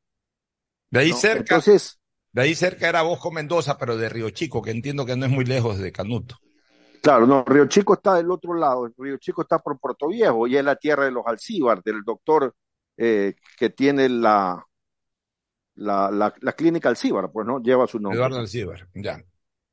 [0.91, 1.17] De ahí ¿no?
[1.17, 2.01] cerca, Entonces,
[2.37, 5.33] de ahí cerca era Bosco Mendoza, pero de Río Chico, que entiendo que no es
[5.33, 6.37] muy lejos de Canuto.
[7.01, 10.55] claro, no, Río Chico está del otro lado, Río Chico está por Puerto Viejo y
[10.55, 12.55] es la tierra de los Alcíbar, del doctor
[12.99, 14.63] eh, que tiene la,
[15.77, 18.19] la, la, la clínica Alcíbar, pues no, lleva su nombre.
[18.19, 19.25] Eduardo Alcíbar, ya.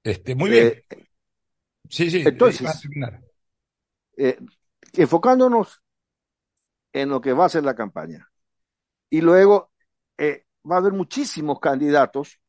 [0.02, 0.68] Este, muy bien.
[0.68, 0.84] Eh,
[1.90, 2.88] Sí, sí, entonces-
[4.16, 4.40] eh,
[4.94, 5.82] enfocándonos
[6.94, 8.32] en lo que va a ser la campaña.
[9.10, 9.74] Y luego
[10.70, 12.40] va a haber muchísimos candidatos,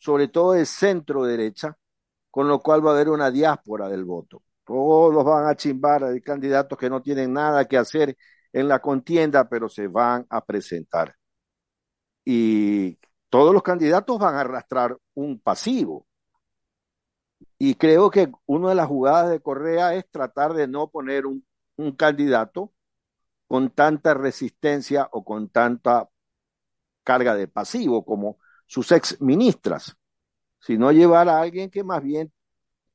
[0.00, 1.76] sobre todo de centro derecha,
[2.30, 4.42] con lo cual va a haber una diáspora del voto.
[4.64, 8.16] Todos van a chimbar, hay candidatos que no tienen nada que hacer
[8.52, 11.16] en la contienda, pero se van a presentar.
[12.24, 12.98] Y
[13.28, 16.06] todos los candidatos van a arrastrar un pasivo.
[17.58, 21.46] Y creo que una de las jugadas de Correa es tratar de no poner un,
[21.76, 22.72] un candidato
[23.46, 26.08] con tanta resistencia o con tanta
[27.04, 28.38] carga de pasivo como
[28.70, 29.96] sus ex ministras,
[30.60, 32.32] sino llevar a alguien que más bien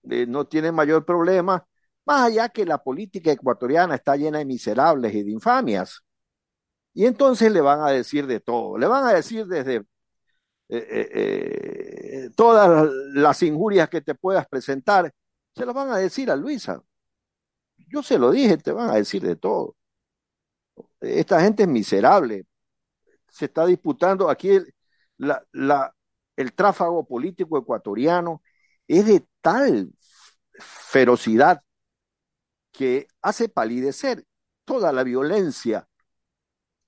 [0.10, 1.68] eh, no tiene mayor problema,
[2.06, 6.02] más allá que la política ecuatoriana está llena de miserables y de infamias.
[6.94, 9.84] Y entonces le van a decir de todo, le van a decir desde
[10.70, 11.10] eh,
[12.30, 15.14] eh, todas las injurias que te puedas presentar,
[15.54, 16.82] se las van a decir a Luisa.
[17.90, 19.76] Yo se lo dije, te van a decir de todo.
[21.02, 22.46] Esta gente es miserable.
[23.30, 24.75] Se está disputando aquí el,
[25.18, 25.96] la, la,
[26.36, 28.42] el tráfago político ecuatoriano
[28.88, 29.92] es de tal
[30.60, 31.62] ferocidad
[32.72, 34.26] que hace palidecer
[34.66, 35.88] toda la violencia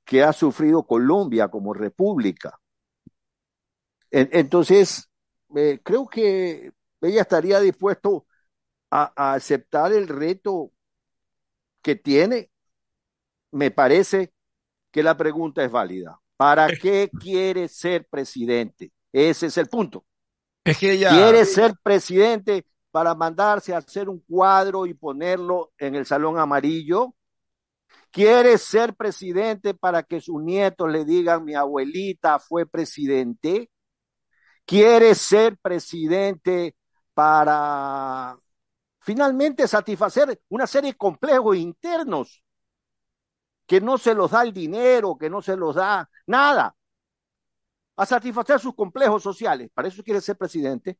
[0.05, 2.59] que ha sufrido Colombia como república.
[4.09, 5.09] Entonces,
[5.55, 6.71] eh, creo que
[7.01, 8.25] ella estaría dispuesto
[8.91, 10.71] a, a, aceptar el reto
[11.81, 12.51] que tiene.
[13.51, 14.33] Me parece
[14.91, 16.21] que la pregunta es válida.
[16.37, 18.91] ¿Para qué quiere ser presidente?
[19.11, 20.05] Ese es el punto.
[20.63, 25.95] Es que ella quiere ser presidente para mandarse a hacer un cuadro y ponerlo en
[25.95, 27.15] el salón amarillo.
[28.11, 33.69] Quiere ser presidente para que sus nietos le digan mi abuelita fue presidente.
[34.65, 36.75] Quiere ser presidente
[37.13, 38.37] para
[38.99, 42.43] finalmente satisfacer una serie de complejos internos
[43.67, 46.75] que no se los da el dinero, que no se los da nada,
[47.97, 49.69] a satisfacer sus complejos sociales.
[49.73, 50.97] Para eso quiere ser presidente.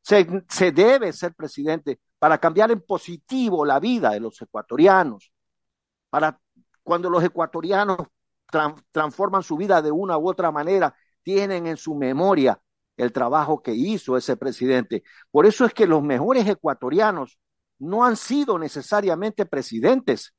[0.00, 5.32] Se, debe ser presidente para cambiar en positivo la vida de los ecuatorianos,
[6.08, 6.40] para
[6.84, 7.98] cuando los ecuatorianos
[8.46, 12.60] tra transforman su vida de una u otra manera, tienen en su memoria
[12.96, 15.02] el trabajo que hizo ese presidente.
[15.32, 17.38] Por eso es que los mejores ecuatorianos
[17.78, 20.34] no han sido necesariamente presidentes,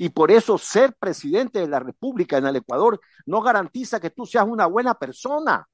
[0.00, 4.24] y por eso ser presidente de la República en el Ecuador no garantiza que tú
[4.24, 5.68] seas una buena persona.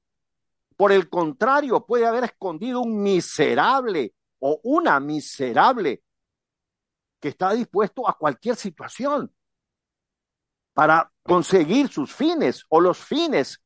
[0.75, 6.01] Por el contrario, puede haber escondido un miserable o una miserable
[7.19, 9.31] que está dispuesto a cualquier situación
[10.73, 13.61] para conseguir sus fines o los fines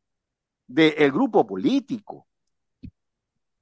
[0.67, 2.27] del grupo político.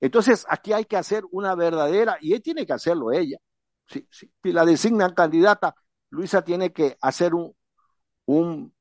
[0.02, 3.38] Entonces, aquí hay que hacer una verdadera, y él tiene que hacerlo ella.
[3.86, 5.76] Si, si, la designan candidata,
[6.10, 7.56] Luisa tiene que hacer un,
[8.26, 8.74] un,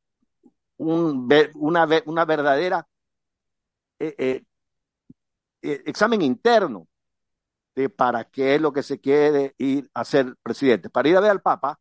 [0.79, 2.87] un una, una, verdadera
[3.99, 4.45] eh, eh,
[5.63, 6.89] eh, examen interno
[7.75, 10.91] de para qué es lo que se quiere ir a ser presidente.
[10.91, 11.79] Para ir a ver al Papa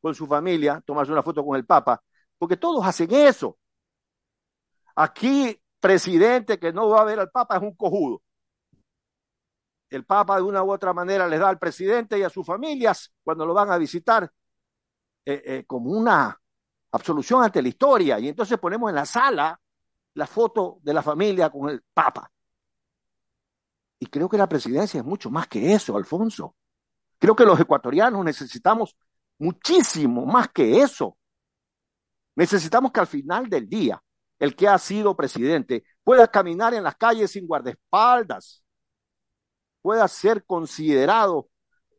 [0.00, 2.02] con su familia, tomarse una foto con el Papa,
[2.38, 3.58] porque todos hacen eso.
[4.94, 8.22] Aquí, presidente que no va a ver al Papa es un cojudo
[9.90, 13.12] el Papa de una u otra manera les da al presidente y a sus familias
[13.22, 14.30] cuando lo van a visitar
[15.24, 16.40] eh, eh, como una
[16.92, 18.18] absolución ante la historia.
[18.18, 19.60] Y entonces ponemos en la sala
[20.14, 22.30] la foto de la familia con el Papa.
[23.98, 26.56] Y creo que la presidencia es mucho más que eso, Alfonso.
[27.18, 28.96] Creo que los ecuatorianos necesitamos
[29.38, 31.18] muchísimo más que eso.
[32.36, 34.02] Necesitamos que al final del día
[34.38, 38.64] el que ha sido presidente pueda caminar en las calles sin guardaespaldas,
[39.82, 41.48] pueda ser considerado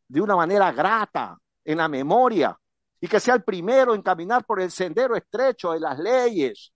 [0.07, 2.57] de una manera grata en la memoria
[2.99, 6.73] y que sea el primero en caminar por el sendero estrecho de las leyes,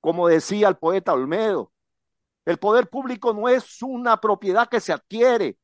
[0.00, 1.72] como decía el poeta Olmedo.
[2.44, 5.58] El poder público no es una propiedad que se adquiere,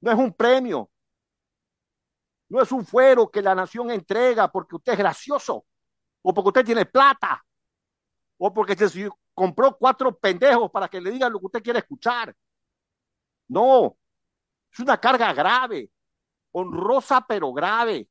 [0.00, 0.90] no es un premio,
[2.48, 5.64] no es un fuero que la nación entrega porque usted es gracioso
[6.22, 7.42] o porque usted tiene plata
[8.38, 12.34] o porque se compró cuatro pendejos para que le digan lo que usted quiere escuchar.
[13.50, 13.98] No,
[14.72, 15.90] es una carga grave,
[16.52, 18.08] honrosa pero grave.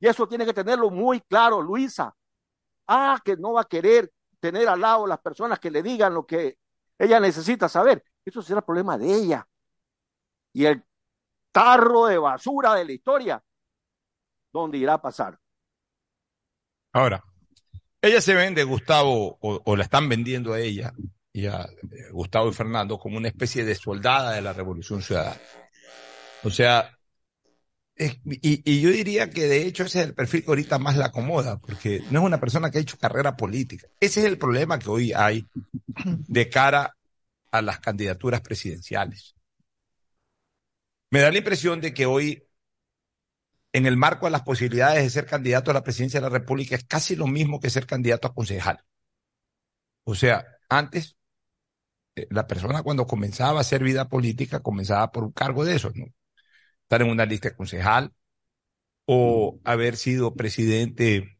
[0.00, 2.14] Y eso tiene que tenerlo muy claro, Luisa.
[2.88, 6.26] Ah, que no va a querer tener al lado las personas que le digan lo
[6.26, 6.58] que
[6.98, 8.04] ella necesita saber.
[8.24, 9.46] Eso será problema de ella.
[10.52, 10.84] Y el
[11.52, 13.44] tarro de basura de la historia,
[14.52, 15.38] ¿dónde irá a pasar?
[16.92, 17.22] Ahora,
[18.02, 20.92] ella se vende, Gustavo, o, o la están vendiendo a ella,
[21.32, 21.68] y a
[22.12, 25.40] Gustavo y Fernando como una especie de soldada de la Revolución Ciudadana.
[26.42, 26.96] O sea,
[27.96, 31.06] y, y, yo diría que de hecho ese es el perfil que ahorita más la
[31.06, 33.88] acomoda, porque no es una persona que ha hecho carrera política.
[34.00, 35.46] Ese es el problema que hoy hay
[36.04, 36.96] de cara
[37.50, 39.34] a las candidaturas presidenciales.
[41.10, 42.46] Me da la impresión de que hoy,
[43.72, 46.76] en el marco de las posibilidades de ser candidato a la presidencia de la República,
[46.76, 48.82] es casi lo mismo que ser candidato a concejal.
[50.04, 51.19] O sea, antes, eh,
[52.14, 56.06] la persona cuando comenzaba a hacer vida política, comenzaba por un cargo de eso, ¿no?
[56.82, 58.12] Estar en una lista de concejal
[59.06, 61.38] o haber sido presidente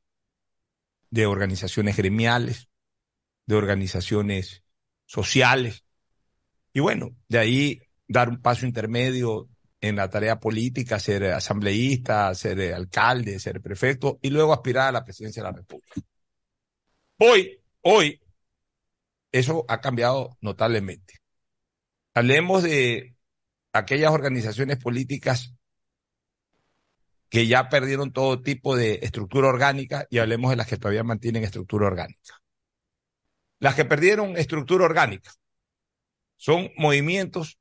[1.11, 2.69] de organizaciones gremiales,
[3.47, 4.63] de organizaciones
[5.07, 5.85] sociales.
[6.73, 9.49] Y bueno, de ahí dar un paso intermedio
[9.81, 15.05] en la tarea política, ser asambleísta, ser alcalde, ser prefecto y luego aspirar a la
[15.05, 16.01] presidencia de la República.
[17.19, 18.21] Hoy, hoy,
[19.33, 21.21] eso ha cambiado notablemente.
[22.15, 23.17] Hablemos de
[23.73, 25.55] aquellas organizaciones políticas
[27.29, 31.45] que ya perdieron todo tipo de estructura orgánica y hablemos de las que todavía mantienen
[31.45, 32.43] estructura orgánica.
[33.61, 35.33] Las que perdieron estructura orgánica
[36.37, 37.59] son movimientos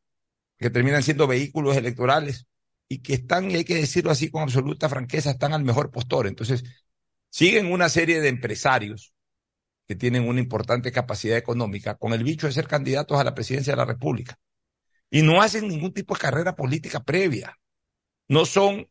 [0.57, 2.47] que terminan siendo vehículos electorales
[2.87, 6.25] y que están, y hay que decirlo así con absoluta franqueza, están al mejor postor.
[6.25, 6.63] Entonces,
[7.29, 9.13] siguen una serie de empresarios
[9.89, 13.73] que tienen una importante capacidad económica con el bicho de ser candidatos a la presidencia
[13.73, 14.37] de la República.
[15.09, 17.57] Y no hacen ningún tipo de carrera política previa.
[18.27, 18.87] No son,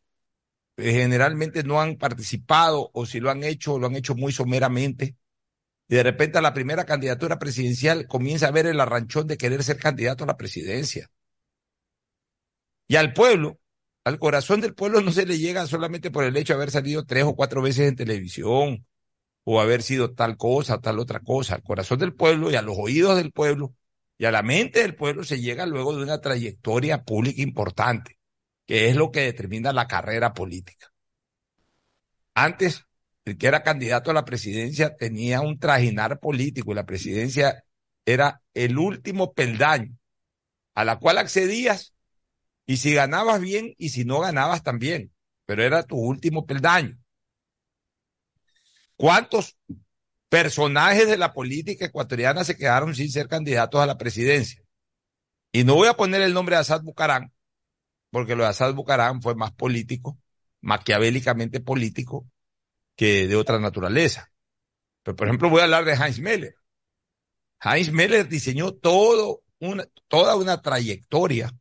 [0.75, 5.15] eh, generalmente no han participado o si lo han hecho, lo han hecho muy someramente.
[5.87, 9.63] Y de repente a la primera candidatura presidencial comienza a ver el arranchón de querer
[9.63, 11.09] ser candidato a la presidencia.
[12.89, 13.57] Y al pueblo,
[14.03, 17.05] al corazón del pueblo no se le llega solamente por el hecho de haber salido
[17.05, 18.85] tres o cuatro veces en televisión
[19.51, 21.55] o haber sido tal cosa, tal otra cosa.
[21.55, 23.73] Al corazón del pueblo y a los oídos del pueblo
[24.15, 28.19] y a la mente del pueblo se llega luego de una trayectoria pública importante,
[28.67, 30.93] que es lo que determina la carrera política.
[32.35, 32.85] Antes,
[33.25, 37.63] el que era candidato a la presidencia tenía un trajinar político y la presidencia
[38.05, 39.97] era el último peldaño
[40.75, 41.95] a la cual accedías
[42.67, 45.11] y si ganabas bien y si no ganabas también,
[45.47, 46.98] pero era tu último peldaño.
[48.99, 49.57] ¿Cuántos
[50.27, 54.61] personajes de la política ecuatoriana se quedaron sin ser candidatos a la presidencia?
[55.53, 57.31] Y no voy a poner el nombre de Assad Bucarán,
[58.11, 60.19] porque lo de Assad Bucarán fue más político,
[60.59, 62.29] maquiavélicamente político,
[62.97, 64.33] que de otra naturaleza.
[65.03, 66.55] Pero, por ejemplo, voy a hablar de Heinz Meller.
[67.61, 69.37] Heinz Meller diseñó toda
[70.35, 71.55] una trayectoria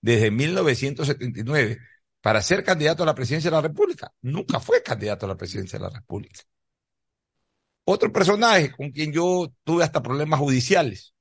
[0.00, 1.78] desde 1979
[2.20, 4.12] para ser candidato a la presidencia de la República.
[4.22, 6.40] Nunca fue candidato a la presidencia de la República.
[7.84, 11.14] Otro personaje con quien yo tuve hasta problemas judiciales,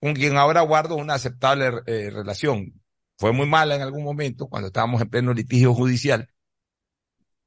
[0.00, 2.80] con quien ahora guardo una aceptable eh, relación.
[3.16, 6.30] Fue muy mala en algún momento cuando estábamos en pleno litigio judicial.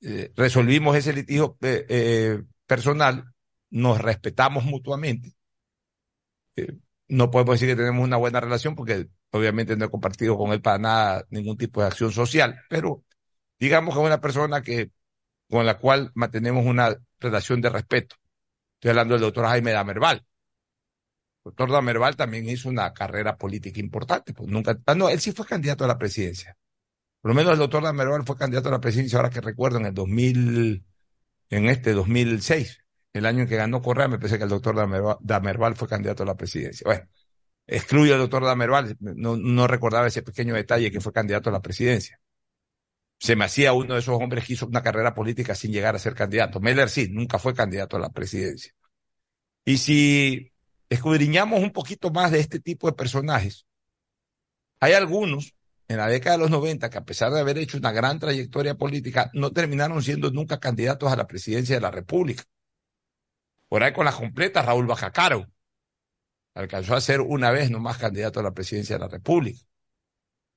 [0.02, 3.32] Eh, resolvimos ese litigio eh, personal,
[3.70, 5.34] nos respetamos mutuamente.
[7.08, 10.62] No podemos decir que tenemos una buena relación porque obviamente no he compartido con él
[10.62, 13.04] para nada ningún tipo de acción social, pero
[13.60, 14.92] digamos que es una persona que
[15.50, 18.16] con la cual mantenemos una relación de respeto.
[18.76, 20.18] Estoy hablando del doctor Jaime Damerval.
[20.18, 20.24] El
[21.46, 25.46] doctor Damerval también hizo una carrera política importante, pues nunca, ah, no, él sí fue
[25.46, 26.58] candidato a la presidencia.
[27.22, 29.88] Por lo menos el doctor Damerval fue candidato a la presidencia, ahora que recuerdo, en
[29.88, 30.86] el 2000,
[31.50, 32.80] en este 2006,
[33.14, 36.24] el año en que ganó Correa, me parece que el doctor Damerval, Damerval fue candidato
[36.24, 36.84] a la presidencia.
[36.86, 37.08] Bueno,
[37.68, 41.62] excluyo al doctor Damerval, no, no recordaba ese pequeño detalle que fue candidato a la
[41.62, 42.21] presidencia
[43.22, 46.00] se me hacía uno de esos hombres que hizo una carrera política sin llegar a
[46.00, 46.60] ser candidato.
[46.60, 48.74] Meller sí, nunca fue candidato a la presidencia.
[49.64, 50.52] Y si
[50.90, 53.68] escudriñamos un poquito más de este tipo de personajes,
[54.80, 55.54] hay algunos
[55.88, 58.74] en la década de los 90 que a pesar de haber hecho una gran trayectoria
[58.74, 62.44] política, no terminaron siendo nunca candidatos a la presidencia de la República.
[63.68, 65.46] Por ahí con la completa, Raúl Bajacaro
[66.56, 69.62] alcanzó a ser una vez nomás candidato a la presidencia de la República.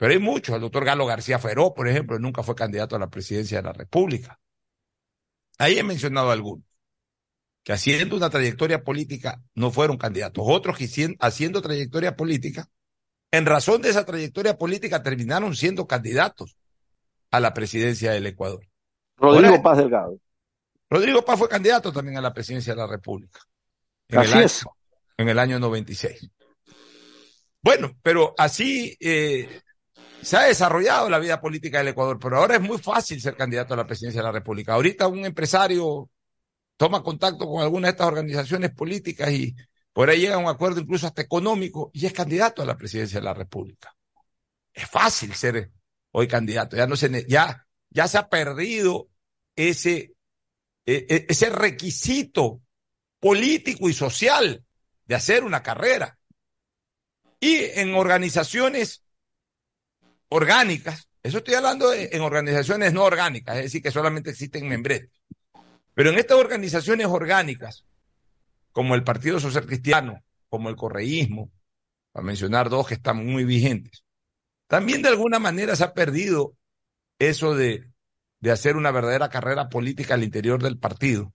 [0.05, 0.55] Pero hay muchos.
[0.55, 3.73] El doctor Galo García Feró, por ejemplo, nunca fue candidato a la presidencia de la
[3.73, 4.39] República.
[5.57, 6.67] Ahí he mencionado algunos
[7.63, 10.45] que haciendo una trayectoria política no fueron candidatos.
[10.47, 12.69] Otros que haciendo trayectoria política,
[13.31, 16.59] en razón de esa trayectoria política, terminaron siendo candidatos
[17.31, 18.69] a la presidencia del Ecuador.
[19.17, 20.19] Rodrigo Paz Delgado.
[20.91, 23.41] Rodrigo Paz fue candidato también a la presidencia de la República.
[24.09, 24.67] En Así el año, es.
[25.17, 26.29] En el año 96.
[27.63, 29.63] Bueno, pero así eh,
[30.25, 33.75] se ha desarrollado la vida política del Ecuador, pero ahora es muy fácil ser candidato
[33.75, 34.75] a la presidencia de la República.
[34.75, 36.11] Ahorita un empresario
[36.77, 39.55] toma contacto con alguna de estas organizaciones políticas y
[39.93, 43.21] por ahí llega a un acuerdo incluso hasta económico y es candidato a la presidencia
[43.21, 43.95] de la República.
[44.73, 45.71] Es fácil ser
[46.11, 49.09] hoy candidato, ya no se ya ya se ha perdido
[49.55, 50.15] ese
[50.87, 52.63] e, ese requisito
[53.21, 54.65] político y social
[55.05, 56.19] de hacer una carrera.
[57.41, 59.05] Y en organizaciones
[60.29, 65.11] orgánicas, eso estoy hablando de- en organizaciones no orgánicas, es decir, que solamente existen membretes.
[65.95, 67.85] Pero en estas organizaciones orgánicas,
[68.73, 71.51] como el Partido Social Cristiano, como el correísmo,
[72.13, 74.05] para mencionar dos que están muy vigentes,
[74.67, 76.57] también de alguna manera se ha perdido
[77.19, 77.91] eso de,
[78.41, 81.33] de hacer una verdadera carrera política al interior del partido.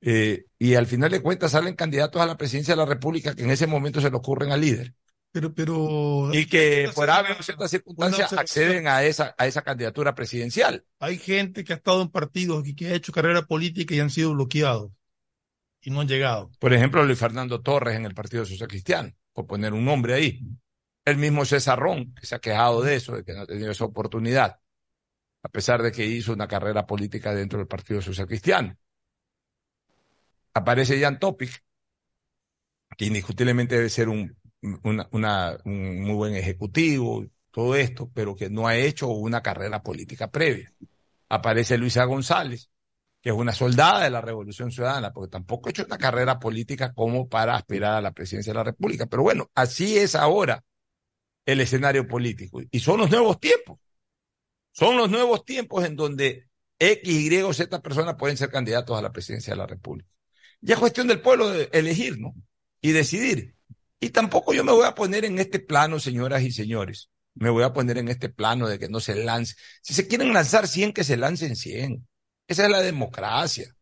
[0.00, 3.42] Eh, y al final de cuentas salen candidatos a la presidencia de la República que
[3.42, 4.94] en ese momento se le ocurren al líder.
[5.30, 6.30] Pero, pero.
[6.32, 10.84] Y que por haber ciertas circunstancias acceden a esa, a esa candidatura presidencial.
[10.98, 14.10] Hay gente que ha estado en partidos y que ha hecho carrera política y han
[14.10, 14.90] sido bloqueados
[15.82, 16.50] y no han llegado.
[16.58, 20.40] Por ejemplo, Luis Fernando Torres en el Partido Social Cristiano, por poner un nombre ahí.
[21.04, 23.70] El mismo César Ron, que se ha quejado de eso, de que no ha tenido
[23.70, 24.60] esa oportunidad,
[25.42, 28.76] a pesar de que hizo una carrera política dentro del Partido Social Cristiano.
[30.52, 31.64] Aparece Jan Topic,
[32.96, 38.66] que indiscutiblemente debe ser un, una- un muy buen ejecutivo, todo esto, pero que no
[38.66, 40.72] ha hecho una carrera política previa.
[41.28, 42.70] Aparece Luisa González,
[43.22, 46.92] que es una soldada de la Revolución Ciudadana, porque tampoco ha hecho una carrera política
[46.94, 49.06] como para aspirar a la presidencia de la República.
[49.06, 50.64] Pero bueno, así es ahora
[51.46, 52.60] el escenario político.
[52.70, 53.78] Y son los nuevos tiempos.
[54.72, 56.48] Son los nuevos tiempos en donde
[56.78, 60.08] X, Y o Z personas pueden ser candidatos a la presidencia de la República.
[60.62, 62.34] Ya es cuestión del pueblo de elegir, ¿no?
[62.82, 63.56] Y decidir.
[64.00, 67.10] Y tampoco yo me voy a poner en este plano, señoras y señores.
[67.34, 69.54] Me voy a poner en este plano de que no se lance.
[69.82, 72.06] Si se quieren lanzar 100, que se lancen 100.
[72.46, 73.74] Esa es la democracia.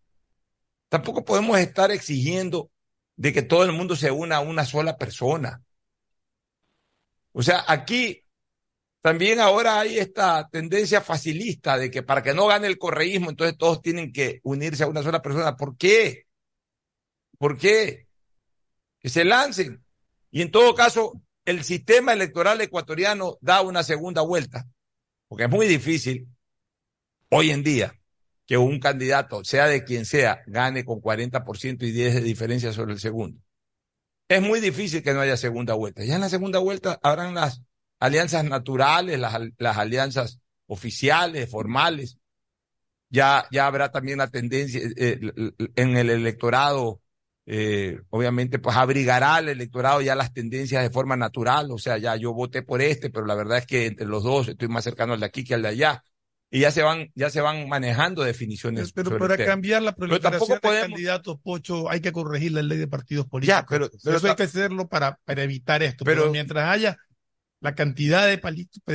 [0.89, 2.71] Tampoco podemos estar exigiendo
[3.17, 5.63] de que todo el mundo se una a una sola persona.
[7.33, 8.25] O sea, aquí
[9.07, 13.57] también ahora hay esta tendencia facilista de que para que no gane el correísmo, entonces
[13.57, 15.57] todos tienen que unirse a una sola persona.
[15.57, 16.27] ¿Por qué?
[17.39, 18.09] ¿Por qué?
[18.99, 19.86] Que se lancen.
[20.37, 24.67] Y en todo caso, el sistema electoral ecuatoriano da una segunda vuelta,
[25.29, 26.29] porque es muy difícil
[27.31, 27.99] hoy en día
[28.45, 32.93] que un candidato, sea de quien sea, gane con 40% y 10 de diferencia sobre
[32.93, 33.41] el segundo.
[34.29, 36.05] Es muy difícil que no haya segunda vuelta.
[36.05, 37.63] Ya en la segunda vuelta habrán las
[37.99, 42.19] alianzas naturales, las, las alianzas oficiales, formales.
[43.09, 47.01] Ya, ya habrá también la tendencia eh, l- en el electorado,
[47.47, 51.71] eh, obviamente, pues abrigará al electorado ya las tendencias de forma natural.
[51.71, 54.49] O sea, ya yo voté por este, pero la verdad es que entre los dos
[54.49, 56.05] estoy más cercano al de aquí que al de allá.
[56.49, 58.93] Y ya se van, ya se van manejando definiciones.
[58.93, 62.63] Pero sobre para cambiar la Pero proliferación de podemos, candidatos, Pocho, hay que corregir la
[62.63, 63.63] ley de partidos políticos.
[63.63, 66.05] Ya, pero- pero Eso hay que hacerlo para, para evitar esto.
[66.05, 66.97] Pero- Pero, mientras haya
[67.61, 68.39] la cantidad de,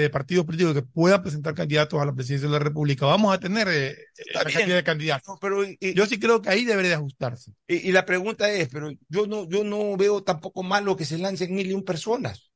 [0.09, 3.67] partidos políticos que puedan presentar candidatos a la presidencia de la República, vamos a tener
[3.67, 3.95] eh,
[4.33, 4.57] la bien.
[4.57, 5.37] cantidad de candidatos.
[5.41, 7.51] pero y- Yo sí creo que ahí debería ajustarse.
[7.67, 11.17] Y, y la pregunta es, pero yo no, yo no veo tampoco malo que se
[11.17, 12.51] lancen mil y un personas.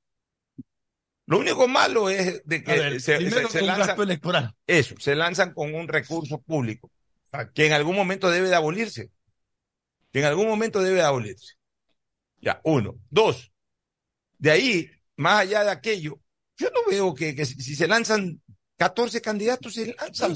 [1.28, 4.54] Lo único malo es de que ver, se, se- se lanzan, electoral.
[4.68, 6.92] eso, se lanzan con un recurso público
[7.54, 9.10] que en algún momento debe de abolirse.
[10.12, 11.56] Que en algún momento debe de abolirse.
[12.40, 12.96] Ya, uno.
[13.10, 13.52] Dos.
[14.38, 16.20] De ahí, más allá de aquello,
[16.58, 18.42] yo no veo que, que si si se lanzan
[18.78, 20.36] 14 candidatos, se lanzan.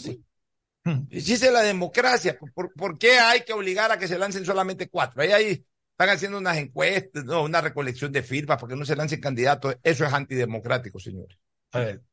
[1.10, 4.46] Si es la democracia, ¿por- ¿por, por qué hay que obligar a que se lancen
[4.46, 5.22] solamente cuatro?
[5.22, 9.20] Ahí, ahí están haciendo unas encuestas, no, una recolección de firmas, porque no se lancen
[9.20, 9.76] candidatos.
[9.84, 11.38] Eso es antidemocrático, señores.
[11.72, 12.04] A ver,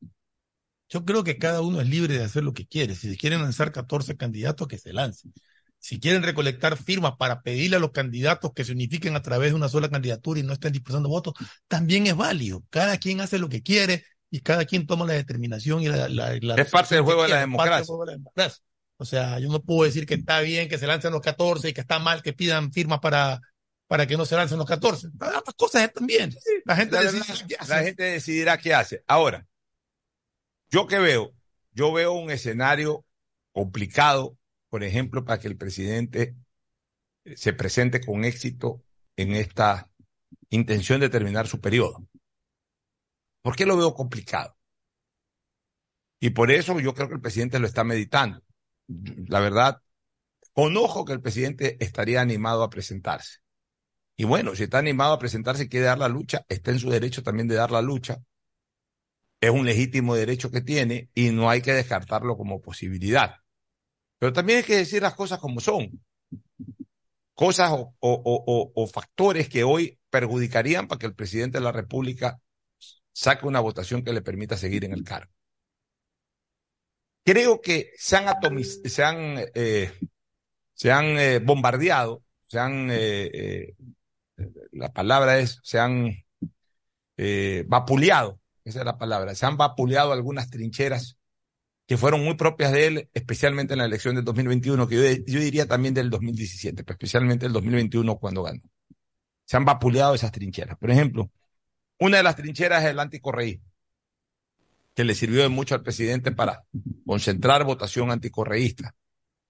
[0.89, 2.95] yo creo que cada uno es libre de hacer lo que quiere.
[2.95, 5.33] Si se quieren lanzar 14 candidatos, que se lancen.
[5.87, 9.55] Si quieren recolectar firmas para pedirle a los candidatos que se unifiquen a través de
[9.55, 11.33] una sola candidatura y no estén dispersando votos,
[11.69, 12.61] también es válido.
[12.69, 16.37] Cada quien hace lo que quiere y cada quien toma la determinación y la, la-
[16.41, 17.85] la Es parte del juego de la parte del democracia.
[17.85, 18.63] juego de la democracia.
[18.97, 21.73] O sea, yo no puedo decir que está bien que se lancen los 14 y
[21.73, 23.39] que está mal que pidan firmas para,
[23.87, 25.07] para que no se lancen los 14.
[25.15, 26.35] Otras cosas están bien.
[26.65, 27.13] La gente verdad,
[27.47, 27.69] qué hace.
[27.73, 29.03] la gente decidirá qué hace.
[29.07, 29.47] Ahora,
[30.69, 31.33] yo que veo,
[31.71, 33.05] yo veo un escenario
[33.53, 34.35] complicado,
[34.69, 36.35] por ejemplo, para que el presidente
[37.35, 38.83] se presente con éxito
[39.15, 39.89] en esta
[40.49, 42.07] intención de terminar su periodo.
[43.41, 44.57] ¿Por qué lo veo complicado?
[46.19, 48.41] Y por eso yo creo que el presidente lo está meditando.
[48.87, 49.81] La verdad,
[50.53, 53.39] conozco que el presidente estaría animado a presentarse.
[54.15, 56.89] Y bueno, si está animado a presentarse y quiere dar la lucha, está en su
[56.89, 58.23] derecho también de dar la lucha.
[59.39, 63.35] Es un legítimo derecho que tiene y no hay que descartarlo como posibilidad.
[64.19, 66.03] Pero también hay que decir las cosas como son.
[67.33, 72.39] Cosas o, factores que hoy perjudicarían para que el presidente de la República
[73.11, 75.31] saque una votación que le permita seguir en el cargo.
[77.23, 79.91] Creo que se han, atomiz- se han, eh,
[80.83, 83.73] eh, bombardeado, se han, eh,
[84.71, 86.15] la palabra es, se han
[87.67, 91.16] vapuleado esa es la palabra, se han vapuleado algunas trincheras
[91.87, 95.39] que fueron muy propias de él, especialmente en la elección del 2021, que yo, yo
[95.39, 98.61] diría también del 2017, pero especialmente el 2021 cuando ganó.
[99.45, 100.77] Se han vapuleado esas trincheras.
[100.77, 101.31] Por ejemplo,
[101.97, 103.65] una de las trincheras es el anticorreísmo,
[104.93, 106.65] que le sirvió de mucho al presidente para
[107.05, 108.93] concentrar votación anticorreísta.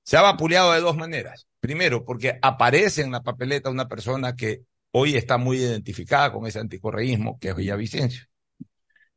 [0.04, 1.48] Se ha vapuleado de dos maneras.
[1.60, 4.62] Primero, porque aparece en la papeleta una persona que
[4.92, 8.26] hoy está muy identificada con ese anticorreísmo, que es Villavicencio.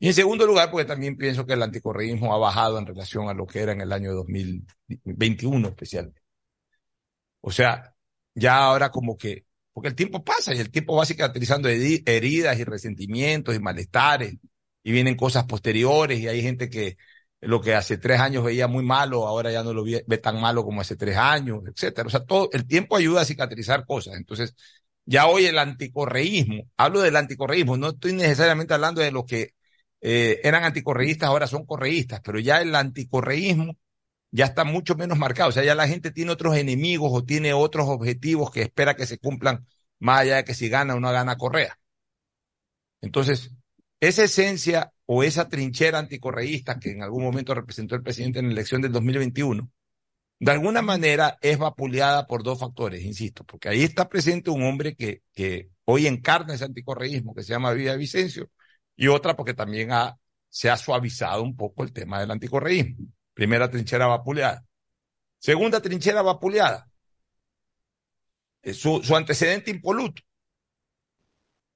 [0.01, 3.35] Y en segundo lugar, porque también pienso que el anticorreísmo ha bajado en relación a
[3.35, 6.23] lo que era en el año 2021 especialmente.
[7.43, 7.95] O sea,
[8.35, 12.65] ya ahora como que, porque el tiempo pasa y el tiempo va cicatrizando heridas y
[12.65, 14.37] resentimientos y malestares
[14.83, 16.97] y vienen cosas posteriores y hay gente que
[17.41, 20.65] lo que hace tres años veía muy malo, ahora ya no lo ve, tan malo
[20.65, 22.07] como hace tres años, etcétera.
[22.07, 24.17] O sea, todo el tiempo ayuda a cicatrizar cosas.
[24.17, 24.55] Entonces,
[25.05, 29.55] ya hoy el anticorreísmo, hablo del anticorreísmo, no estoy necesariamente hablando de los que
[30.01, 33.77] eh, eran anticorreístas, ahora son correístas, pero ya el anticorreísmo
[34.31, 35.51] ya está mucho menos marcado.
[35.51, 39.07] O sea, ya la gente tiene otros enemigos o tiene otros objetivos que espera que
[39.07, 39.67] se cumplan
[39.99, 41.79] más allá de que si gana o no gana Correa.
[43.01, 43.51] Entonces,
[44.01, 48.53] esa esencia o esa trinchera anticorreísta que en algún momento representó el presidente en la
[48.53, 49.71] elección del 2021,
[50.39, 54.95] de alguna manera es vapuleada por dos factores, insisto, porque ahí está presente un hombre
[54.95, 58.51] que, que hoy encarna ese anticorreísmo que se llama Vida Vicencio,
[59.01, 59.89] y otra porque también
[60.51, 63.07] se ha suavizado un poco el tema del anticorreísmo.
[63.33, 64.63] Primera trinchera vapuleada.
[65.39, 66.87] Segunda trinchera vapuleada.
[68.61, 70.21] Eh, su, su antecedente impoluto.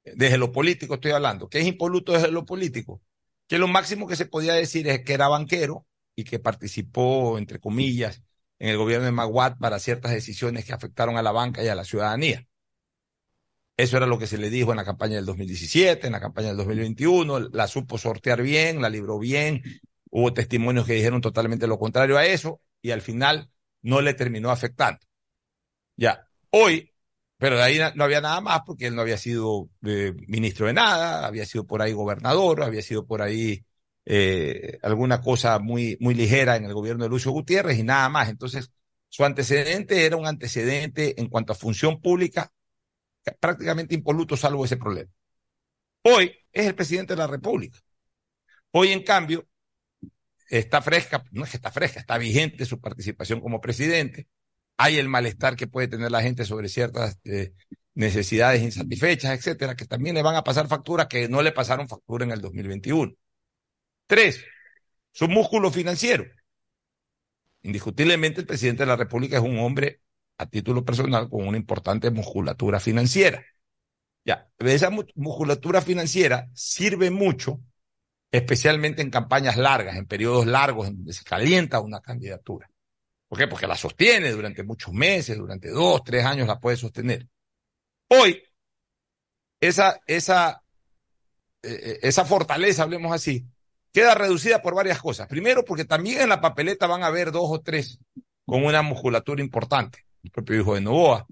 [0.05, 1.49] Desde lo político estoy hablando.
[1.49, 3.01] ¿Qué es impoluto desde lo político?
[3.49, 7.59] Que lo máximo que se podía decir es que era banquero y que participó, entre
[7.59, 8.23] comillas,
[8.59, 11.75] en el gobierno de Maguat para ciertas decisiones que afectaron a la banca y a
[11.75, 12.47] la ciudadanía.
[13.77, 16.49] Eso era lo que se le dijo en la campaña del 2017, en la campaña
[16.49, 19.63] del 2021, la supo sortear bien, la libró bien,
[20.11, 23.51] hubo testimonios que dijeron totalmente lo contrario a eso y al final
[23.83, 25.01] no le terminó afectando.
[25.97, 26.93] Ya, hoy,
[27.37, 30.73] pero de ahí no había nada más porque él no había sido eh, ministro de
[30.73, 33.65] nada, había sido por ahí gobernador, había sido por ahí
[34.07, 38.29] eh, alguna cosa muy, muy ligera en el gobierno de Lucio Gutiérrez y nada más.
[38.29, 38.71] Entonces,
[39.09, 42.53] su antecedente era un antecedente en cuanto a función pública
[43.41, 45.11] prácticamente impoluto salvo ese problema.
[46.03, 47.79] Hoy es el presidente de la República.
[48.73, 49.47] Hoy, en cambio,
[50.49, 54.29] está fresca, no es que está fresca, está vigente su participación como presidente.
[54.77, 57.53] Hay el malestar que puede tener la gente sobre ciertas eh,
[57.95, 62.25] necesidades insatisfechas, etcétera, que también le van a pasar facturas que no le pasaron factura
[62.25, 63.13] en el 2021.
[64.07, 64.45] Tres,
[65.13, 66.25] su músculo financiero.
[67.63, 70.01] Indiscutiblemente el presidente de la República es un hombre
[70.39, 73.45] a título personal con una importante musculatura financiera.
[74.25, 77.61] Ya, esa musculatura financiera sirve mucho,
[78.31, 82.69] especialmente en campañas largas, en periodos largos, en donde se calienta una candidatura.
[83.29, 83.47] ¿Por qué?
[83.47, 87.29] Porque la sostiene durante muchos meses, durante dos, tres años la puede sostener.
[88.09, 88.43] Hoy,
[89.61, 90.63] esa, esa,
[91.63, 93.47] eh, eh, esa fortaleza, hablemos así,
[93.93, 95.29] queda reducida por varias cosas.
[95.29, 97.99] Primero, porque también en la papeleta van a haber dos o tres
[98.45, 100.05] con una musculatura importante.
[100.25, 101.27] El propio hijo de Novoa,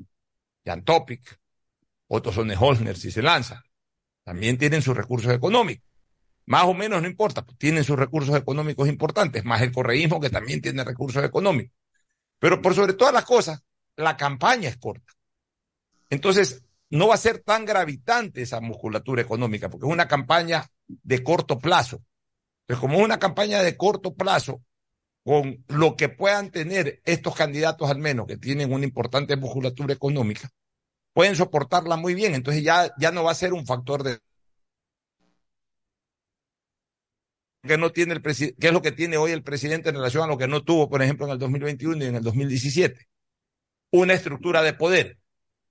[0.64, 1.40] Jan Topic,
[2.08, 3.64] otros son de Holner si se lanza.
[4.22, 5.88] También tienen sus recursos económicos.
[6.44, 10.28] Más o menos no importa, pues tienen sus recursos económicos importantes, más el correísmo que
[10.28, 11.74] también tiene recursos económicos.
[12.38, 13.62] Pero por sobre todas las cosas,
[13.96, 15.12] la campaña es corta.
[16.10, 21.22] Entonces, no va a ser tan gravitante esa musculatura económica, porque es una campaña de
[21.22, 22.04] corto plazo.
[22.66, 24.62] Pero como es una campaña de corto plazo,
[25.24, 30.50] con lo que puedan tener estos candidatos al menos, que tienen una importante musculatura económica,
[31.12, 32.34] pueden soportarla muy bien.
[32.34, 34.18] Entonces ya, ya no va a ser un factor de
[37.62, 40.26] que no tiene el que es lo que tiene hoy el presidente en relación a
[40.26, 43.06] lo que no tuvo, por ejemplo, en el 2021 y en el 2017.
[43.92, 45.18] Una estructura de poder.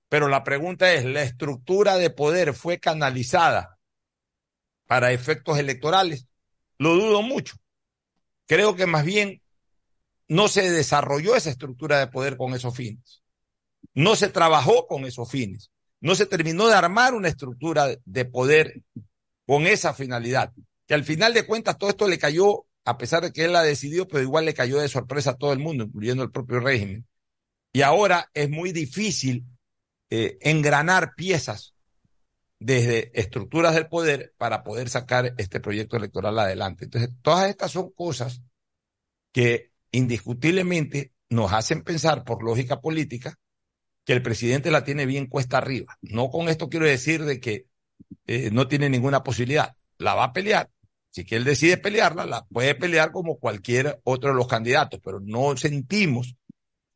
[0.08, 3.78] Pero la pregunta es, ¿la estructura de poder fue canalizada
[4.86, 6.26] para efectos electorales?
[6.78, 7.56] Lo dudo mucho.
[8.46, 9.41] Creo que más bien
[10.32, 13.22] no se desarrolló esa estructura de poder con esos fines.
[13.92, 15.70] No se trabajó con esos fines.
[16.00, 18.82] No se terminó de armar una estructura de poder
[19.46, 20.50] con esa finalidad.
[20.86, 23.62] Que al final de cuentas todo esto le cayó, a pesar de que él la
[23.62, 27.06] decidió, pero igual le cayó de sorpresa a todo el mundo, incluyendo el propio régimen.
[27.70, 29.44] Y ahora es muy difícil
[30.08, 31.74] eh, engranar piezas
[32.58, 36.86] desde estructuras del poder para poder sacar este proyecto electoral adelante.
[36.86, 38.40] Entonces, todas estas son cosas
[39.30, 43.38] que indiscutiblemente nos hacen pensar por lógica política
[44.04, 45.96] que el presidente la tiene bien cuesta arriba.
[46.02, 47.66] No con esto quiero decir de que
[48.26, 49.76] eh, no tiene ninguna posibilidad.
[49.98, 50.70] La va a pelear,
[51.10, 55.56] Si él decide pelearla, la puede pelear como cualquier otro de los candidatos, pero no
[55.56, 56.34] sentimos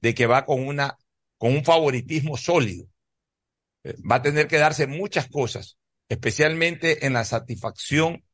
[0.01, 0.97] de que va con una
[1.39, 2.87] con un favoritismo sólido.
[3.85, 5.77] Eh, Va a tener que darse muchas cosas,
[6.09, 8.25] especialmente en la satisfacción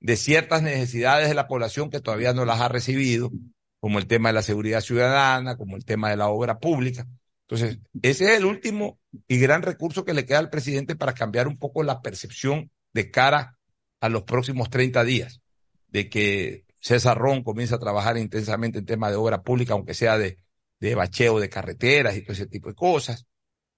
[0.00, 3.30] de ciertas necesidades de la población que todavía no las ha recibido,
[3.80, 7.06] como el tema de la seguridad ciudadana, como el tema de la obra pública.
[7.48, 11.48] Entonces, ese es el último y gran recurso que le queda al presidente para cambiar
[11.48, 13.58] un poco la percepción de cara
[14.00, 15.40] a los próximos 30 días,
[15.88, 20.16] de que César Ron comienza a trabajar intensamente en tema de obra pública, aunque sea
[20.16, 20.38] de,
[20.78, 23.26] de bacheo de carreteras y todo ese tipo de cosas,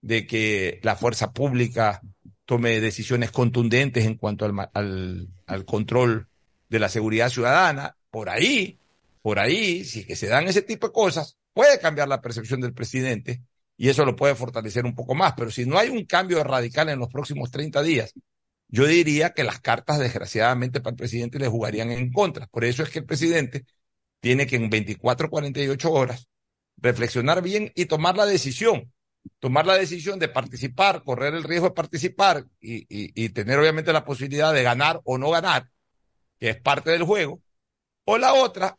[0.01, 2.01] de que la fuerza pública
[2.45, 6.29] tome decisiones contundentes en cuanto al, al, al control
[6.69, 7.97] de la seguridad ciudadana.
[8.11, 8.79] Por ahí,
[9.23, 12.75] por ahí, si que se dan ese tipo de cosas, puede cambiar la percepción del
[12.75, 13.43] presidente
[13.77, 15.35] y eso lo puede fortalecer un poco más.
[15.37, 18.15] Pero si no hay un cambio radical en los próximos 30 días,
[18.69, 22.47] yo diría que las cartas, desgraciadamente, para el presidente le jugarían en contra.
[22.49, 23.65] Por eso es que el presidente
[24.21, 26.29] tiene que en 24, 48 horas
[26.79, 28.93] reflexionar bien y tomar la decisión.
[29.39, 33.93] Tomar la decisión de participar, correr el riesgo de participar y, y, y tener obviamente
[33.93, 35.69] la posibilidad de ganar o no ganar,
[36.39, 37.41] que es parte del juego.
[38.05, 38.77] O la otra,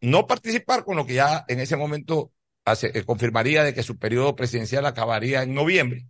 [0.00, 2.32] no participar con lo que ya en ese momento
[2.64, 6.06] hace, eh, confirmaría de que su periodo presidencial acabaría en noviembre,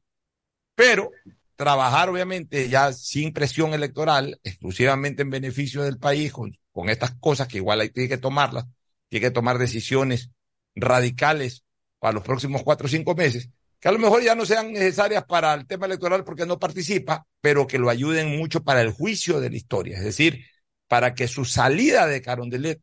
[0.74, 1.10] pero
[1.56, 6.56] trabajar obviamente ya sin presión electoral, exclusivamente en beneficio del país, con,
[6.88, 8.64] estas cosas que igual hay, que tomarlas,
[9.10, 10.30] tiene que tomar decisiones
[10.74, 11.64] radicales
[11.98, 15.24] para los próximos cuatro o cinco meses, que a lo mejor ya no sean necesarias
[15.24, 19.40] para el tema electoral porque no participa, pero que lo ayuden mucho para el juicio
[19.40, 20.46] de la historia, es decir,
[20.88, 22.80] para que su salida de Carondelet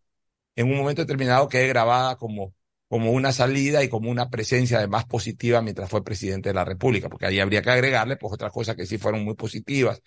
[0.57, 2.53] en un momento determinado quede grabada como,
[2.89, 7.09] como una salida y como una presencia además positiva mientras fue presidente de la República,
[7.09, 10.01] porque ahí habría que agregarle pues otras cosas que sí fueron muy positivas,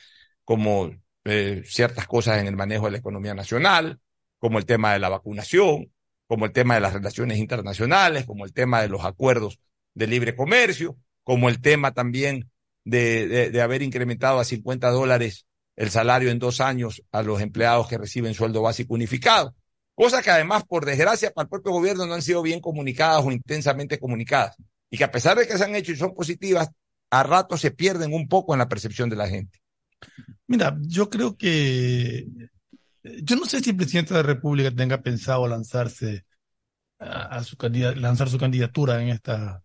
[0.45, 0.91] como
[1.25, 4.01] eh, ciertas cosas en el manejo de la economía nacional,
[4.41, 5.93] como el tema de la vacunación,
[6.27, 9.61] como el tema de las relaciones internacionales, como el tema de los acuerdos
[9.95, 12.51] de libre comercio, como el tema también
[12.85, 15.47] de, de, de haber incrementado a 50 dólares
[15.77, 19.55] el salario en dos años a los empleados que reciben sueldo básico unificado.
[20.01, 23.31] Cosas que además, por desgracia, para el propio gobierno no han sido bien comunicadas o
[23.31, 24.57] intensamente comunicadas.
[24.89, 26.71] Y que a pesar de que se han hecho y son positivas,
[27.11, 29.61] a rato se pierden un poco en la percepción de la gente.
[30.47, 32.27] Mira, yo creo que
[33.03, 36.25] yo no sé si el presidente de la República tenga pensado lanzarse
[36.99, 37.59] a, su
[37.97, 39.63] lanzar su candidatura en esta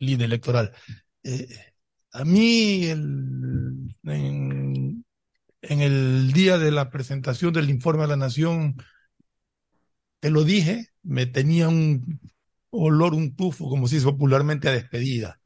[0.00, 0.72] línea electoral.
[1.22, 1.46] Eh,
[2.10, 3.94] a mí, en,
[5.62, 8.74] el día de la presentación del informe a la Nación,
[10.20, 12.20] te lo dije, me tenía un
[12.70, 15.40] olor, un tufo, como se dice popularmente, a despedida.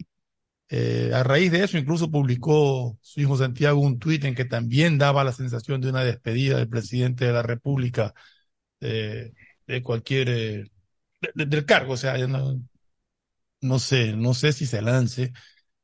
[0.68, 4.98] Eh, a raíz de eso, incluso publicó su hijo Santiago un tuit en que también
[4.98, 8.14] daba la sensación de una despedida del presidente de la República
[8.80, 9.32] eh,
[9.66, 10.70] de cualquier eh,
[11.34, 11.94] de, del cargo.
[11.94, 12.60] O sea, no,
[13.60, 15.32] no sé, no sé si se lance.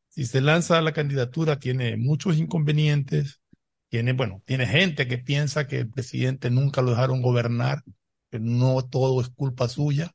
[0.08, 3.40] Si se lanza la candidatura, tiene muchos inconvenientes.
[3.88, 7.82] Tiene, bueno, tiene gente que piensa que el presidente nunca lo dejaron gobernar,
[8.32, 10.12] no todo es culpa suya,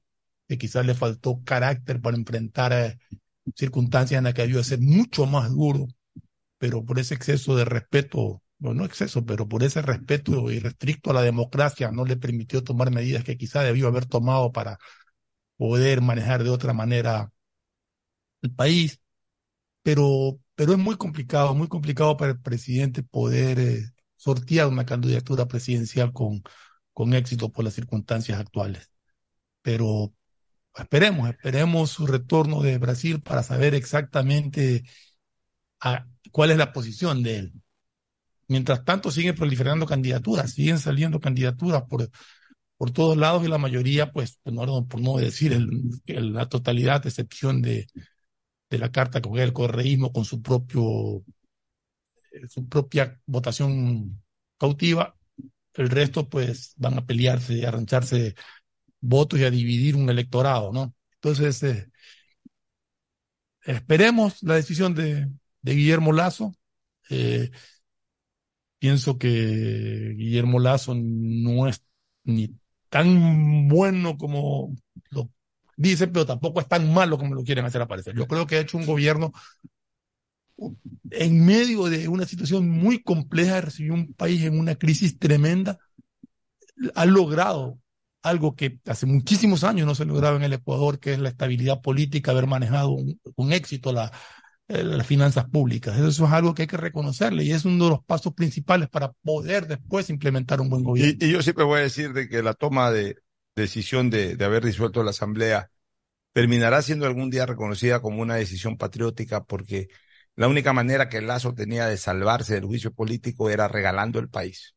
[0.47, 2.97] que quizás le faltó carácter para enfrentar a
[3.55, 5.87] circunstancias en las que debió ser mucho más duro,
[6.57, 11.13] pero por ese exceso de respeto, bueno, no exceso, pero por ese respeto irrestricto a
[11.13, 14.77] la democracia no le permitió tomar medidas que quizá debió haber tomado para
[15.57, 17.31] poder manejar de otra manera
[18.41, 18.99] el país.
[19.83, 23.83] Pero, pero es muy complicado, muy complicado para el presidente poder eh,
[24.15, 26.43] sortear una candidatura presidencial con,
[26.93, 28.91] con éxito por las circunstancias actuales.
[29.61, 30.13] Pero
[30.75, 34.83] esperemos, esperemos su retorno de Brasil para saber exactamente
[36.31, 37.53] cuál es la posición de él.
[38.47, 42.09] Mientras tanto, siguen proliferando candidaturas, siguen saliendo candidaturas por,
[42.77, 45.57] por todos lados y la mayoría, pues, por no, por no decir
[46.05, 47.87] la totalidad, excepción de,
[48.69, 51.23] de la carta con el correísmo con su propio,
[52.49, 54.21] su propia votación
[54.57, 55.15] cautiva,
[55.75, 58.35] el resto, pues, van a pelearse y arrancharse
[59.01, 60.93] votos y a dividir un electorado, ¿no?
[61.15, 61.89] Entonces, eh,
[63.65, 65.29] esperemos la decisión de,
[65.61, 66.53] de Guillermo Lazo.
[67.09, 67.51] Eh,
[68.79, 71.83] pienso que Guillermo Lazo no es
[72.23, 72.55] ni
[72.89, 74.75] tan bueno como
[75.09, 75.29] lo
[75.77, 78.15] dice, pero tampoco es tan malo como lo quieren hacer aparecer.
[78.15, 79.31] Yo creo que ha hecho un gobierno
[81.11, 85.79] en medio de una situación muy compleja, recibió un país en una crisis tremenda,
[86.95, 87.79] ha logrado
[88.23, 91.81] algo que hace muchísimos años no se lograba en el Ecuador, que es la estabilidad
[91.81, 92.95] política, haber manejado
[93.35, 94.11] con éxito la,
[94.67, 95.97] eh, las finanzas públicas.
[95.97, 99.11] Eso es algo que hay que reconocerle y es uno de los pasos principales para
[99.23, 101.17] poder después implementar un buen gobierno.
[101.19, 103.17] Y, y yo siempre voy a decir de que la toma de
[103.55, 105.71] decisión de, de haber disuelto la Asamblea
[106.33, 109.89] terminará siendo algún día reconocida como una decisión patriótica porque
[110.35, 114.75] la única manera que Lazo tenía de salvarse del juicio político era regalando el país.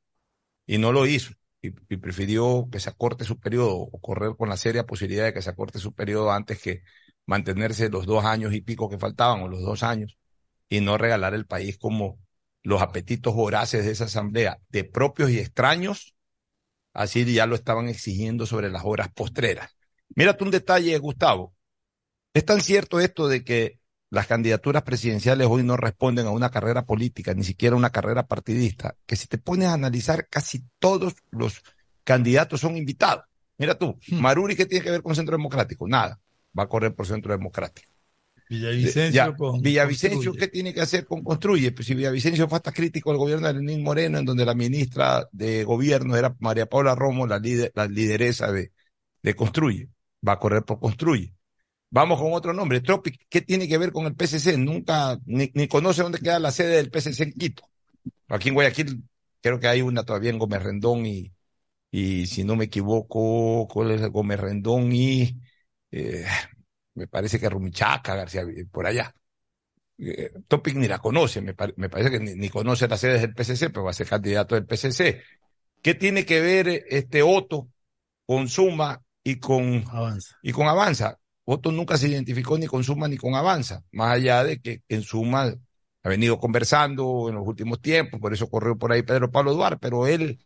[0.66, 1.32] Y no lo hizo.
[1.62, 5.40] Y, prefirió que se acorte su periodo o correr con la seria posibilidad de que
[5.42, 6.82] se acorte su periodo antes que
[7.26, 10.18] mantenerse los dos años y pico que faltaban o los dos años
[10.68, 12.18] y no regalar el país como
[12.62, 16.14] los apetitos voraces de esa asamblea de propios y extraños,
[16.92, 19.76] así ya lo estaban exigiendo sobre las horas postreras.
[20.16, 21.54] Mírate un detalle, Gustavo.
[22.34, 26.84] Es tan cierto esto de que las candidaturas presidenciales hoy no responden a una carrera
[26.84, 31.14] política, ni siquiera a una carrera partidista, que si te pones a analizar, casi todos
[31.30, 31.62] los
[32.04, 33.24] candidatos son invitados.
[33.58, 35.88] Mira tú, Maruri, ¿qué tiene que ver con Centro Democrático?
[35.88, 36.20] Nada,
[36.58, 37.88] va a correr por Centro Democrático.
[38.48, 40.32] Villavicencio Ya, con Villavicencio.
[40.32, 41.72] ¿qué tiene que hacer con Construye?
[41.72, 45.26] Pues si Villavicencio fue hasta crítico al gobierno de Lenín Moreno, en donde la ministra
[45.32, 48.72] de gobierno era María Paula Romo, la, líder, la lideresa de,
[49.22, 49.88] de Construye.
[50.26, 51.33] Va a correr por Construye.
[51.94, 54.58] Vamos con otro nombre, Tropic, ¿qué tiene que ver con el PCC?
[54.58, 57.62] Nunca, ni, ni conoce dónde queda la sede del PCC en Quito.
[58.28, 59.04] Aquí en Guayaquil
[59.40, 61.32] creo que hay una todavía en Gómez Rendón y,
[61.90, 65.38] y si no me equivoco, ¿cuál es Gómez Rendón y
[65.92, 66.26] eh,
[66.94, 69.14] me parece que Rumichaca, García, por allá.
[69.98, 73.20] Eh, Topic ni la conoce, me, pare- me parece que ni, ni conoce las sedes
[73.22, 75.22] del PCC, pero va a ser candidato del PCC.
[75.82, 77.68] ¿Qué tiene que ver eh, este Otto
[78.26, 80.36] con Suma y con Avanza?
[80.42, 81.18] Y con Avanza.
[81.44, 85.02] Otto nunca se identificó ni con Suma ni con Avanza, más allá de que en
[85.02, 85.54] Suma
[86.02, 89.78] ha venido conversando en los últimos tiempos, por eso corrió por ahí Pedro Pablo Duarte,
[89.80, 90.38] pero él,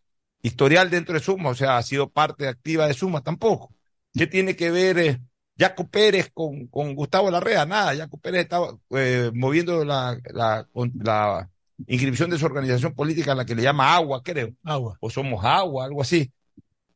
[0.43, 3.75] historial dentro de Suma, o sea, ha sido parte activa de Suma tampoco.
[4.13, 5.21] ¿Qué tiene que ver eh,
[5.57, 7.67] Jaco Pérez con, con Gustavo Larrea?
[7.67, 11.49] Nada, Jaco Pérez estaba eh, moviendo la, la,
[11.87, 14.53] inscripción de su organización política, la que le llama Agua, creo.
[14.65, 14.97] Agua.
[15.01, 16.33] O Somos Agua, algo así.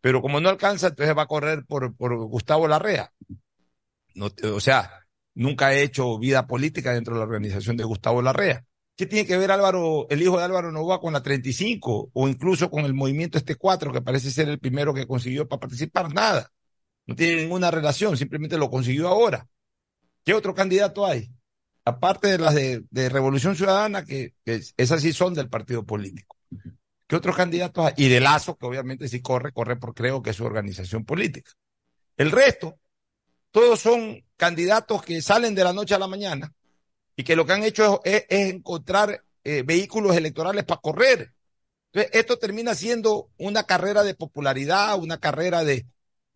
[0.01, 3.12] Pero como no alcanza, entonces va a correr por, por Gustavo Larrea.
[4.14, 8.64] No, o sea, nunca ha hecho vida política dentro de la organización de Gustavo Larrea.
[8.97, 12.70] ¿Qué tiene que ver Álvaro, el hijo de Álvaro Novoa con la 35 o incluso
[12.70, 16.12] con el movimiento este 4 que parece ser el primero que consiguió para participar?
[16.12, 16.52] Nada.
[17.06, 19.48] No tiene ninguna relación, simplemente lo consiguió ahora.
[20.24, 21.30] ¿Qué otro candidato hay?
[21.84, 26.36] Aparte de las de, Revolución Ciudadana, que, que esas sí son del partido político.
[27.09, 27.93] ¿Qué otros candidatos hay?
[27.97, 31.51] Y de Lazo, que obviamente si corre, corre por creo que es su organización política.
[32.16, 32.78] El resto,
[33.53, 36.53] todos son candidatos que salen de la noche a la mañana
[37.15, 41.33] y que lo que han hecho es, encontrar eh, vehículos electorales para correr.
[41.93, 45.87] Entonces, esto termina siendo una carrera de popularidad, una carrera de,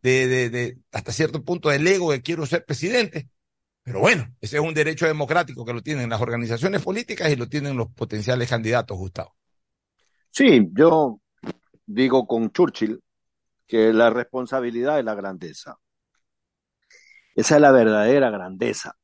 [0.02, 3.28] de hasta cierto punto del ego de quiero ser presidente.
[3.82, 7.48] Pero bueno, ese es un derecho democrático que lo tienen las organizaciones políticas y lo
[7.48, 9.36] tienen los potenciales candidatos, Gustavo.
[10.28, 11.20] Sí, yo
[11.86, 13.01] digo con Churchill
[13.64, 15.78] que la responsabilidad es la grandeza.
[17.36, 18.96] Esa es la verdadera grandeza.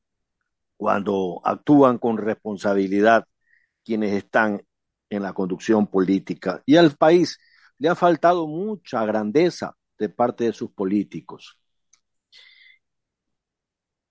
[0.77, 3.27] Cuando actúan con responsabilidad
[3.85, 4.63] quienes están
[5.11, 6.63] en la conducción política.
[6.67, 7.39] Y al país
[7.79, 11.59] le ha faltado mucha grandeza de parte de sus políticos.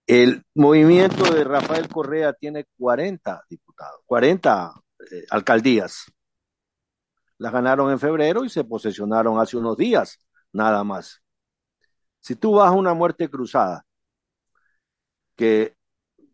[0.05, 6.05] El movimiento de Rafael Correa tiene 40 diputados, 40 eh, alcaldías.
[7.39, 10.19] Las ganaron en febrero y se posesionaron hace unos días,
[10.53, 11.23] nada más.
[12.19, 13.85] Si tú vas a una muerte cruzada,
[15.41, 15.75] que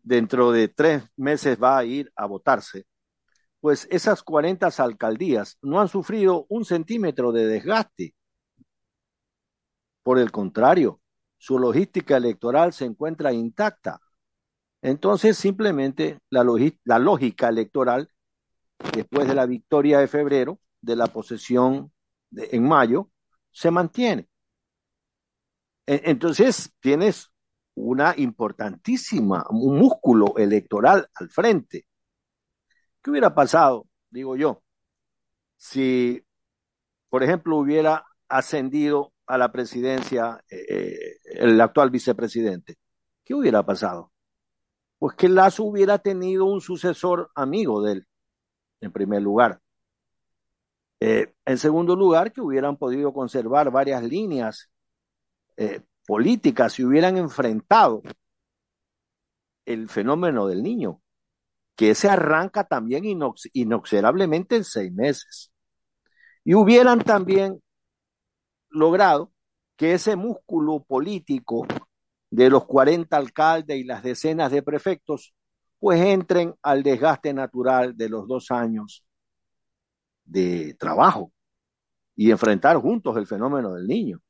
[0.02, 2.84] dentro de tres meses va a ir a votarse,
[3.58, 8.14] pues esas 40 alcaldías no han sufrido un centímetro de desgaste.
[10.02, 11.00] Por el contrario,
[11.38, 13.98] su logística electoral se encuentra intacta.
[14.82, 16.44] Entonces, simplemente la,
[16.98, 18.10] lógica electoral,
[18.92, 21.94] después de la victoria de febrero, de la posesión
[22.30, 23.10] en mayo,
[23.52, 24.28] se mantiene.
[25.86, 27.32] E- Entonces, tienes
[27.80, 31.86] una importantísima, un músculo electoral al frente.
[33.02, 34.62] ¿Qué hubiera pasado, digo yo,
[35.56, 36.22] si,
[37.08, 42.76] por ejemplo, hubiera ascendido a la presidencia eh, el actual vicepresidente?
[43.24, 44.12] ¿Qué hubiera pasado?
[44.98, 48.06] Pues que Lazo hubiera tenido un sucesor amigo de él,
[48.80, 49.60] en primer lugar.
[51.00, 54.68] Eh, en segundo lugar, que hubieran podido conservar varias líneas
[55.56, 58.02] eh, políticas y hubieran enfrentado
[59.66, 61.02] el fenómeno del niño,
[61.76, 65.52] que se arranca también inox inoxidablemente en seis meses.
[66.44, 67.62] Y hubieran también
[68.70, 69.34] logrado
[69.76, 71.66] que ese músculo político
[72.30, 75.34] de los 40 alcaldes y las decenas de prefectos
[75.78, 79.04] pues entren al desgaste natural de los dos años
[80.24, 81.32] de trabajo
[82.16, 84.22] y enfrentar juntos el fenómeno del niño.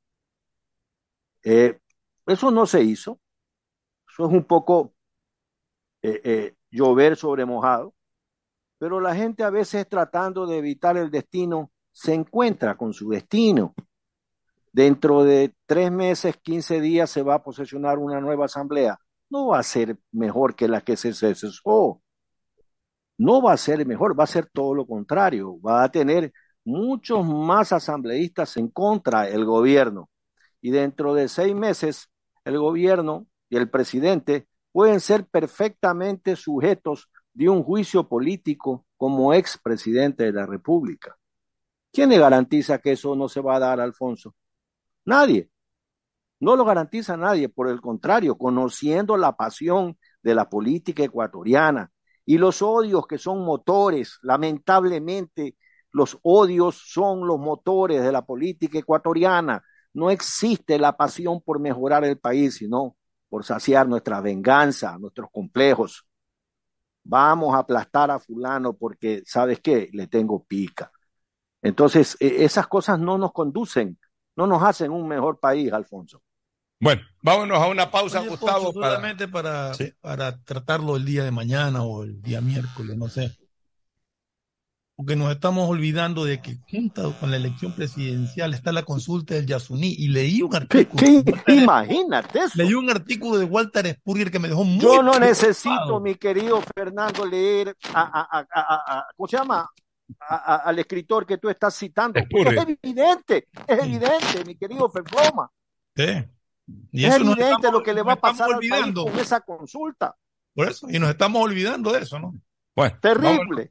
[1.42, 1.78] Eh,
[2.26, 3.20] eso no se hizo.
[4.08, 4.94] Eso es un poco
[6.02, 7.94] eh, eh, llover sobre mojado,
[8.78, 13.74] pero la gente a veces tratando de evitar el destino se encuentra con su destino.
[14.72, 18.98] Dentro de tres meses, quince días se va a posesionar una nueva asamblea.
[19.30, 22.00] No va a ser mejor que la que se cesó.
[23.18, 25.60] No va a ser mejor, va a ser todo lo contrario.
[25.60, 26.32] Va a tener
[26.64, 30.08] muchos más asambleístas en contra del gobierno.
[30.60, 32.10] Y dentro de seis meses,
[32.44, 40.24] el gobierno y el presidente pueden ser perfectamente sujetos de un juicio político como expresidente
[40.24, 41.16] de la República.
[41.92, 44.34] ¿Quién le garantiza que eso no se va a dar, Alfonso?
[45.04, 45.50] Nadie.
[46.40, 51.90] No lo garantiza nadie, por el contrario, conociendo la pasión de la política ecuatoriana
[52.24, 55.56] y los odios que son motores, lamentablemente,
[55.90, 59.64] los odios son los motores de la política ecuatoriana.
[59.94, 62.96] No existe la pasión por mejorar el país, sino
[63.28, 66.06] por saciar nuestra venganza, nuestros complejos.
[67.04, 69.88] Vamos a aplastar a fulano porque, ¿sabes qué?
[69.92, 70.90] Le tengo pica.
[71.62, 73.98] Entonces, e, esas cosas no nos conducen,
[74.36, 76.22] no nos hacen un mejor país, Alfonso.
[76.80, 78.72] Bueno, vámonos a una pausa, Oye, Gustavo.
[79.32, 83.36] Para, para tratarlo el día de mañana o el día miércoles, no sé.
[84.98, 89.46] Porque nos estamos olvidando de que junto con la elección presidencial está la consulta del
[89.46, 91.06] Yasuní y leí un artículo.
[91.46, 92.50] Imagínate eso.
[92.56, 95.20] Leí un artículo de Walter Spurrier que me dejó muy Yo no preocupado.
[95.20, 99.70] necesito, mi querido Fernando, leer a, a- a- a- a- ¿cómo se llama?
[100.18, 102.18] A- a- al escritor que tú estás citando.
[102.28, 102.58] porque Spurrier.
[102.70, 105.48] es evidente, es evidente, mi querido Perploma.
[105.94, 106.24] Sí.
[106.90, 109.04] Y Es evidente estamos- lo que le va a pasar al país olvidando.
[109.04, 110.16] con esa consulta.
[110.54, 112.34] Por eso, y nos estamos olvidando de eso, ¿no?
[112.74, 113.70] Bueno, Terrible.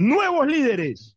[0.00, 1.16] nuevos líderes.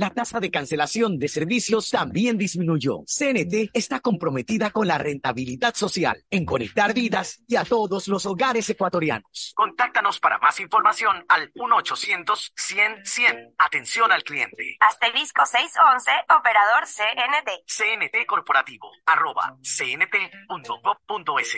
[0.01, 3.03] la tasa de cancelación de servicios también disminuyó.
[3.05, 8.67] CNT está comprometida con la rentabilidad social, en conectar vidas y a todos los hogares
[8.67, 9.53] ecuatorianos.
[9.55, 13.53] Contáctanos para más información al 1-800-100-100.
[13.59, 14.75] Atención al cliente.
[14.79, 17.61] Asterisco 611, operador CNT.
[17.67, 21.57] CNT Corporativo, arroba cnt.gov.es.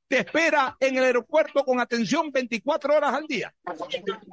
[0.11, 3.53] te espera en el aeropuerto con atención 24 horas al día.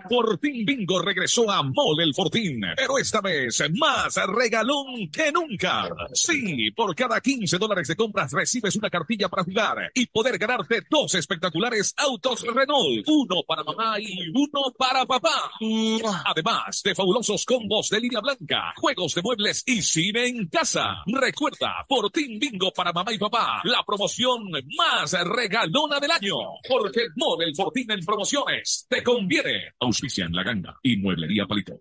[0.08, 5.88] Fortín Bingo regresó a Mall El Fortín, pero esta vez más regalón que nunca.
[6.12, 10.82] Sí, por cada 15 dólares de compras recibes una cartilla para jugar y poder ganarte
[10.90, 15.52] dos espectaculares autos Renault, uno para mamá y uno para papá.
[16.24, 21.04] Además de fabulosos combos de línea blanca, juegos de muebles y cine en casa.
[21.06, 25.14] Recuerda, Fortín Bingo para mamá y papá, la promoción más
[25.68, 26.36] regalona del año.
[26.68, 29.72] Porque Mall El Fortín en promociones te conviene.
[29.80, 31.80] Auspicia en la ganga y mueblería palito.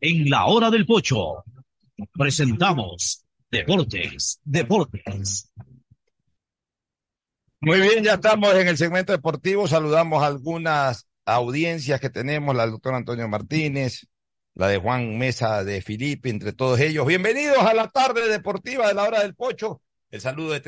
[0.00, 1.44] En la hora del pocho
[2.12, 5.50] presentamos Deportes, Deportes.
[7.60, 9.66] Muy bien, ya estamos en el segmento deportivo.
[9.66, 14.06] Saludamos a algunas audiencias que tenemos, la del doctor Antonio Martínez,
[14.54, 17.06] la de Juan Mesa de Filipe, entre todos ellos.
[17.06, 19.80] Bienvenidos a la tarde deportiva de la hora del pocho.
[20.14, 20.60] El saludo de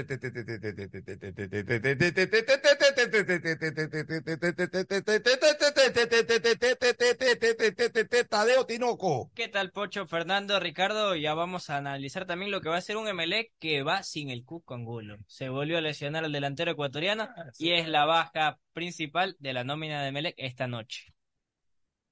[8.29, 9.31] Tadeo Tinoco.
[9.37, 11.15] ¿Qué tal, Pocho, Fernando, Ricardo?
[11.15, 14.31] Ya vamos a analizar también lo que va a ser un Emelec que va sin
[14.31, 15.17] el Cusco Angulo.
[15.29, 20.03] Se volvió a lesionar al delantero ecuatoriano y es la baja principal de la nómina
[20.03, 21.15] de Emelec esta noche.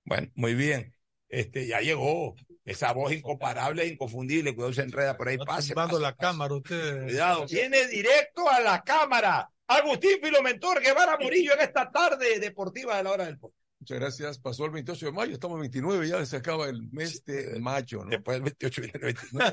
[0.04, 0.94] Bueno, muy bien.
[1.28, 2.36] Este, ya llegó.
[2.64, 5.74] Esa voz incomparable e inconfundible, cuidado se enreda por ahí, pase.
[5.74, 6.16] Pase, la pase.
[6.18, 7.02] cámara, usted.
[7.04, 9.50] Cuidado, viene directo a la cámara.
[9.66, 13.54] Agustín Filomentor Guevara Murillo en esta tarde deportiva de la hora del pocho.
[13.80, 14.38] Muchas gracias.
[14.38, 18.10] Pasó el 28 de mayo, estamos 29, ya se acaba el mes de mayo, ¿no?
[18.10, 19.52] Después del 28 viene el 29.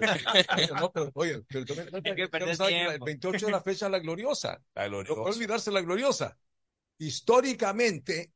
[0.80, 3.06] no, pero, oye, pero también, Hay que perder estamos hablando, el tiempo.
[3.06, 4.62] 28 es la fecha de la gloriosa.
[4.74, 5.22] La No gloriosa.
[5.22, 6.38] puede olvidarse la gloriosa.
[6.98, 8.32] Históricamente,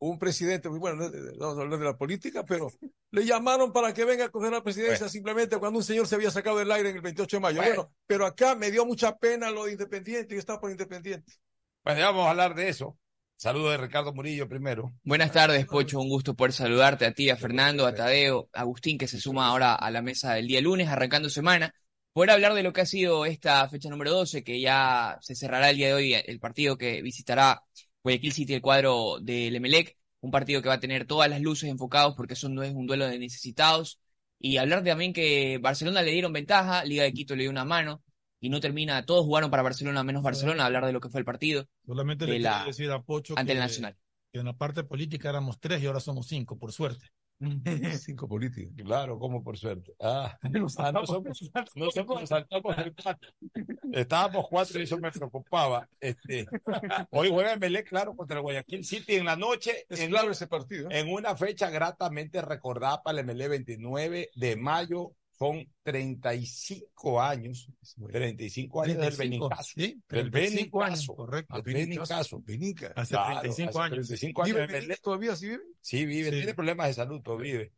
[0.00, 2.70] un presidente, muy bueno, no vamos a hablar de la política, pero
[3.10, 5.10] le llamaron para que venga a coger la presidencia Bueno.
[5.10, 7.56] simplemente cuando un señor se había sacado del aire en el 28 de mayo.
[7.56, 7.74] Bueno.
[7.74, 11.32] Bueno, pero acá me dio mucha pena lo de Independiente, yo estaba por Independiente.
[11.84, 12.96] Bueno, ya vamos a hablar de eso.
[13.36, 14.92] Saludo de Ricardo Murillo primero.
[15.04, 16.00] Buenas tardes, Pocho.
[16.00, 19.46] Un gusto poder saludarte a ti, a Fernando, a Tadeo, a Agustín, que se suma
[19.46, 21.72] ahora a la mesa del día lunes, arrancando semana.
[22.12, 25.70] Poder hablar de lo que ha sido esta fecha número 12, que ya se cerrará
[25.70, 27.62] el día de hoy, el partido que visitará
[28.08, 29.96] Guayaquil City, el cuadro del Emelec.
[30.20, 32.86] Un partido que va a tener todas las luces enfocados porque eso no es un
[32.86, 34.00] duelo de necesitados.
[34.40, 38.02] Y hablar también que Barcelona le dieron ventaja, Liga de Quito le dio una mano
[38.40, 39.04] y no termina.
[39.04, 40.64] Todos jugaron para Barcelona menos Barcelona.
[40.64, 43.52] Hablar de lo que fue el partido Solamente de le la- decir a Pocho ante
[43.52, 43.96] que el Nacional.
[44.32, 47.06] que en la parte política éramos tres y ahora somos cinco, por suerte.
[48.00, 48.74] Cinco políticos.
[48.76, 49.94] Claro, como por suerte.
[50.00, 53.28] Ah, ah, no somos, no somos, nos saltamos el patio.
[53.92, 55.88] Estábamos cuatro y eso me preocupaba.
[56.00, 56.46] Este,
[57.10, 59.86] hoy juega Melec, claro, contra el Guayaquil City en la noche.
[59.88, 60.88] Es en, claro ese partido.
[60.90, 65.12] en una fecha gratamente recordada para el MLE 29 de mayo.
[65.38, 67.68] Son 35 años,
[68.10, 69.72] 35 años del 35, Benicazo.
[69.74, 71.14] sí, Del 35 años, Benicazo.
[71.16, 71.54] correcto.
[71.62, 72.42] Del Benicazo.
[72.44, 72.92] Benica.
[72.96, 73.90] Hace Claro, 35 hace años.
[74.08, 75.00] 35 años ¿Vive el Benica Melec.
[75.00, 75.62] todavía sí vive?
[75.80, 76.36] Sí, vive, Sí.
[76.38, 77.72] tiene problemas de salud, pero vive.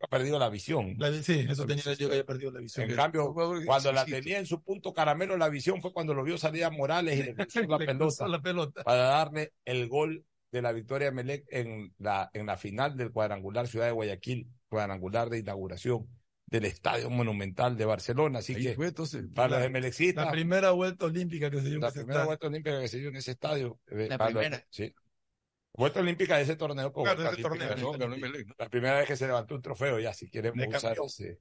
[0.00, 0.94] Ha perdido la visión.
[0.98, 2.88] La- sí, eso tenía yo que había perdido la visión.
[2.88, 6.38] En cambio, cuando la tenía en su punto caramelo la visión fue cuando lo vio
[6.38, 7.34] salir a Morales y le
[7.68, 8.82] la pelota cruzó la pelota.
[8.84, 13.10] para darle el gol de la victoria de Melec en la, en la final del
[13.12, 16.08] cuadrangular Ciudad de Guayaquil, cuadrangular de inauguración
[16.50, 18.38] del Estadio Monumental de Barcelona.
[18.38, 19.24] Así Ahí que fue entonces.
[19.34, 22.12] para los la- emelexistas, La primera vuelta olímpica que se dio en la ese primera
[22.14, 22.26] estadio.
[22.26, 23.80] vuelta olímpica que se dio en ese estadio.
[23.88, 24.64] eh, La para los- primera.
[24.70, 24.94] sí.
[25.74, 26.92] Vuelta olímpica de ese torneo.
[26.92, 27.96] Claro, ese torneo.
[28.58, 31.38] La primera vez que se levantó un trofeo, ya si queremos De usar ese.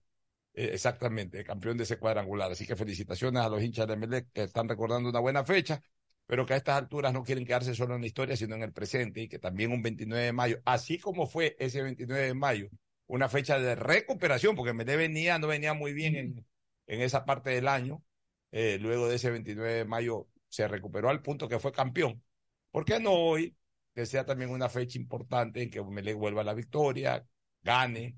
[0.54, 2.52] eh, exactamente, campeón de ese cuadrangular.
[2.52, 5.82] Así que felicitaciones a los hinchas de Melec que están recordando una buena fecha,
[6.28, 8.74] pero que a estas alturas no quieren quedarse solo en la historia, sino en el
[8.74, 12.70] presente, y que también un 29 de mayo, así como fue ese 29 de mayo,
[13.08, 16.46] una fecha de recuperación, porque Melec venía, no venía muy bien en,
[16.88, 18.04] en esa parte del año.
[18.52, 22.24] eh, luego de ese 29 de mayo se recuperó al punto que fue campeón.
[22.72, 23.56] ¿Por qué no hoy?
[23.96, 27.26] Que sea también una fecha importante en que Melec vuelva a la victoria,
[27.62, 28.18] gane,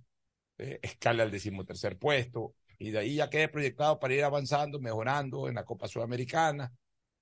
[0.58, 5.48] eh, escala al decimotercer puesto y de ahí ya quede proyectado para ir avanzando, mejorando
[5.50, 6.72] en la Copa Sudamericana.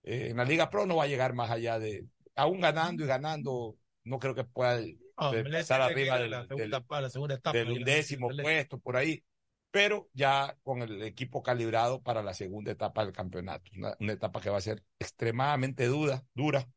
[0.04, 3.08] Eh, en la Liga Pro no va a llegar más allá de, aún ganando y
[3.08, 4.80] ganando, no creo que pueda
[5.18, 7.58] Pasar que arriba del, la segunda, del- a la segunda etapa.
[7.58, 9.24] del undécimo puesto por ahí,
[9.72, 14.40] pero ya con el equipo calibrado para la segunda etapa del campeonato, una, una etapa
[14.42, 16.68] que va a ser extremadamente dura, dura,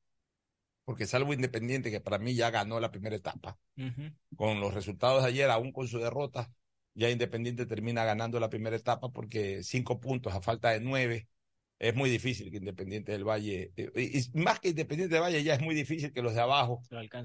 [0.85, 3.59] porque salvo Independiente, que para mí ya ganó la primera etapa,
[4.37, 6.53] con los resultados de ayer, aún con su derrota,
[6.95, 11.29] ya Independiente termina ganando la primera etapa porque cinco puntos a falta de nueve.
[11.81, 15.55] Es muy difícil que Independiente del Valle, eh, y, más que Independiente del Valle, ya
[15.55, 16.82] es muy difícil que los de abajo,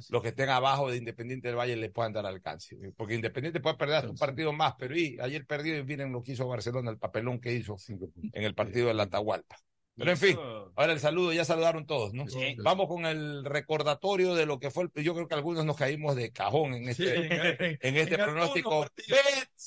[0.10, 2.78] Lo los que estén abajo de Independiente del Valle, le puedan dar alcance.
[2.96, 6.24] Porque Independiente puede perder hasta un partido más, pero y, ayer perdió y miren lo
[6.24, 9.58] que hizo Barcelona, el papelón que hizo en el partido del Atahualpa.
[9.98, 10.38] Pero en fin,
[10.76, 12.28] ahora el saludo, ya saludaron todos, ¿no?
[12.28, 12.56] Sí.
[12.60, 16.18] Vamos con el recordatorio de lo que fue, el- yo creo que algunos nos caímos
[16.18, 18.86] de cajón en Sí, este, en- en este en algunos pronóstico.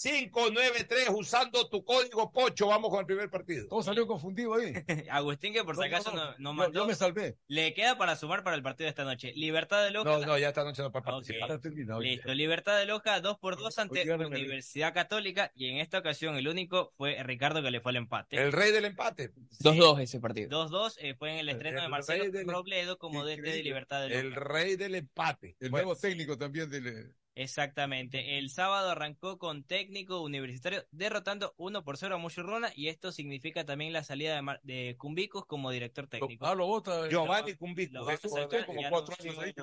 [0.02, 0.32] Partidos.
[0.32, 3.66] B593 usando tu código Pocho, vamos con el primer partido.
[3.68, 4.72] Todo salió confundido ahí.
[5.10, 6.16] Agustín, que por si No, acaso no.
[6.16, 7.36] no, no Yo- mandó, Yo me salvé.
[7.48, 9.32] le queda para sumar para el partido de esta noche.
[9.34, 10.10] Libertad de Loja.
[10.10, 11.02] No, no, ya esta noche no Ok.
[11.04, 11.60] participar.
[12.00, 14.08] Listo, Libertad de Loja 2 por 2 ante.
[14.12, 18.36] Universidad Católica y en esta ocasión el único fue Ricardo que le fue al empate.
[18.36, 19.32] El rey del empate.
[19.60, 20.48] 2-2 ese partido.
[20.68, 23.62] 2-2 eh, fue en el estreno el de Marcelo del- Robledo como DT de.
[23.62, 24.20] Libertad de Loja.
[24.20, 25.56] El rey del empate.
[25.60, 27.14] El Bueno, nuevo técnico también del.
[27.42, 28.38] Exactamente.
[28.38, 33.64] El sábado arrancó con técnico universitario derrotando 1 por 0 a Muchurruna y esto significa
[33.64, 36.46] también la salida de, Mar- de Cumbicos como director técnico.
[36.46, 37.08] Ah, lo vota.
[37.08, 38.04] Giovanni Lo Cumbico.
[38.04, 39.54] va a eso sacar, como cuatro años ahí.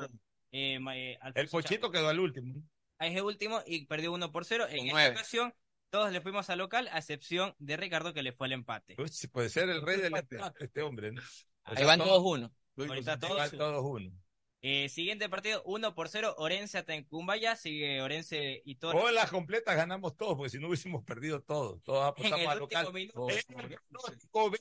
[0.51, 2.53] eh, eh, El Pochito quedó al último.
[2.53, 3.11] Chávez.
[3.11, 4.67] Es el último y perdió 1 por 0.
[4.69, 5.53] En esta ocasión
[5.89, 8.95] todos le fuimos al local a excepción de Ricardo que le fue al empate.
[9.31, 11.21] Puede ser el rey del empate este hombre, ¿no?
[11.21, 12.53] O Ahí van todos- todos uno.
[12.77, 13.37] Ahorita ahí todos.
[13.37, 14.11] van todos uno.
[14.67, 18.99] Eh, siguiente partido, 1 por 0, Orense ante Cumbaya, sigue Orense y Torres.
[18.99, 21.83] Todas las completas ganamos todos, porque si no hubiésemos perdido todos.
[21.83, 22.93] Todos En apostamos el al último local.
[22.95, 23.27] minuto.
[23.29, 24.51] El pronóstico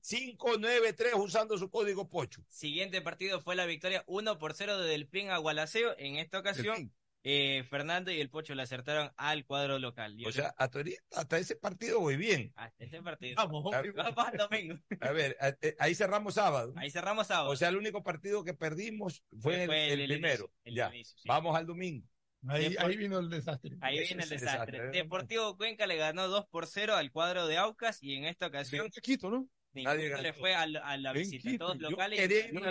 [0.00, 2.42] 593 usando su código Pocho.
[2.48, 5.94] Siguiente partido fue la victoria 1 por 0 de Delfín a Gualaceo.
[5.98, 6.94] En esta ocasión, Delfín.
[7.24, 10.16] Eh, Fernando y el Pocho le acertaron al cuadro local.
[10.16, 10.80] Yo O sea, hasta,
[11.12, 12.52] hasta ese partido voy bien.
[12.56, 13.36] hasta ese partido.
[13.36, 13.82] Vamos, A vamos.
[13.82, 14.78] ver, Vamos al domingo.
[15.00, 16.72] a ver, a- eh, ahí cerramos sábado.
[16.76, 17.50] Ahí cerramos sábado.
[17.50, 20.34] O sea, el único partido que perdimos fue, Fue el, el- el el primero.
[20.44, 20.88] inicio, el ya.
[20.94, 21.28] inicio, sí.
[21.28, 22.06] Vamos al domingo.
[22.48, 23.76] Ahí, Depor- ahí vino el desastre.
[23.80, 24.78] Ahí Ese viene el es el desastre.
[24.78, 24.98] desastre.
[25.02, 28.90] Deportivo Cuenca le ganó 2 por 0 al cuadro de Aucas y en esta ocasión
[29.00, 29.48] Quito, ¿no?
[29.74, 31.48] Nadie le fue a, la- a la visita.
[31.48, 32.18] Quito, Todos Yo locales.
[32.18, 32.66] quería No ir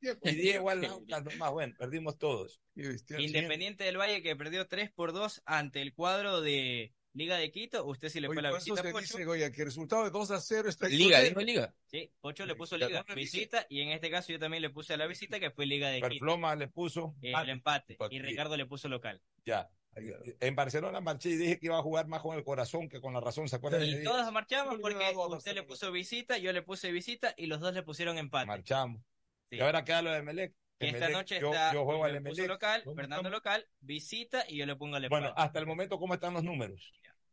[0.00, 0.80] Y Diego al
[1.24, 2.60] nomás, bueno, perdimos todos.
[2.74, 7.84] Independiente del Valle que perdió 3 por 2 ante el cuadro de Liga de Quito.
[7.84, 9.18] Usted sí le Oye, fue la visita, se Pocho.
[9.18, 11.74] dice, oye, que el resultado de 2 a 0 está Liga, dijo Liga.
[11.86, 14.96] Sí, Pocho le puso Liga visita y en este caso yo también le puse a
[14.96, 16.08] la visita que fue Liga de Quito.
[16.08, 17.14] Perfloma le puso.
[17.22, 17.98] eh, el empate.
[18.10, 19.20] Y Ricardo le puso local.
[19.44, 19.68] Ya.
[19.94, 23.12] En Barcelona marché y dije que iba a jugar más con el corazón que con
[23.12, 23.84] la razón, ¿se acuerdan?
[23.84, 27.58] Y todos marchamos porque a usted le puso visita, yo le puse visita y los
[27.58, 28.46] dos le pusieron empate.
[28.46, 29.02] Marchamos.
[29.50, 29.56] Sí.
[29.56, 30.54] Y ahora queda lo de Melec.
[30.78, 32.48] Esta noche yo, está yo juego al Emelec.
[32.48, 33.32] local, ¿Cómo Fernando estamos?
[33.32, 35.20] local, visita y yo le pongo el empate.
[35.22, 36.90] Bueno, hasta el momento, ¿cómo están los números?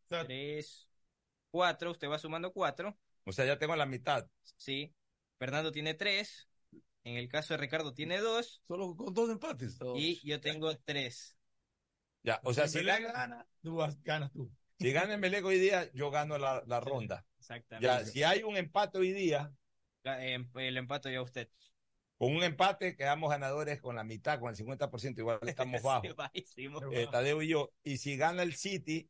[0.08, 0.90] Tres,
[1.50, 2.98] cuatro, usted va sumando cuatro.
[3.24, 4.28] O sea, ya tengo la mitad.
[4.58, 4.94] Sí.
[5.40, 6.50] Fernando tiene tres.
[7.04, 8.62] En el caso de Ricardo tiene dos.
[8.68, 9.80] Solo con dos empates.
[9.96, 11.38] Y yo tengo tres.
[12.24, 14.52] Ya, o sea, si Emelec gana, gana, tú vas- ganas tú.
[14.78, 17.26] si gana Emelec hoy día, yo gano la, la ronda.
[17.40, 17.88] Exactamente.
[17.88, 19.54] Ya, si hay un empate hoy día,
[20.04, 21.50] Eh, El empate ya usted.
[22.18, 26.16] Con un empate quedamos ganadores con la mitad, con el 50%, igual estamos bajos.
[26.92, 27.72] Eh, Tadeo y yo.
[27.84, 29.10] Y si gana el City,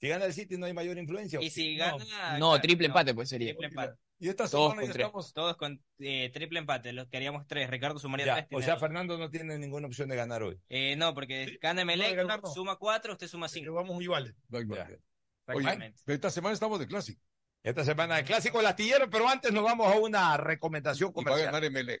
[0.00, 1.38] si gana el City no hay mayor influencia.
[1.38, 2.38] ¿o Y si gana.
[2.38, 3.50] No, triple empate pues sería.
[3.52, 3.98] Triple empate.
[4.18, 5.06] Y esta Todos semana con ya tres.
[5.06, 5.32] estamos.
[5.32, 6.92] Todos con eh, triple empate.
[6.92, 7.68] Los queríamos tres.
[7.68, 8.48] Ricardo sumaría Ya, tres.
[8.52, 8.80] o sea, dos.
[8.80, 10.58] Fernando no tiene ninguna opción de ganar hoy.
[10.68, 12.40] Eh, no, porque gana Melec, no.
[12.52, 13.72] suma cuatro, usted suma cinco.
[13.72, 14.34] Vamos iguales.
[15.46, 17.20] Oye, esta semana estamos de clásico.
[17.64, 21.20] Esta semana de clásico el astillero, pero antes nos vamos a una recomendación Y va
[21.20, 21.52] a comercial.
[21.52, 22.00] ganar.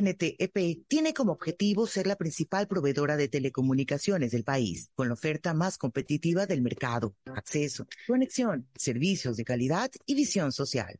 [0.07, 5.53] E tiene como objetivo ser la principal proveedora de telecomunicaciones del país, con la oferta
[5.53, 10.99] más competitiva del mercado, acceso, conexión, servicios de calidad y visión social.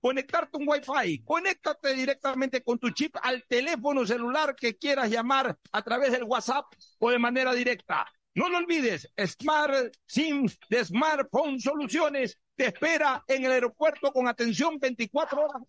[0.00, 1.22] conectarte un Wi-Fi.
[1.24, 6.66] Conéctate directamente con tu chip al teléfono celular que quieras llamar a través del WhatsApp
[6.98, 8.06] o de manera directa.
[8.34, 14.78] No lo olvides, Smart SIM de Smartphone Soluciones te espera en el aeropuerto con atención
[14.78, 15.62] 24 horas.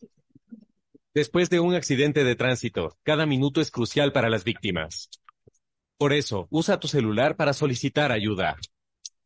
[1.14, 5.10] Después de un accidente de tránsito, cada minuto es crucial para las víctimas.
[5.98, 8.56] Por eso, usa tu celular para solicitar ayuda.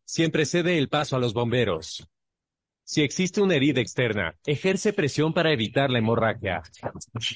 [0.05, 2.07] Siempre cede el paso a los bomberos.
[2.85, 6.61] Si existe una herida externa, ejerce presión para evitar la hemorragia.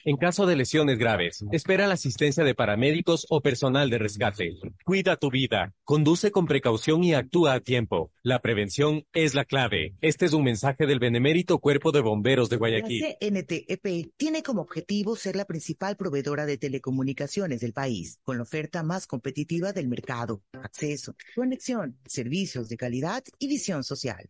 [0.03, 4.57] En caso de lesiones graves, espera la asistencia de paramédicos o personal de rescate.
[4.84, 8.11] Cuida tu vida, conduce con precaución y actúa a tiempo.
[8.24, 9.95] La prevención es la clave.
[10.02, 13.02] Este es un mensaje del Benemérito Cuerpo de Bomberos de Guayaquil.
[13.02, 18.44] La CNTEP tiene como objetivo ser la principal proveedora de telecomunicaciones del país, con la
[18.44, 24.30] oferta más competitiva del mercado, acceso, conexión, servicios de calidad y visión social.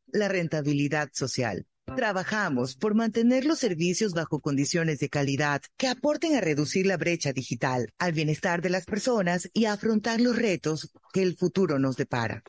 [0.13, 1.65] la rentabilidad social.
[1.95, 7.33] Trabajamos por mantener los servicios bajo condiciones de calidad que aporten a reducir la brecha
[7.33, 11.97] digital, al bienestar de las personas y a afrontar los retos que el futuro nos
[11.97, 12.43] depara.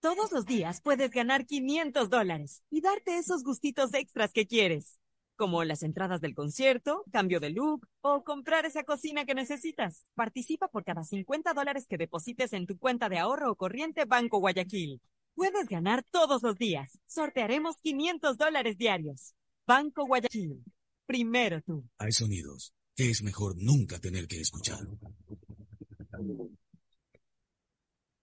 [0.00, 4.98] Todos los días puedes ganar 500 dólares y darte esos gustitos extras que quieres,
[5.36, 10.04] como las entradas del concierto, cambio de look o comprar esa cocina que necesitas.
[10.14, 14.38] Participa por cada 50 dólares que deposites en tu cuenta de ahorro o corriente Banco
[14.38, 15.00] Guayaquil.
[15.34, 16.98] Puedes ganar todos los días.
[17.06, 19.34] Sortearemos 500 dólares diarios.
[19.66, 20.62] Banco Guayaquil.
[21.06, 21.84] Primero tú.
[21.98, 24.80] Hay sonidos que es mejor nunca tener que escuchar.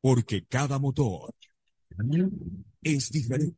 [0.02, 1.34] Porque cada motor
[2.81, 3.57] es diferente.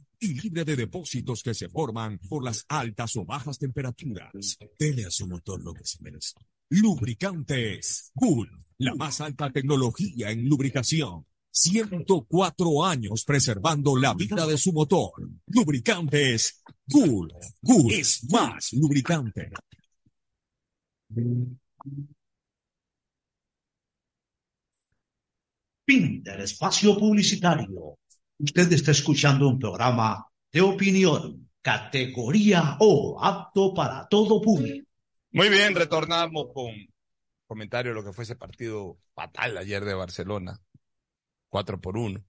[0.21, 4.57] y libre de depósitos que se forman por las altas o bajas temperaturas.
[4.77, 6.35] Dele a su motor lo que se merece.
[6.69, 11.25] Lubricantes Cool, la más alta tecnología en lubricación.
[11.49, 15.11] 104 años preservando la vida de su motor.
[15.47, 17.33] Lubricantes Cool.
[17.61, 19.49] Cool es más lubricante.
[25.85, 27.97] Fin del espacio publicitario.
[28.43, 34.87] Usted está escuchando un programa de opinión, categoría O, apto para todo público.
[35.31, 36.71] Muy bien, retornamos con
[37.45, 40.59] comentario de lo que fue ese partido fatal ayer de Barcelona,
[41.49, 42.23] 4 por 1.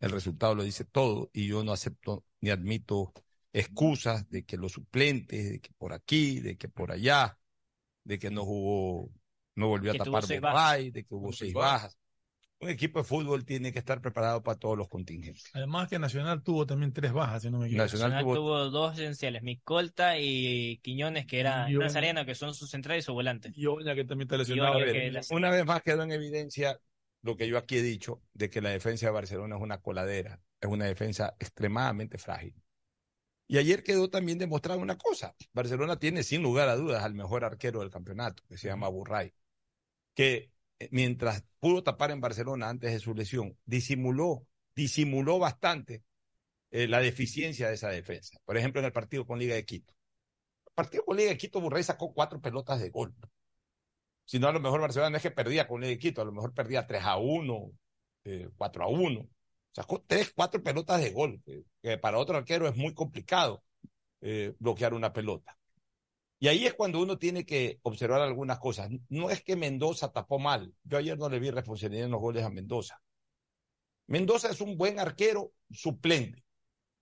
[0.00, 3.12] El resultado lo dice todo y yo no acepto ni admito
[3.52, 7.38] excusas de que los suplentes, de que por aquí, de que por allá,
[8.04, 9.10] de que no jugó,
[9.54, 11.96] no volvió a tapar Bombay, de que hubo seis bajas.
[12.62, 15.50] Un equipo de fútbol tiene que estar preparado para todos los contingentes.
[15.52, 17.82] Además que Nacional tuvo también tres bajas, si no me equivoco.
[17.82, 21.86] Nacional Nacional tuvo- tuvo dos esenciales, Micolta y Quiñones, que era Y Oña.
[21.86, 23.50] Nazareno, que son sus centrales y su volante.
[23.56, 24.78] Y Oña, que también está lesionado.
[24.78, 26.78] La- una vez más quedó en evidencia
[27.22, 30.40] lo que yo aquí he dicho, de que la defensa de Barcelona es una coladera,
[30.60, 32.54] es una defensa extremadamente frágil.
[33.48, 35.34] Y ayer quedó también demostrado una cosa.
[35.52, 39.34] Barcelona tiene sin lugar a dudas al mejor arquero del campeonato, que se llama Burray,
[40.14, 40.51] que
[40.90, 46.02] mientras pudo tapar en Barcelona antes de su lesión, disimuló, disimuló bastante
[46.70, 48.38] eh, la deficiencia de esa defensa.
[48.44, 49.94] Por ejemplo, en el partido con Liga de Quito.
[50.66, 53.14] El partido con Liga de Quito, Burray sacó cuatro pelotas de gol.
[54.24, 56.24] Si no, a lo mejor Barcelona no es que perdía con Liga de Quito, a
[56.24, 57.72] lo mejor perdía 3 a 1,
[58.24, 59.28] eh, 4 a 1.
[59.72, 63.62] Sacó tres, cuatro pelotas de gol, que para otro arquero es muy complicado
[64.20, 65.56] eh, bloquear una pelota.
[66.42, 68.90] Y ahí es cuando uno tiene que observar algunas cosas.
[69.08, 70.74] No es que Mendoza tapó mal.
[70.82, 73.00] Yo ayer no le vi responsabilidad en los goles a Mendoza.
[74.08, 76.44] Mendoza es un buen arquero suplente.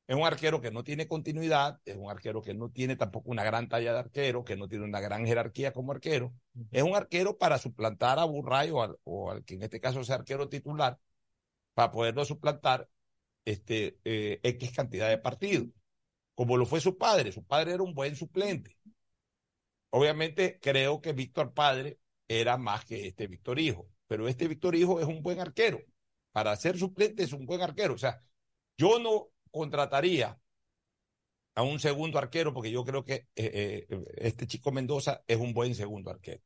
[0.07, 3.43] Es un arquero que no tiene continuidad, es un arquero que no tiene tampoco una
[3.43, 6.35] gran talla de arquero, que no tiene una gran jerarquía como arquero.
[6.71, 10.05] Es un arquero para suplantar a Burray o al, o al que en este caso
[10.05, 10.99] sea arquero titular,
[11.73, 12.91] para poderlo suplantar
[13.47, 15.69] este, eh, X cantidad de partidos,
[16.35, 17.33] como lo fue su padre.
[17.33, 18.77] Su padre era un buen suplente.
[19.91, 21.99] Obviamente creo que Víctor Padre
[22.29, 25.81] era más que este Víctor Hijo, pero este Víctor Hijo es un buen arquero.
[26.33, 27.95] Para ser suplente es un buen arquero.
[27.95, 28.23] O sea,
[28.79, 30.39] yo no contrataría
[31.55, 35.53] a un segundo arquero porque yo creo que eh, eh, este chico Mendoza es un
[35.53, 36.43] buen segundo arquero.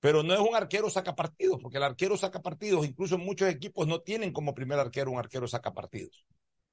[0.00, 3.86] Pero no es un arquero saca partidos, porque el arquero saca partidos, incluso muchos equipos
[3.86, 6.24] no tienen como primer arquero un arquero saca partidos.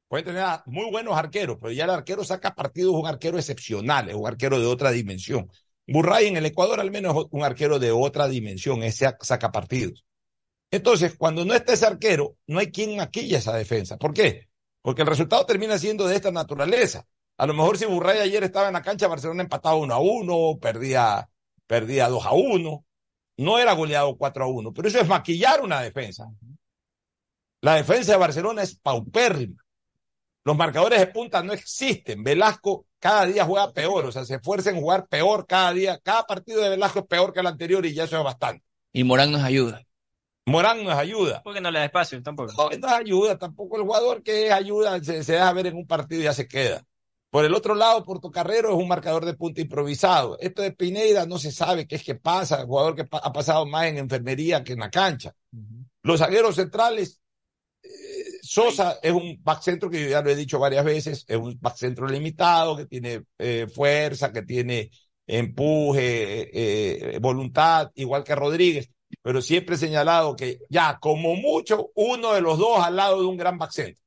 [0.10, 4.16] Pueden tener muy buenos arqueros, pero ya el arquero saca partidos, un arquero excepcional, es
[4.16, 5.52] un arquero de otra dimensión.
[5.88, 10.04] Burray en el Ecuador al menos es un arquero de otra dimensión, ese saca partidos.
[10.72, 13.98] Entonces, cuando no está ese arquero, no hay quien maquilla esa defensa.
[13.98, 14.50] ¿Por qué?
[14.82, 17.06] Porque el resultado termina siendo de esta naturaleza.
[17.38, 20.60] A lo mejor si Burray ayer estaba en la cancha, Barcelona empataba 1 a 1,
[20.60, 21.30] perdía,
[21.68, 22.86] perdía 2 a 1,
[23.38, 26.26] no era goleado 4 a 1, pero eso es maquillar una defensa.
[27.62, 29.64] La defensa de Barcelona es paupérrima.
[30.44, 32.24] Los marcadores de punta no existen.
[32.24, 36.00] Velasco cada día juega peor, o sea, se esfuerza en jugar peor cada día.
[36.00, 38.64] Cada partido de Velasco es peor que el anterior y ya eso es bastante.
[38.92, 39.86] Y Morán nos ayuda.
[40.46, 41.42] Morán nos ayuda.
[41.44, 42.52] Porque no le da espacio tampoco.
[42.58, 46.22] No, no ayuda, tampoco el jugador que ayuda se, se deja ver en un partido
[46.22, 46.84] y ya se queda.
[47.30, 50.38] Por el otro lado, Portocarrero es un marcador de punta improvisado.
[50.40, 53.32] Esto de Pineda no se sabe qué es que pasa, el jugador que pa ha
[53.32, 55.36] pasado más en enfermería que en la cancha.
[56.02, 57.19] Los zagueros centrales,
[58.50, 61.56] Sosa es un back centro que yo ya lo he dicho varias veces, es un
[61.62, 64.90] back centro limitado, que tiene eh, fuerza, que tiene
[65.28, 68.90] empuje, eh, voluntad, igual que Rodríguez,
[69.22, 73.28] pero siempre he señalado que ya como mucho uno de los dos al lado de
[73.28, 74.04] un gran back centro,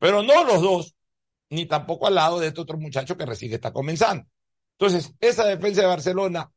[0.00, 0.96] pero no los dos,
[1.48, 4.26] ni tampoco al lado de este otro muchacho que recién está comenzando.
[4.76, 6.50] Entonces, esa defensa de Barcelona,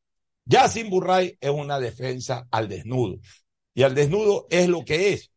[0.44, 3.20] ya sin Burray, es una defensa al desnudo.
[3.76, 5.32] Y al desnudo es lo que es.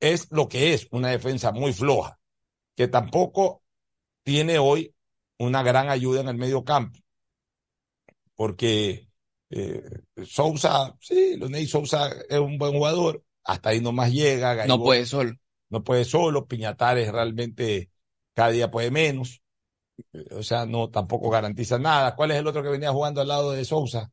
[0.00, 2.18] Es lo que es, una defensa muy floja,
[2.74, 3.62] que tampoco
[4.22, 4.94] tiene hoy
[5.38, 6.98] una gran ayuda en el medio campo.
[8.34, 9.08] Porque
[9.50, 9.82] eh,
[10.24, 14.54] Sousa, sí, Loney Sousa es un buen jugador, hasta ahí nomás llega.
[14.54, 15.32] Gaibor, no puede solo.
[15.68, 17.90] No puede solo, Piñatares realmente
[18.34, 19.42] cada día puede menos.
[20.30, 22.16] O sea, no tampoco garantiza nada.
[22.16, 24.10] ¿Cuál es el otro que venía jugando al lado de Sousa?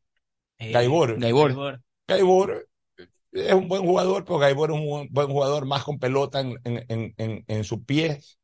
[0.57, 1.19] Eh, Gaibor.
[1.19, 1.81] Gaibor.
[2.07, 2.67] Gaibor
[3.31, 7.13] es un buen jugador, pero Gaibor es un buen jugador más con pelota en, en,
[7.17, 8.39] en, en sus pies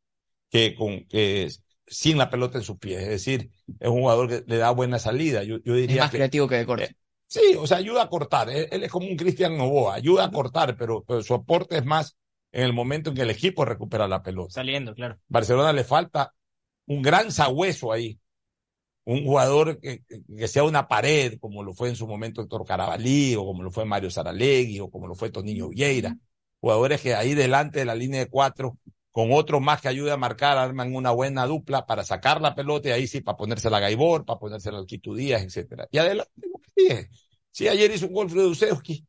[0.50, 1.50] que con que
[1.88, 3.02] sin la pelota en sus pies.
[3.02, 5.44] Es decir, es un jugador que le da buena salida.
[5.44, 6.86] Yo, yo diría es más que, creativo que de corte.
[6.86, 6.96] Eh,
[7.26, 8.50] sí, o sea, ayuda a cortar.
[8.50, 11.86] Él, él es como un Cristian Novoa, ayuda a cortar, pero, pero su aporte es
[11.86, 12.18] más
[12.52, 14.54] en el momento en que el equipo recupera la pelota.
[14.54, 15.18] Saliendo, claro.
[15.28, 16.34] Barcelona le falta
[16.86, 18.20] un gran sagüeso ahí.
[19.06, 23.36] Un jugador que, que, sea una pared, como lo fue en su momento Héctor Carabalí,
[23.36, 26.18] o como lo fue Mario Saralegui, o como lo fue Toniño Vieira.
[26.62, 28.78] Jugadores que ahí delante de la línea de cuatro,
[29.12, 32.90] con otro más que ayude a marcar, arman una buena dupla para sacar la pelota
[32.90, 35.88] y ahí sí, para ponérsela a Gaibor, para ponérsela al Quito Díaz, etcétera.
[35.92, 37.10] Y adelante, lo que dije.
[37.52, 39.06] Sí, ayer hizo un gol Fredusewski,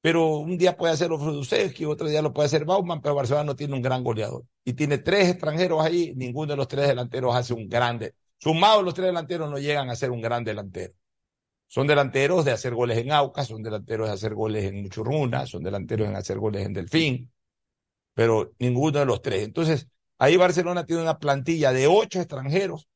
[0.00, 3.56] pero un día puede hacerlo Fredusewski, otro día lo puede hacer Bauman, pero Barcelona no
[3.56, 4.44] tiene un gran goleador.
[4.64, 8.14] Y tiene tres extranjeros ahí, ninguno de los tres delanteros hace un grande.
[8.42, 10.94] Sumados los tres delanteros no llegan a ser un gran delantero.
[11.66, 15.62] Son delanteros de hacer goles en Aucas, son delanteros de hacer goles en Muchurruna, son
[15.62, 17.30] delanteros en hacer goles en Delfín,
[18.14, 19.44] pero ninguno de los tres.
[19.44, 19.88] Entonces,
[20.18, 22.88] ahí Barcelona tiene una plantilla de ocho extranjeros,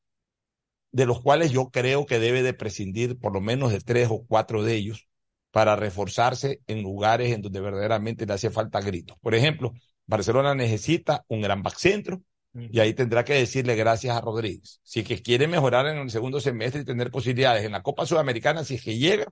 [0.93, 4.25] de los cuales yo creo que debe de prescindir por lo menos de tres o
[4.27, 5.09] cuatro de ellos
[5.51, 9.19] para reforzarse en lugares en donde verdaderamente le hace falta gritos.
[9.21, 9.73] Por ejemplo,
[10.07, 12.23] Barcelona necesita un gran back centro
[12.55, 14.81] y ahí tendrá que decirle gracias a Rodríguez.
[14.83, 18.07] Si es que quiere mejorar en el segundo semestre y tener posibilidades en la Copa
[18.07, 19.27] Sudamericana, si es que llega,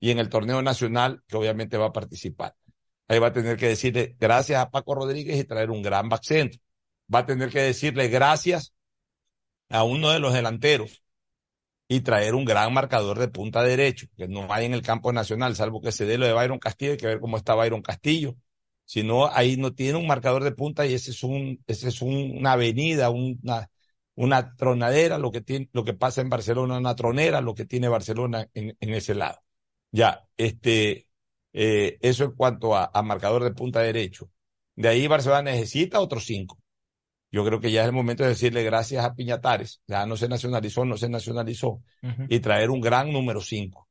[0.00, 2.54] y en el torneo nacional, que obviamente va a participar.
[3.08, 6.22] Ahí va a tener que decirle gracias a Paco Rodríguez y traer un gran back
[6.24, 6.60] centro.
[7.12, 8.74] Va a tener que decirle gracias
[9.70, 11.02] a uno de los delanteros
[11.88, 15.56] y traer un gran marcador de punta derecho, que no hay en el campo nacional,
[15.56, 18.36] salvo que se dé lo de Byron Castillo, hay que ver cómo está Byron Castillo.
[18.88, 22.00] Si no, ahí no tiene un marcador de punta y ese es un, ese es
[22.00, 23.68] un, una avenida, una,
[24.14, 27.88] una tronadera, lo que tiene, lo que pasa en Barcelona, una tronera, lo que tiene
[27.88, 29.40] Barcelona en, en ese lado.
[29.92, 31.06] Ya, este,
[31.52, 34.30] eh, eso en cuanto a, a marcador de punta derecho.
[34.74, 36.58] De ahí Barcelona necesita otros cinco.
[37.30, 40.28] Yo creo que ya es el momento de decirle gracias a Piñatares, ya no se
[40.28, 42.26] nacionalizó, no se nacionalizó, uh -huh.
[42.30, 43.87] y traer un gran número cinco.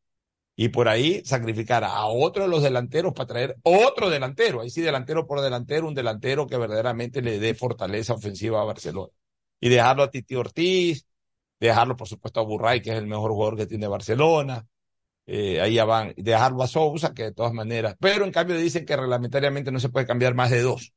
[0.59, 4.81] Y por ahí sacrificar a otro de los delanteros para traer otro delantero, ahí sí
[4.81, 9.13] delantero por delantero, un delantero que verdaderamente le dé fortaleza ofensiva a Barcelona.
[9.59, 11.07] Y dejarlo a Titi Ortiz,
[11.59, 14.65] dejarlo por supuesto a Burray, que es el mejor jugador que tiene Barcelona,
[15.27, 18.85] eh, ahí ya van, dejarlo a Sousa, que de todas maneras, pero en cambio dicen
[18.85, 20.93] que reglamentariamente no se puede cambiar más de dos.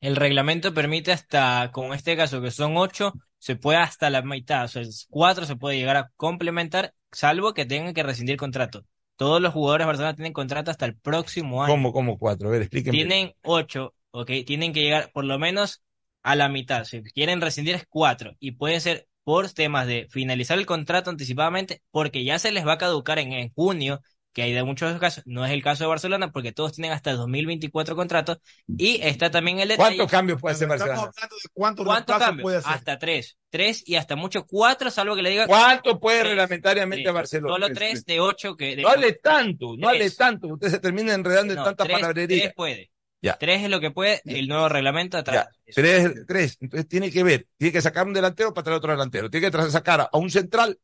[0.00, 4.22] El reglamento permite hasta, como en este caso, que son ocho, se puede hasta la
[4.22, 8.84] mitad, o sea, cuatro se puede llegar a complementar, salvo que tengan que rescindir contrato.
[9.16, 11.72] Todos los jugadores de Barcelona tienen contrato hasta el próximo año.
[11.72, 12.48] ¿Cómo, cómo cuatro?
[12.48, 12.98] A ver, explíquenme.
[12.98, 15.82] Tienen ocho, ok, tienen que llegar por lo menos
[16.22, 16.84] a la mitad.
[16.84, 21.82] Si quieren rescindir es cuatro, y pueden ser por temas de finalizar el contrato anticipadamente,
[21.90, 24.00] porque ya se les va a caducar en, en junio,
[24.36, 25.22] que hay de muchos casos.
[25.26, 28.36] No es el caso de Barcelona porque todos tienen hasta 2024 contratos.
[28.68, 29.96] Y está también el detalle.
[29.96, 31.12] ¿Cuántos cambios puede hacer Estamos Barcelona?
[31.16, 32.42] hablando de cuántos ¿Cuántos reemplazos cambios?
[32.44, 32.72] puede hacer.
[32.74, 33.38] Hasta tres.
[33.48, 35.46] Tres y hasta mucho cuatro, salvo que le diga.
[35.46, 36.28] ¿Cuánto puede Tres.
[36.32, 37.14] reglamentariamente Sí.
[37.14, 37.54] Barcelona?
[37.54, 38.76] Solo tres de ocho que.
[38.76, 42.42] de- No hable tanto, no hable tanto, usted se termina enredando en tanta tres- palabrería.
[42.42, 42.90] tres puede.
[43.22, 43.38] Ya.
[43.38, 45.48] Tres es lo que puede el nuevo reglamento atrás.
[45.74, 46.58] Tres, tres.
[46.60, 49.30] Entonces tiene que ver, tiene que sacar un delantero para traer otro delantero.
[49.30, 50.78] Tiene que sacar a un central,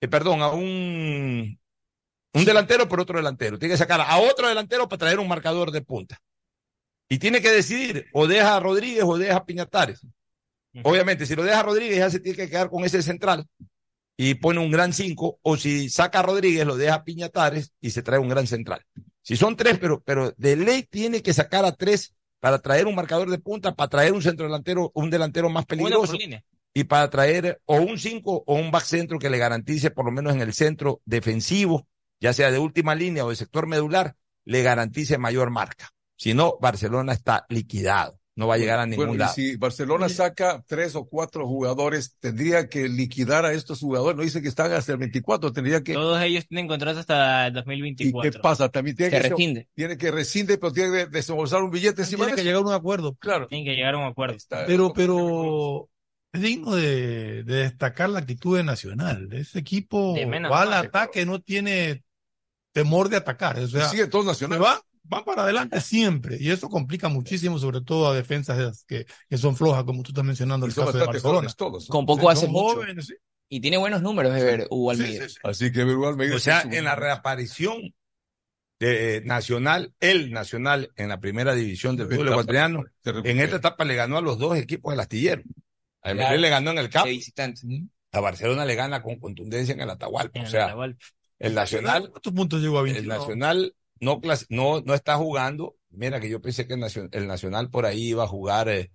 [0.00, 1.60] eh, perdón, a un,
[2.32, 3.58] un delantero por otro delantero.
[3.58, 6.20] Tiene que sacar a otro delantero para traer un marcador de punta.
[7.08, 10.00] Y tiene que decidir, o deja a Rodríguez o deja a Piñatares.
[10.84, 13.46] Obviamente, si lo deja a Rodríguez, ya se tiene que quedar con ese central
[14.16, 17.90] y pone un gran cinco, o si saca a Rodríguez, lo deja a Piñatares y
[17.90, 18.84] se trae un gran central.
[19.22, 22.94] Si son tres, pero, pero de ley tiene que sacar a tres para traer un
[22.94, 26.14] marcador de punta, para traer un centro delantero, un delantero más peligroso
[26.72, 30.12] y para traer o un cinco o un back centro que le garantice, por lo
[30.12, 31.86] menos en el centro defensivo,
[32.20, 34.14] ya sea de última línea o de sector medular,
[34.44, 35.90] le garantice mayor marca.
[36.16, 38.18] Si no, Barcelona está liquidado.
[38.36, 39.34] No va a llegar a ningún Bueno, y lado.
[39.34, 44.16] si Barcelona saca tres o cuatro jugadores, tendría que liquidar a estos jugadores.
[44.16, 45.92] No dice que están hasta el 24, tendría que.
[45.92, 48.30] Todos ellos tienen contrato hasta el ¿Y 2024.
[48.30, 48.68] qué pasa?
[48.70, 49.68] También tiene Se que rescinde.
[49.74, 52.48] Tiene que rescinde, pero tiene que desembolsar un billete encima Tiene que eso.
[52.48, 53.14] llegar a un acuerdo.
[53.16, 53.46] Claro.
[53.46, 54.36] Tienen que llegar a un acuerdo.
[54.66, 55.90] Pero, pero
[56.32, 59.28] es digno de, de destacar la actitud de Nacional.
[59.32, 60.14] Ese equipo
[60.50, 62.04] va al ataque, no tiene
[62.72, 63.58] temor de atacar.
[63.58, 64.58] O sea, Sigue todo Nacional.
[64.58, 64.80] se va,
[65.12, 66.36] va para adelante siempre.
[66.40, 70.24] Y eso complica muchísimo, sobre todo a defensas que, que son flojas, como tú estás
[70.24, 71.52] mencionando el caso de bastante Barcelona.
[71.56, 71.88] todos.
[71.88, 71.92] ¿no?
[71.92, 72.76] Con poco hace mucho.
[72.76, 73.14] jóvenes, sí.
[73.52, 75.26] Y tiene buenos números de ver Hugo Almeida.
[75.42, 77.92] Así que Hugo Almeida O sea, en la reaparición
[78.78, 83.84] de eh, Nacional, el Nacional en la primera división del fútbol ecuatoriano, en esta etapa
[83.84, 85.42] le ganó a los dos equipos del astillero.
[86.02, 86.20] A Claro.
[86.20, 87.10] Emelec le ganó en el campo,
[88.12, 90.38] a Barcelona le gana con contundencia en el Atahualpa.
[90.38, 91.04] En O el sea, Atahualpa.
[91.40, 93.18] El Nacional, ¿Cuántos puntos llegó a el 21?
[93.18, 95.74] Nacional no, clas- no, no está jugando.
[95.90, 98.68] Mira que yo pensé que el Nacional, el Nacional por ahí iba a jugar.
[98.68, 98.90] eh,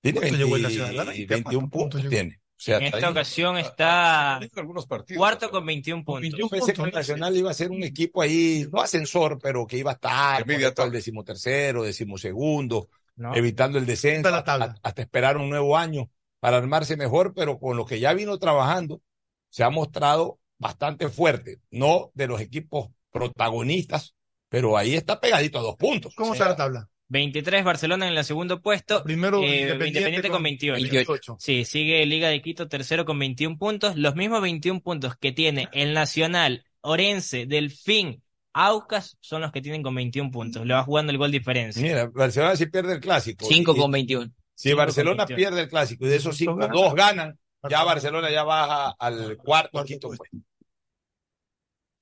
[0.00, 1.00] tiene ¿Cuánto 20 llegó el Nacional?
[1.00, 1.80] ¿A 21 ¿Cuántos puntos.
[1.80, 2.10] puntos llegó?
[2.10, 2.36] tiene.
[2.36, 3.04] O sea, En esta ahí.
[3.04, 5.18] ocasión está algunos partidos.
[5.18, 6.30] cuarto con 21 puntos.
[6.38, 9.76] Yo pensé que el Nacional iba a ser un equipo ahí, no ascensor, pero que
[9.78, 13.34] iba a estar ejemplo, al decimotercero, decimosegundo, ¿no?
[13.34, 14.64] evitando el descenso, la tabla.
[14.82, 16.10] a- hasta esperar un nuevo año
[16.40, 19.02] para armarse mejor, pero con lo que ya vino trabajando,
[19.50, 24.14] se ha mostrado bastante fuerte, no de los equipos protagonistas,
[24.48, 26.14] pero ahí está pegadito a dos puntos.
[26.14, 26.88] ¿Cómo O sea, está la tabla?
[27.10, 29.02] 23 Barcelona en el segundo puesto.
[29.02, 30.80] Primero eh, Independiente Independiente, con con 28.
[30.92, 31.36] 28.
[31.38, 33.96] Sí, sigue Liga de Quito tercero con 21 puntos.
[33.96, 38.22] Los mismos 21 puntos que tiene el Nacional, Orense, Delfín,
[38.52, 40.66] Aucas son los que tienen con 21 puntos.
[40.66, 41.80] Le va jugando el gol diferencia.
[41.82, 43.46] Mira, Barcelona si pierde el clásico.
[43.46, 44.30] 5 Y- con 21.
[44.54, 45.36] Si Barcelona 21.
[45.36, 46.72] pierde el clásico y de esos cinco, ganan.
[46.72, 47.38] dos ganan,
[47.70, 50.36] ya Barcelona ya baja al cuarto, quinto puesto.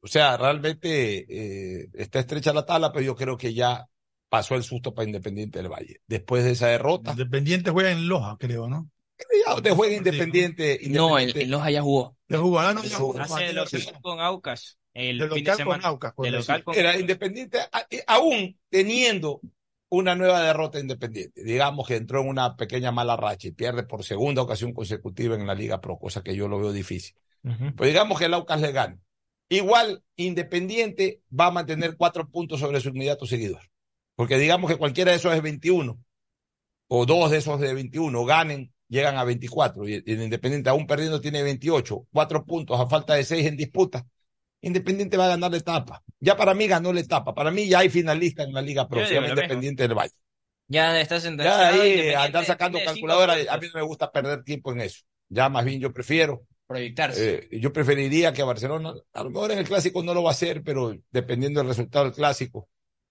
[0.06, 3.88] O sea, realmente eh, está estrecha la tabla, pero yo creo que ya
[4.28, 6.00] pasó el susto para Independiente del Valle.
[6.06, 8.88] Después de esa derrota, Independiente juega en Loja, creo, ¿no?
[9.44, 10.78] ya te juega Independiente.
[10.90, 12.16] No, el Loja ya jugó.
[12.28, 13.18] De jugar, ah, no, ya jugó.
[13.20, 15.82] Hace de local con Aucas el De fin de local semana.
[15.82, 16.38] con Aucas, de correcto.
[16.38, 17.58] local con Era Independiente,
[17.90, 19.40] eh, aún teniendo
[19.88, 21.42] una nueva derrota Independiente.
[21.42, 25.48] Digamos que entró en una pequeña mala racha y pierde por segunda ocasión consecutiva en
[25.48, 27.16] la Liga Pro, cosa que yo lo veo difícil.
[27.42, 27.74] Ujú.
[27.74, 28.98] Pues digamos que el Aucas le gana.
[29.48, 33.62] Igual, Independiente va a mantener cuatro puntos sobre su inmediato seguidor.
[34.14, 36.02] Porque digamos que cualquiera de esos es 21,
[36.88, 39.88] o dos de esos de 21 ganen, llegan a 24.
[39.88, 44.06] Y el Independiente, aún perdiendo, tiene 28, cuatro puntos a falta de seis en disputa.
[44.62, 46.02] Independiente va a ganar la etapa.
[46.18, 47.34] Ya para mí ganó la etapa.
[47.34, 49.26] Para mí ya hay finalista en la Liga mismo.
[49.28, 50.12] Independiente del Valle.
[50.68, 51.60] Ya está Ya sentenciado.
[51.60, 55.04] ahí Independiente andar sacando calculadora, a mí no me gusta perder tiempo en eso.
[55.28, 57.48] Ya más bien yo prefiero Proyectarse.
[57.50, 60.32] eh, yo preferiría que Barcelona, a lo mejor en el clásico no lo va a
[60.32, 62.68] hacer, pero dependiendo del resultado del clásico,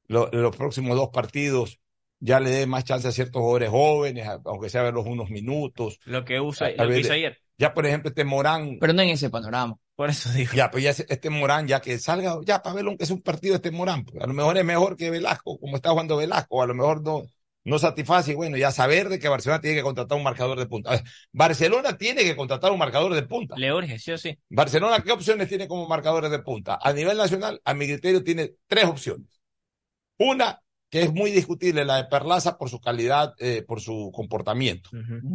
[0.08, 1.80] lo- los próximos dos partidos
[2.20, 6.00] ya le dé más chance a ciertos jugadores jóvenes, a- aunque sea verlos unos minutos.
[6.06, 7.38] Lo que usa, A- a lo que hizo ayer.
[7.58, 9.78] Ya, por ejemplo, este Morán, Pero no en ese panorama.
[9.96, 10.52] Por eso digo.
[10.54, 13.56] ya, pues ya este Morán, ya que salga, ya para verlo aunque es un partido
[13.56, 16.68] este Morán, pues, a lo mejor es mejor que Velasco, como está jugando Velasco, a
[16.68, 17.24] lo mejor no,
[17.66, 20.68] no satisface, y bueno, ya saber de que Barcelona tiene que contratar un marcador de
[20.68, 21.04] punta.
[21.34, 23.56] Barcelona tiene que contratar un marcador de punta.
[23.58, 24.38] Le urge, sí o sí.
[24.50, 26.80] Barcelona, ¿qué opciones tiene como marcadores de punta?
[26.82, 29.28] A nivel nacional, a mi criterio, tiene tres opciones.
[30.18, 34.90] Una, que es muy discutible, la de Perlaza por su calidad, eh, por su comportamiento.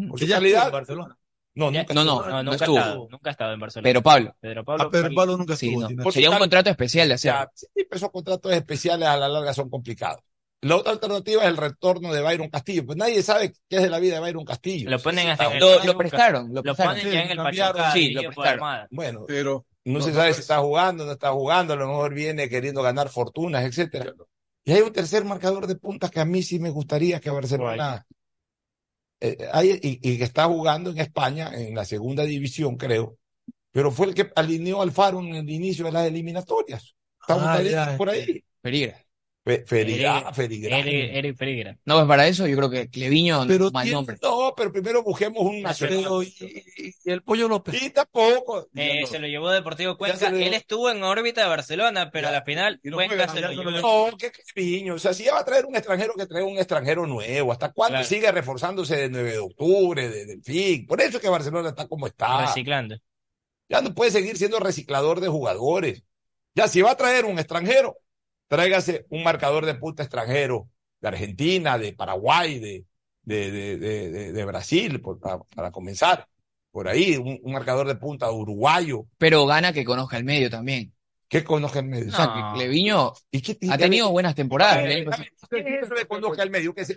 [0.09, 0.67] Por su calidad.
[0.67, 1.17] en Barcelona.
[1.53, 2.79] No, Ya- nunca No, no, No, no nunca ha estuvo.
[2.79, 3.89] estado, nunca ha estado en Barcelona.
[3.89, 4.37] Pero Pablo.
[4.41, 4.85] Pedro Pablo.
[4.85, 5.81] Ah, Pedro Pablo nunca Sí, estuvo.
[5.83, 5.87] no.
[5.89, 7.33] tiene- Por Sería un contrato especial de hacer.
[7.33, 10.23] Ya, sí, pero esos contratos especiales a la larga son complicados.
[10.63, 12.85] La otra alternativa es el retorno de Byron Castillo.
[12.85, 14.91] Pues nadie sabe qué es de la vida de Byron Castillo.
[14.91, 16.97] Lo ponen hasta en el Lo, prestaron, lo Lo prestaron.
[16.97, 17.37] ponen ya en el.
[17.39, 17.93] Pachuca.
[17.93, 18.53] Sí, lo prestaron.
[18.53, 18.89] Armada.
[18.91, 22.49] Bueno, Pero no, se sabe si está jugando, no está jugando, a lo mejor viene
[22.49, 24.13] queriendo ganar fortunas, etcétera.
[24.65, 28.07] Y hay un tercer marcador de puntas que a mí sí me gustaría que Barcelona
[29.21, 33.17] eh, hay, y, que está jugando en España, en la segunda división, creo,
[33.71, 36.95] pero fue el que alineó al Faro en el inicio de las eliminatorias.
[37.21, 38.45] Está Ah, ya, por ahí.
[38.63, 39.03] Ferigra.
[39.43, 40.79] Fe- Ferigra, Ferigra.
[40.81, 41.79] Eric, Ferigra.
[41.87, 44.17] No, pues para eso yo creo que Cleviño, Pero mal tiene- nombre.
[44.23, 46.05] No, pero primero busquemos un nacional.
[46.25, 47.83] y, el Pollo López.
[47.83, 48.69] Y tampoco.
[48.75, 50.29] Eh, se lo llevó Deportivo Cuenca.
[50.31, 50.37] lo.
[50.37, 54.11] Él estuvo en órbita de Barcelona, pero a la final Cuenca se lo llevó.
[54.11, 54.95] No, qué Cleviño.
[54.95, 57.51] O sea, si ya va a traer un extranjero, que traiga un extranjero nuevo.
[57.51, 58.07] ¿Hasta cuándo Claro.
[58.09, 60.87] sigue reforzándose de 9 de octubre, de, del FIC?
[60.87, 62.43] Por eso es que Barcelona está como está.
[62.47, 62.97] Reciclando.
[63.71, 66.03] Ya no puede seguir siendo reciclador de jugadores.
[66.55, 67.97] Ya si va a traer un extranjero,
[68.51, 70.69] tráigase un marcador de punta extranjero
[71.01, 72.85] de Argentina, de Paraguay,
[73.23, 75.01] de, Brasil,
[75.55, 76.27] para, comenzar.
[76.73, 79.07] Por ahí, un marcador de punta uruguayo.
[79.19, 80.93] Pero gana que conozca el medio también.
[81.31, 82.09] ¿Qué conozca el medio?
[82.09, 84.85] O sea, que Cleviño ¿Y qué ha tenido buenas temporadas.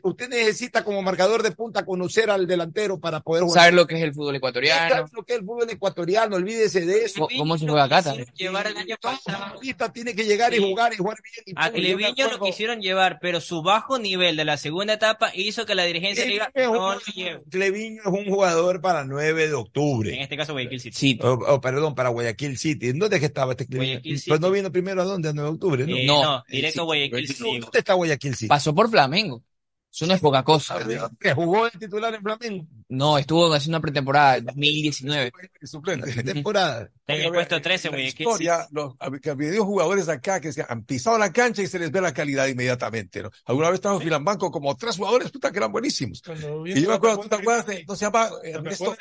[0.02, 3.62] Usted necesita como marcador de punta conocer al delantero para poder jugar.
[3.62, 4.90] Saber lo que es el fútbol ecuatoriano.
[4.96, 6.36] ¿Sabe lo que es el fútbol ecuatoriano?
[6.36, 7.28] Olvídese de eso.
[7.38, 8.26] ¿Cómo se juega también?
[8.36, 9.60] Llevar el año pasado.
[9.94, 10.64] Tiene que llegar y Sí.
[10.64, 11.44] jugar y jugar bien.
[11.46, 15.68] y A Cleviño lo quisieron llevar, pero su bajo nivel de la segunda etapa hizo
[15.68, 17.44] que la dirigencia diga Es un- no lo.
[17.52, 20.22] Cleviño es un jugador para 9 de En octubre.
[20.22, 21.20] este caso Guayaquil City.
[21.24, 22.90] O, o, perdón, para Guayaquil City.
[22.90, 23.94] ¿En dónde es que estaba este Cleviño?
[23.94, 24.40] Guayaquil City.
[24.40, 25.96] no vino primero a dónde, a 9 de octubre, ¿no?
[25.96, 26.24] Eh, No.
[26.24, 27.60] no, directo a Guayaquil City.
[27.60, 28.48] ¿Dónde está Guayaquil City?
[28.48, 29.44] Pasó por Flamengo.
[29.92, 30.80] Eso no es poca cosa.
[31.20, 32.66] Que jugó de titular en Flamengo.
[32.90, 35.32] No, estuvo haciendo una pretemporada 2019.
[35.62, 36.24] Suplente.
[36.24, 36.90] Temporada.
[37.06, 38.24] En el puesto 13 En la Guayaquil City.
[38.24, 41.92] historia, los, ha habido jugadores acá que se han pisado la cancha y se les
[41.92, 43.30] ve la calidad inmediatamente, ¿no?
[43.46, 46.22] Alguna vez estaba en Filambanco como tres jugadores, puta, que eran buenísimos.
[46.66, 48.96] Y yo me acuerdo, ¿tú te acuerdas de, no se llama Ernesto?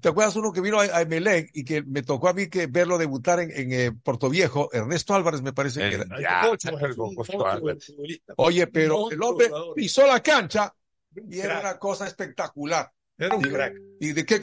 [0.00, 2.66] ¿Te acuerdas uno que vino a, a Emelec y que me tocó a mí que
[2.66, 4.68] verlo debutar en, en eh, Puerto Viejo?
[4.72, 6.04] Ernesto Álvarez me parece que era.
[7.46, 7.92] Álvarez.
[8.36, 10.74] Oye, pero el hombre pisó la cancha
[11.14, 12.90] y era una cosa espectacular.
[13.18, 13.74] Era un crack.
[13.98, 14.40] ¿Y de qué?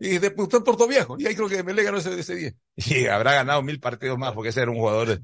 [0.00, 1.16] Y debutó en Puerto Viejo.
[1.18, 2.52] Y ahí creo que Emelec ganó ese, ese día.
[2.76, 5.20] Y habrá ganado mil partidos más porque ese era un jugador de-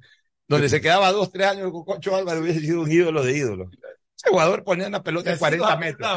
[0.49, 3.69] donde se quedaba dos, tres años con Cocho Álvarez hubiese sido un ídolo de ídolos.
[4.17, 6.09] Ese jugador ponía una pelota de así 40 nos metros.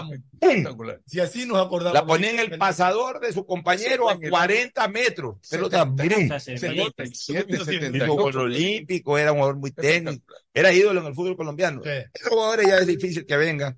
[1.05, 1.93] Si así nos acordamos.
[1.93, 5.37] La ponía en el pasador de su compañero a 40 metros.
[5.49, 6.23] Pelota brum.
[6.23, 8.13] Hasta se- 77, Hizo 78.
[8.13, 11.81] gol olímpico, era un jugador muy técnico, era ídolo en el fútbol colombiano.
[12.13, 13.77] Esos jugadores ya es difícil que vengan,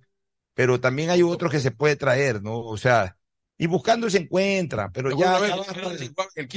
[0.53, 2.59] pero también hay otros que se puede traer, ¿no?
[2.59, 3.17] O sea,
[3.59, 5.37] y buscando se encuentra, pero ya,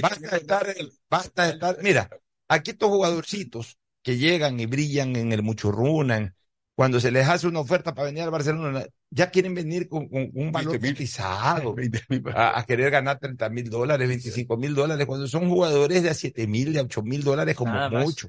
[0.01, 0.75] basta, de estar,
[1.11, 2.09] basta de estar, mira,
[2.49, 6.35] aquí estos jugadorcitos que llegan y brillan en el Muchurrunan,
[6.75, 10.31] cuando se les hace una oferta para venir al Barcelona, ya quieren venir con, con
[10.33, 10.93] un valor 20.000.
[10.93, 12.33] cotizado 20.000.
[12.35, 16.15] a, a querer ganar 30 mil dólares, 25 mil dólares, cuando son jugadores de a
[16.15, 18.05] 7 mil, de a 8 mil dólares como Nada más.
[18.05, 18.29] mucho.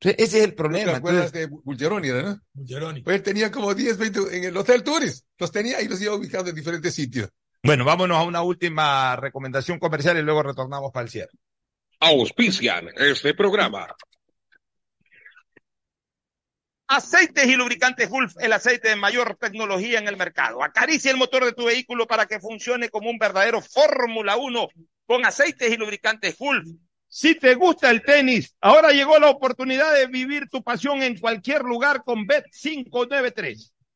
[0.00, 0.96] Entonces, ese es el ¿Te problema.
[0.96, 2.40] acuerdas Entonces, de Bulgeroni, ¿no?
[2.54, 3.02] Bulgeroni.
[3.02, 5.26] Pues él tenía como 10, 20 en el Hotel Tourist.
[5.38, 7.28] Los tenía y los iba ubicando en diferentes sitios.
[7.62, 11.32] Bueno, vámonos a una última recomendación comercial y luego retornamos para el cierre.
[12.00, 13.86] Auspician este programa.
[16.86, 20.64] Aceites y lubricantes Gulf, el aceite de mayor tecnología en el mercado.
[20.64, 24.68] Acaricia el motor de tu vehículo para que funcione como un verdadero Fórmula 1
[25.06, 26.66] con aceites y lubricantes Gulf.
[27.06, 31.62] Si te gusta el tenis, ahora llegó la oportunidad de vivir tu pasión en cualquier
[31.62, 33.70] lugar con Bet593.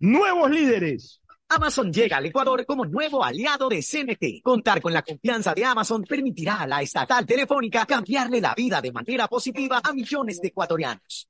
[0.00, 1.20] nuevos líderes.
[1.48, 4.42] Amazon llega al Ecuador como nuevo aliado de CNT.
[4.42, 8.92] Contar con la confianza de Amazon permitirá a la estatal telefónica cambiarle la vida de
[8.92, 11.29] manera positiva a millones de ecuatorianos.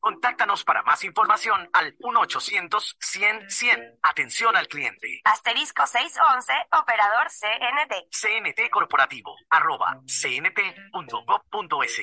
[0.00, 3.98] Contáctanos para más información al 1-800-100-100.
[4.02, 5.20] Atención al cliente.
[5.24, 8.08] Asterisco 611, operador CNT.
[8.10, 12.00] CNT Corporativo, arroba cnt.gov.es.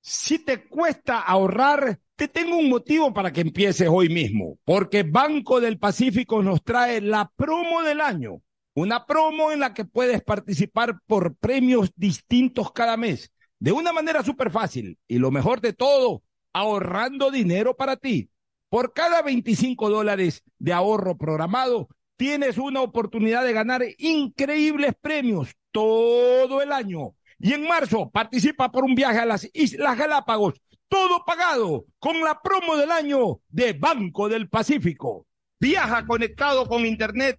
[0.00, 5.60] Si te cuesta ahorrar, te tengo un motivo para que empieces hoy mismo, porque Banco
[5.60, 8.42] del Pacífico nos trae la promo del año,
[8.74, 13.32] una promo en la que puedes participar por premios distintos cada mes
[13.62, 18.28] de una manera súper fácil y lo mejor de todo, ahorrando dinero para ti.
[18.68, 26.60] Por cada 25 dólares de ahorro programado, tienes una oportunidad de ganar increíbles premios todo
[26.60, 27.14] el año.
[27.38, 32.42] Y en marzo participa por un viaje a las Islas Galápagos, todo pagado con la
[32.42, 35.28] promo del año de Banco del Pacífico.
[35.60, 37.38] Viaja conectado con Internet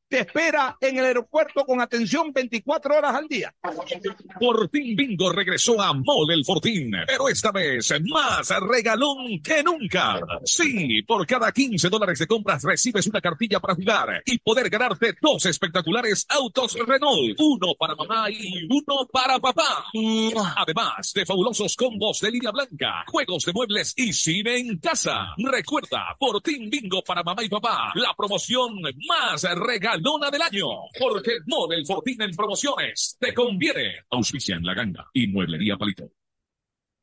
[0.11, 3.55] te espera en el aeropuerto con atención 24 horas al día.
[4.37, 10.19] Fortín Bingo regresó a Mall El Fortín, pero esta vez más regalón que nunca.
[10.43, 15.15] Sí, por cada 15 dólares de compras recibes una cartilla para jugar y poder ganarte
[15.21, 19.85] dos espectaculares autos Renault, uno para mamá y uno para papá.
[20.57, 25.33] Además de fabulosos combos de línea blanca, juegos de muebles y cine en casa.
[25.37, 30.67] Recuerda, Fortín Bingo para mamá y papá, la promoción más regalón Dona del año.
[30.99, 33.17] Porque Mall El Fortín en promociones.
[33.19, 34.05] Te conviene.
[34.09, 36.11] Auspicia en la ganga y mueblería palito.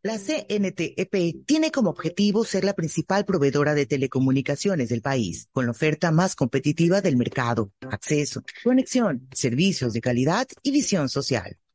[0.00, 5.72] La CNTEP tiene como objetivo ser la principal proveedora de telecomunicaciones del país, con la
[5.72, 11.58] oferta más competitiva del mercado, acceso, conexión, servicios de calidad y visión social.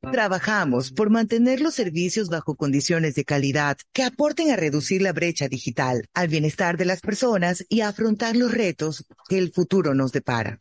[0.00, 5.46] Trabajamos por mantener los servicios bajo condiciones de calidad que aporten a reducir la brecha
[5.46, 10.12] digital, al bienestar de las personas y a afrontar los retos que el futuro nos
[10.12, 10.58] depara.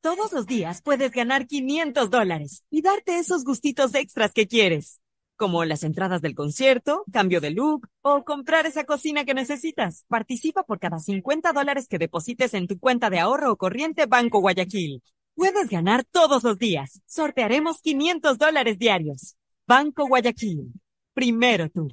[0.00, 5.00] Todos los días puedes ganar 500 dólares y darte esos gustitos extras que quieres,
[5.38, 10.04] como las entradas del concierto, cambio de look o comprar esa cocina que necesitas.
[10.08, 14.40] Participa por cada 50 dólares que deposites en tu cuenta de ahorro o corriente Banco
[14.40, 15.02] Guayaquil.
[15.34, 17.00] Puedes ganar todos los días.
[17.06, 19.36] Sortearemos 500 dólares diarios.
[19.66, 20.72] Banco Guayaquil.
[21.14, 21.88] Primero tú.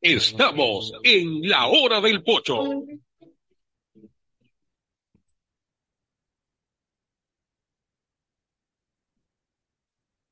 [0.00, 2.84] Estamos en la hora del pocho.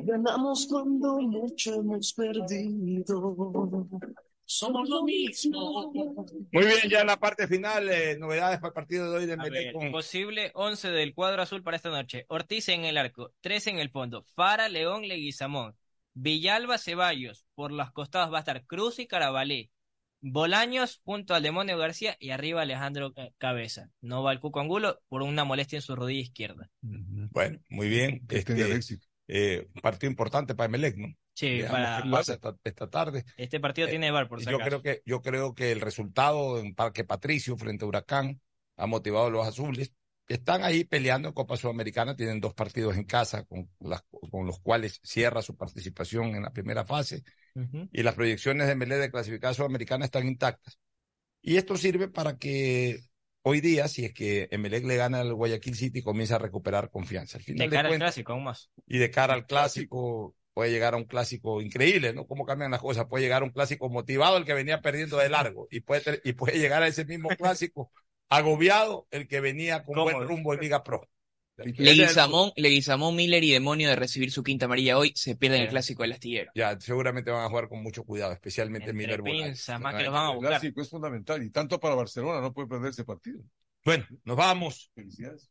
[0.00, 3.88] que ganamos cuando mucho hemos perdido.
[4.48, 5.92] Somos lo mismo.
[5.92, 9.36] Muy bien, ya en la parte final, eh, novedades para el partido de hoy de
[9.36, 12.26] Melec con posible 11 del cuadro azul para esta noche.
[12.28, 14.24] Ortiz en el arco, 3 en el fondo.
[14.36, 15.76] Fara, León, Leguizamón.
[16.14, 17.44] Villalba, Ceballos.
[17.54, 19.72] Por los costados va a estar Cruz y Carabalí.
[20.20, 23.90] Bolaños junto al Demonio García y arriba Alejandro eh, Cabeza.
[24.00, 26.70] No va el Cuco Angulo por una molestia en su rodilla izquierda.
[26.80, 28.26] Bueno, muy bien.
[28.26, 28.98] tenga el Este,
[29.28, 31.08] eh, un partido importante para Emelec, ¿no?
[31.34, 33.24] Sí, para- pasa esta, esta tarde.
[33.36, 34.80] Este partido tiene VAR, por si yo acaso.
[34.80, 38.40] creo que Yo creo que el resultado en Parque Patricio frente a Huracán
[38.76, 39.92] ha motivado a los azules.
[40.28, 44.58] Están ahí peleando en Copa Sudamericana, tienen dos partidos en casa con, las- con los
[44.60, 47.22] cuales cierra su participación en la primera fase
[47.92, 50.78] y las proyecciones de Melé de clasificada sudamericana están intactas.
[51.40, 52.98] Y esto sirve para que
[53.48, 57.38] hoy día, si es que Emelec le gana al Guayaquil City, comience a recuperar confianza.
[57.38, 58.70] Al De final de cara al clásico, aún más.
[58.86, 62.26] y de cara al clásico, puede llegar a un clásico increíble, ¿no?
[62.26, 63.06] Cómo cambian las cosas.
[63.06, 66.20] Puede llegar a un clásico motivado el que venía perdiendo de largo y puede, ter-
[66.24, 67.92] y puede llegar a ese mismo clásico
[68.28, 71.08] agobiado el que venía con buen rumbo en Liga Pro.
[71.58, 76.02] Leguizamón, Leguizamón, Miller y Demonio de recibir su quinta amarilla hoy se pierden el clásico
[76.02, 76.52] del astillero.
[76.54, 79.66] Ya, seguramente van a jugar con mucho cuidado, especialmente Miller Bolaños.
[79.68, 83.42] El clásico es fundamental y tanto para Barcelona no puede perder ese partido.
[83.84, 84.90] Bueno, nos vamos.
[84.94, 85.48] Felicidades.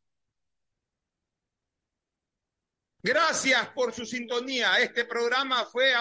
[3.01, 4.79] Gracias por su sintonía.
[4.79, 5.93] Este programa fue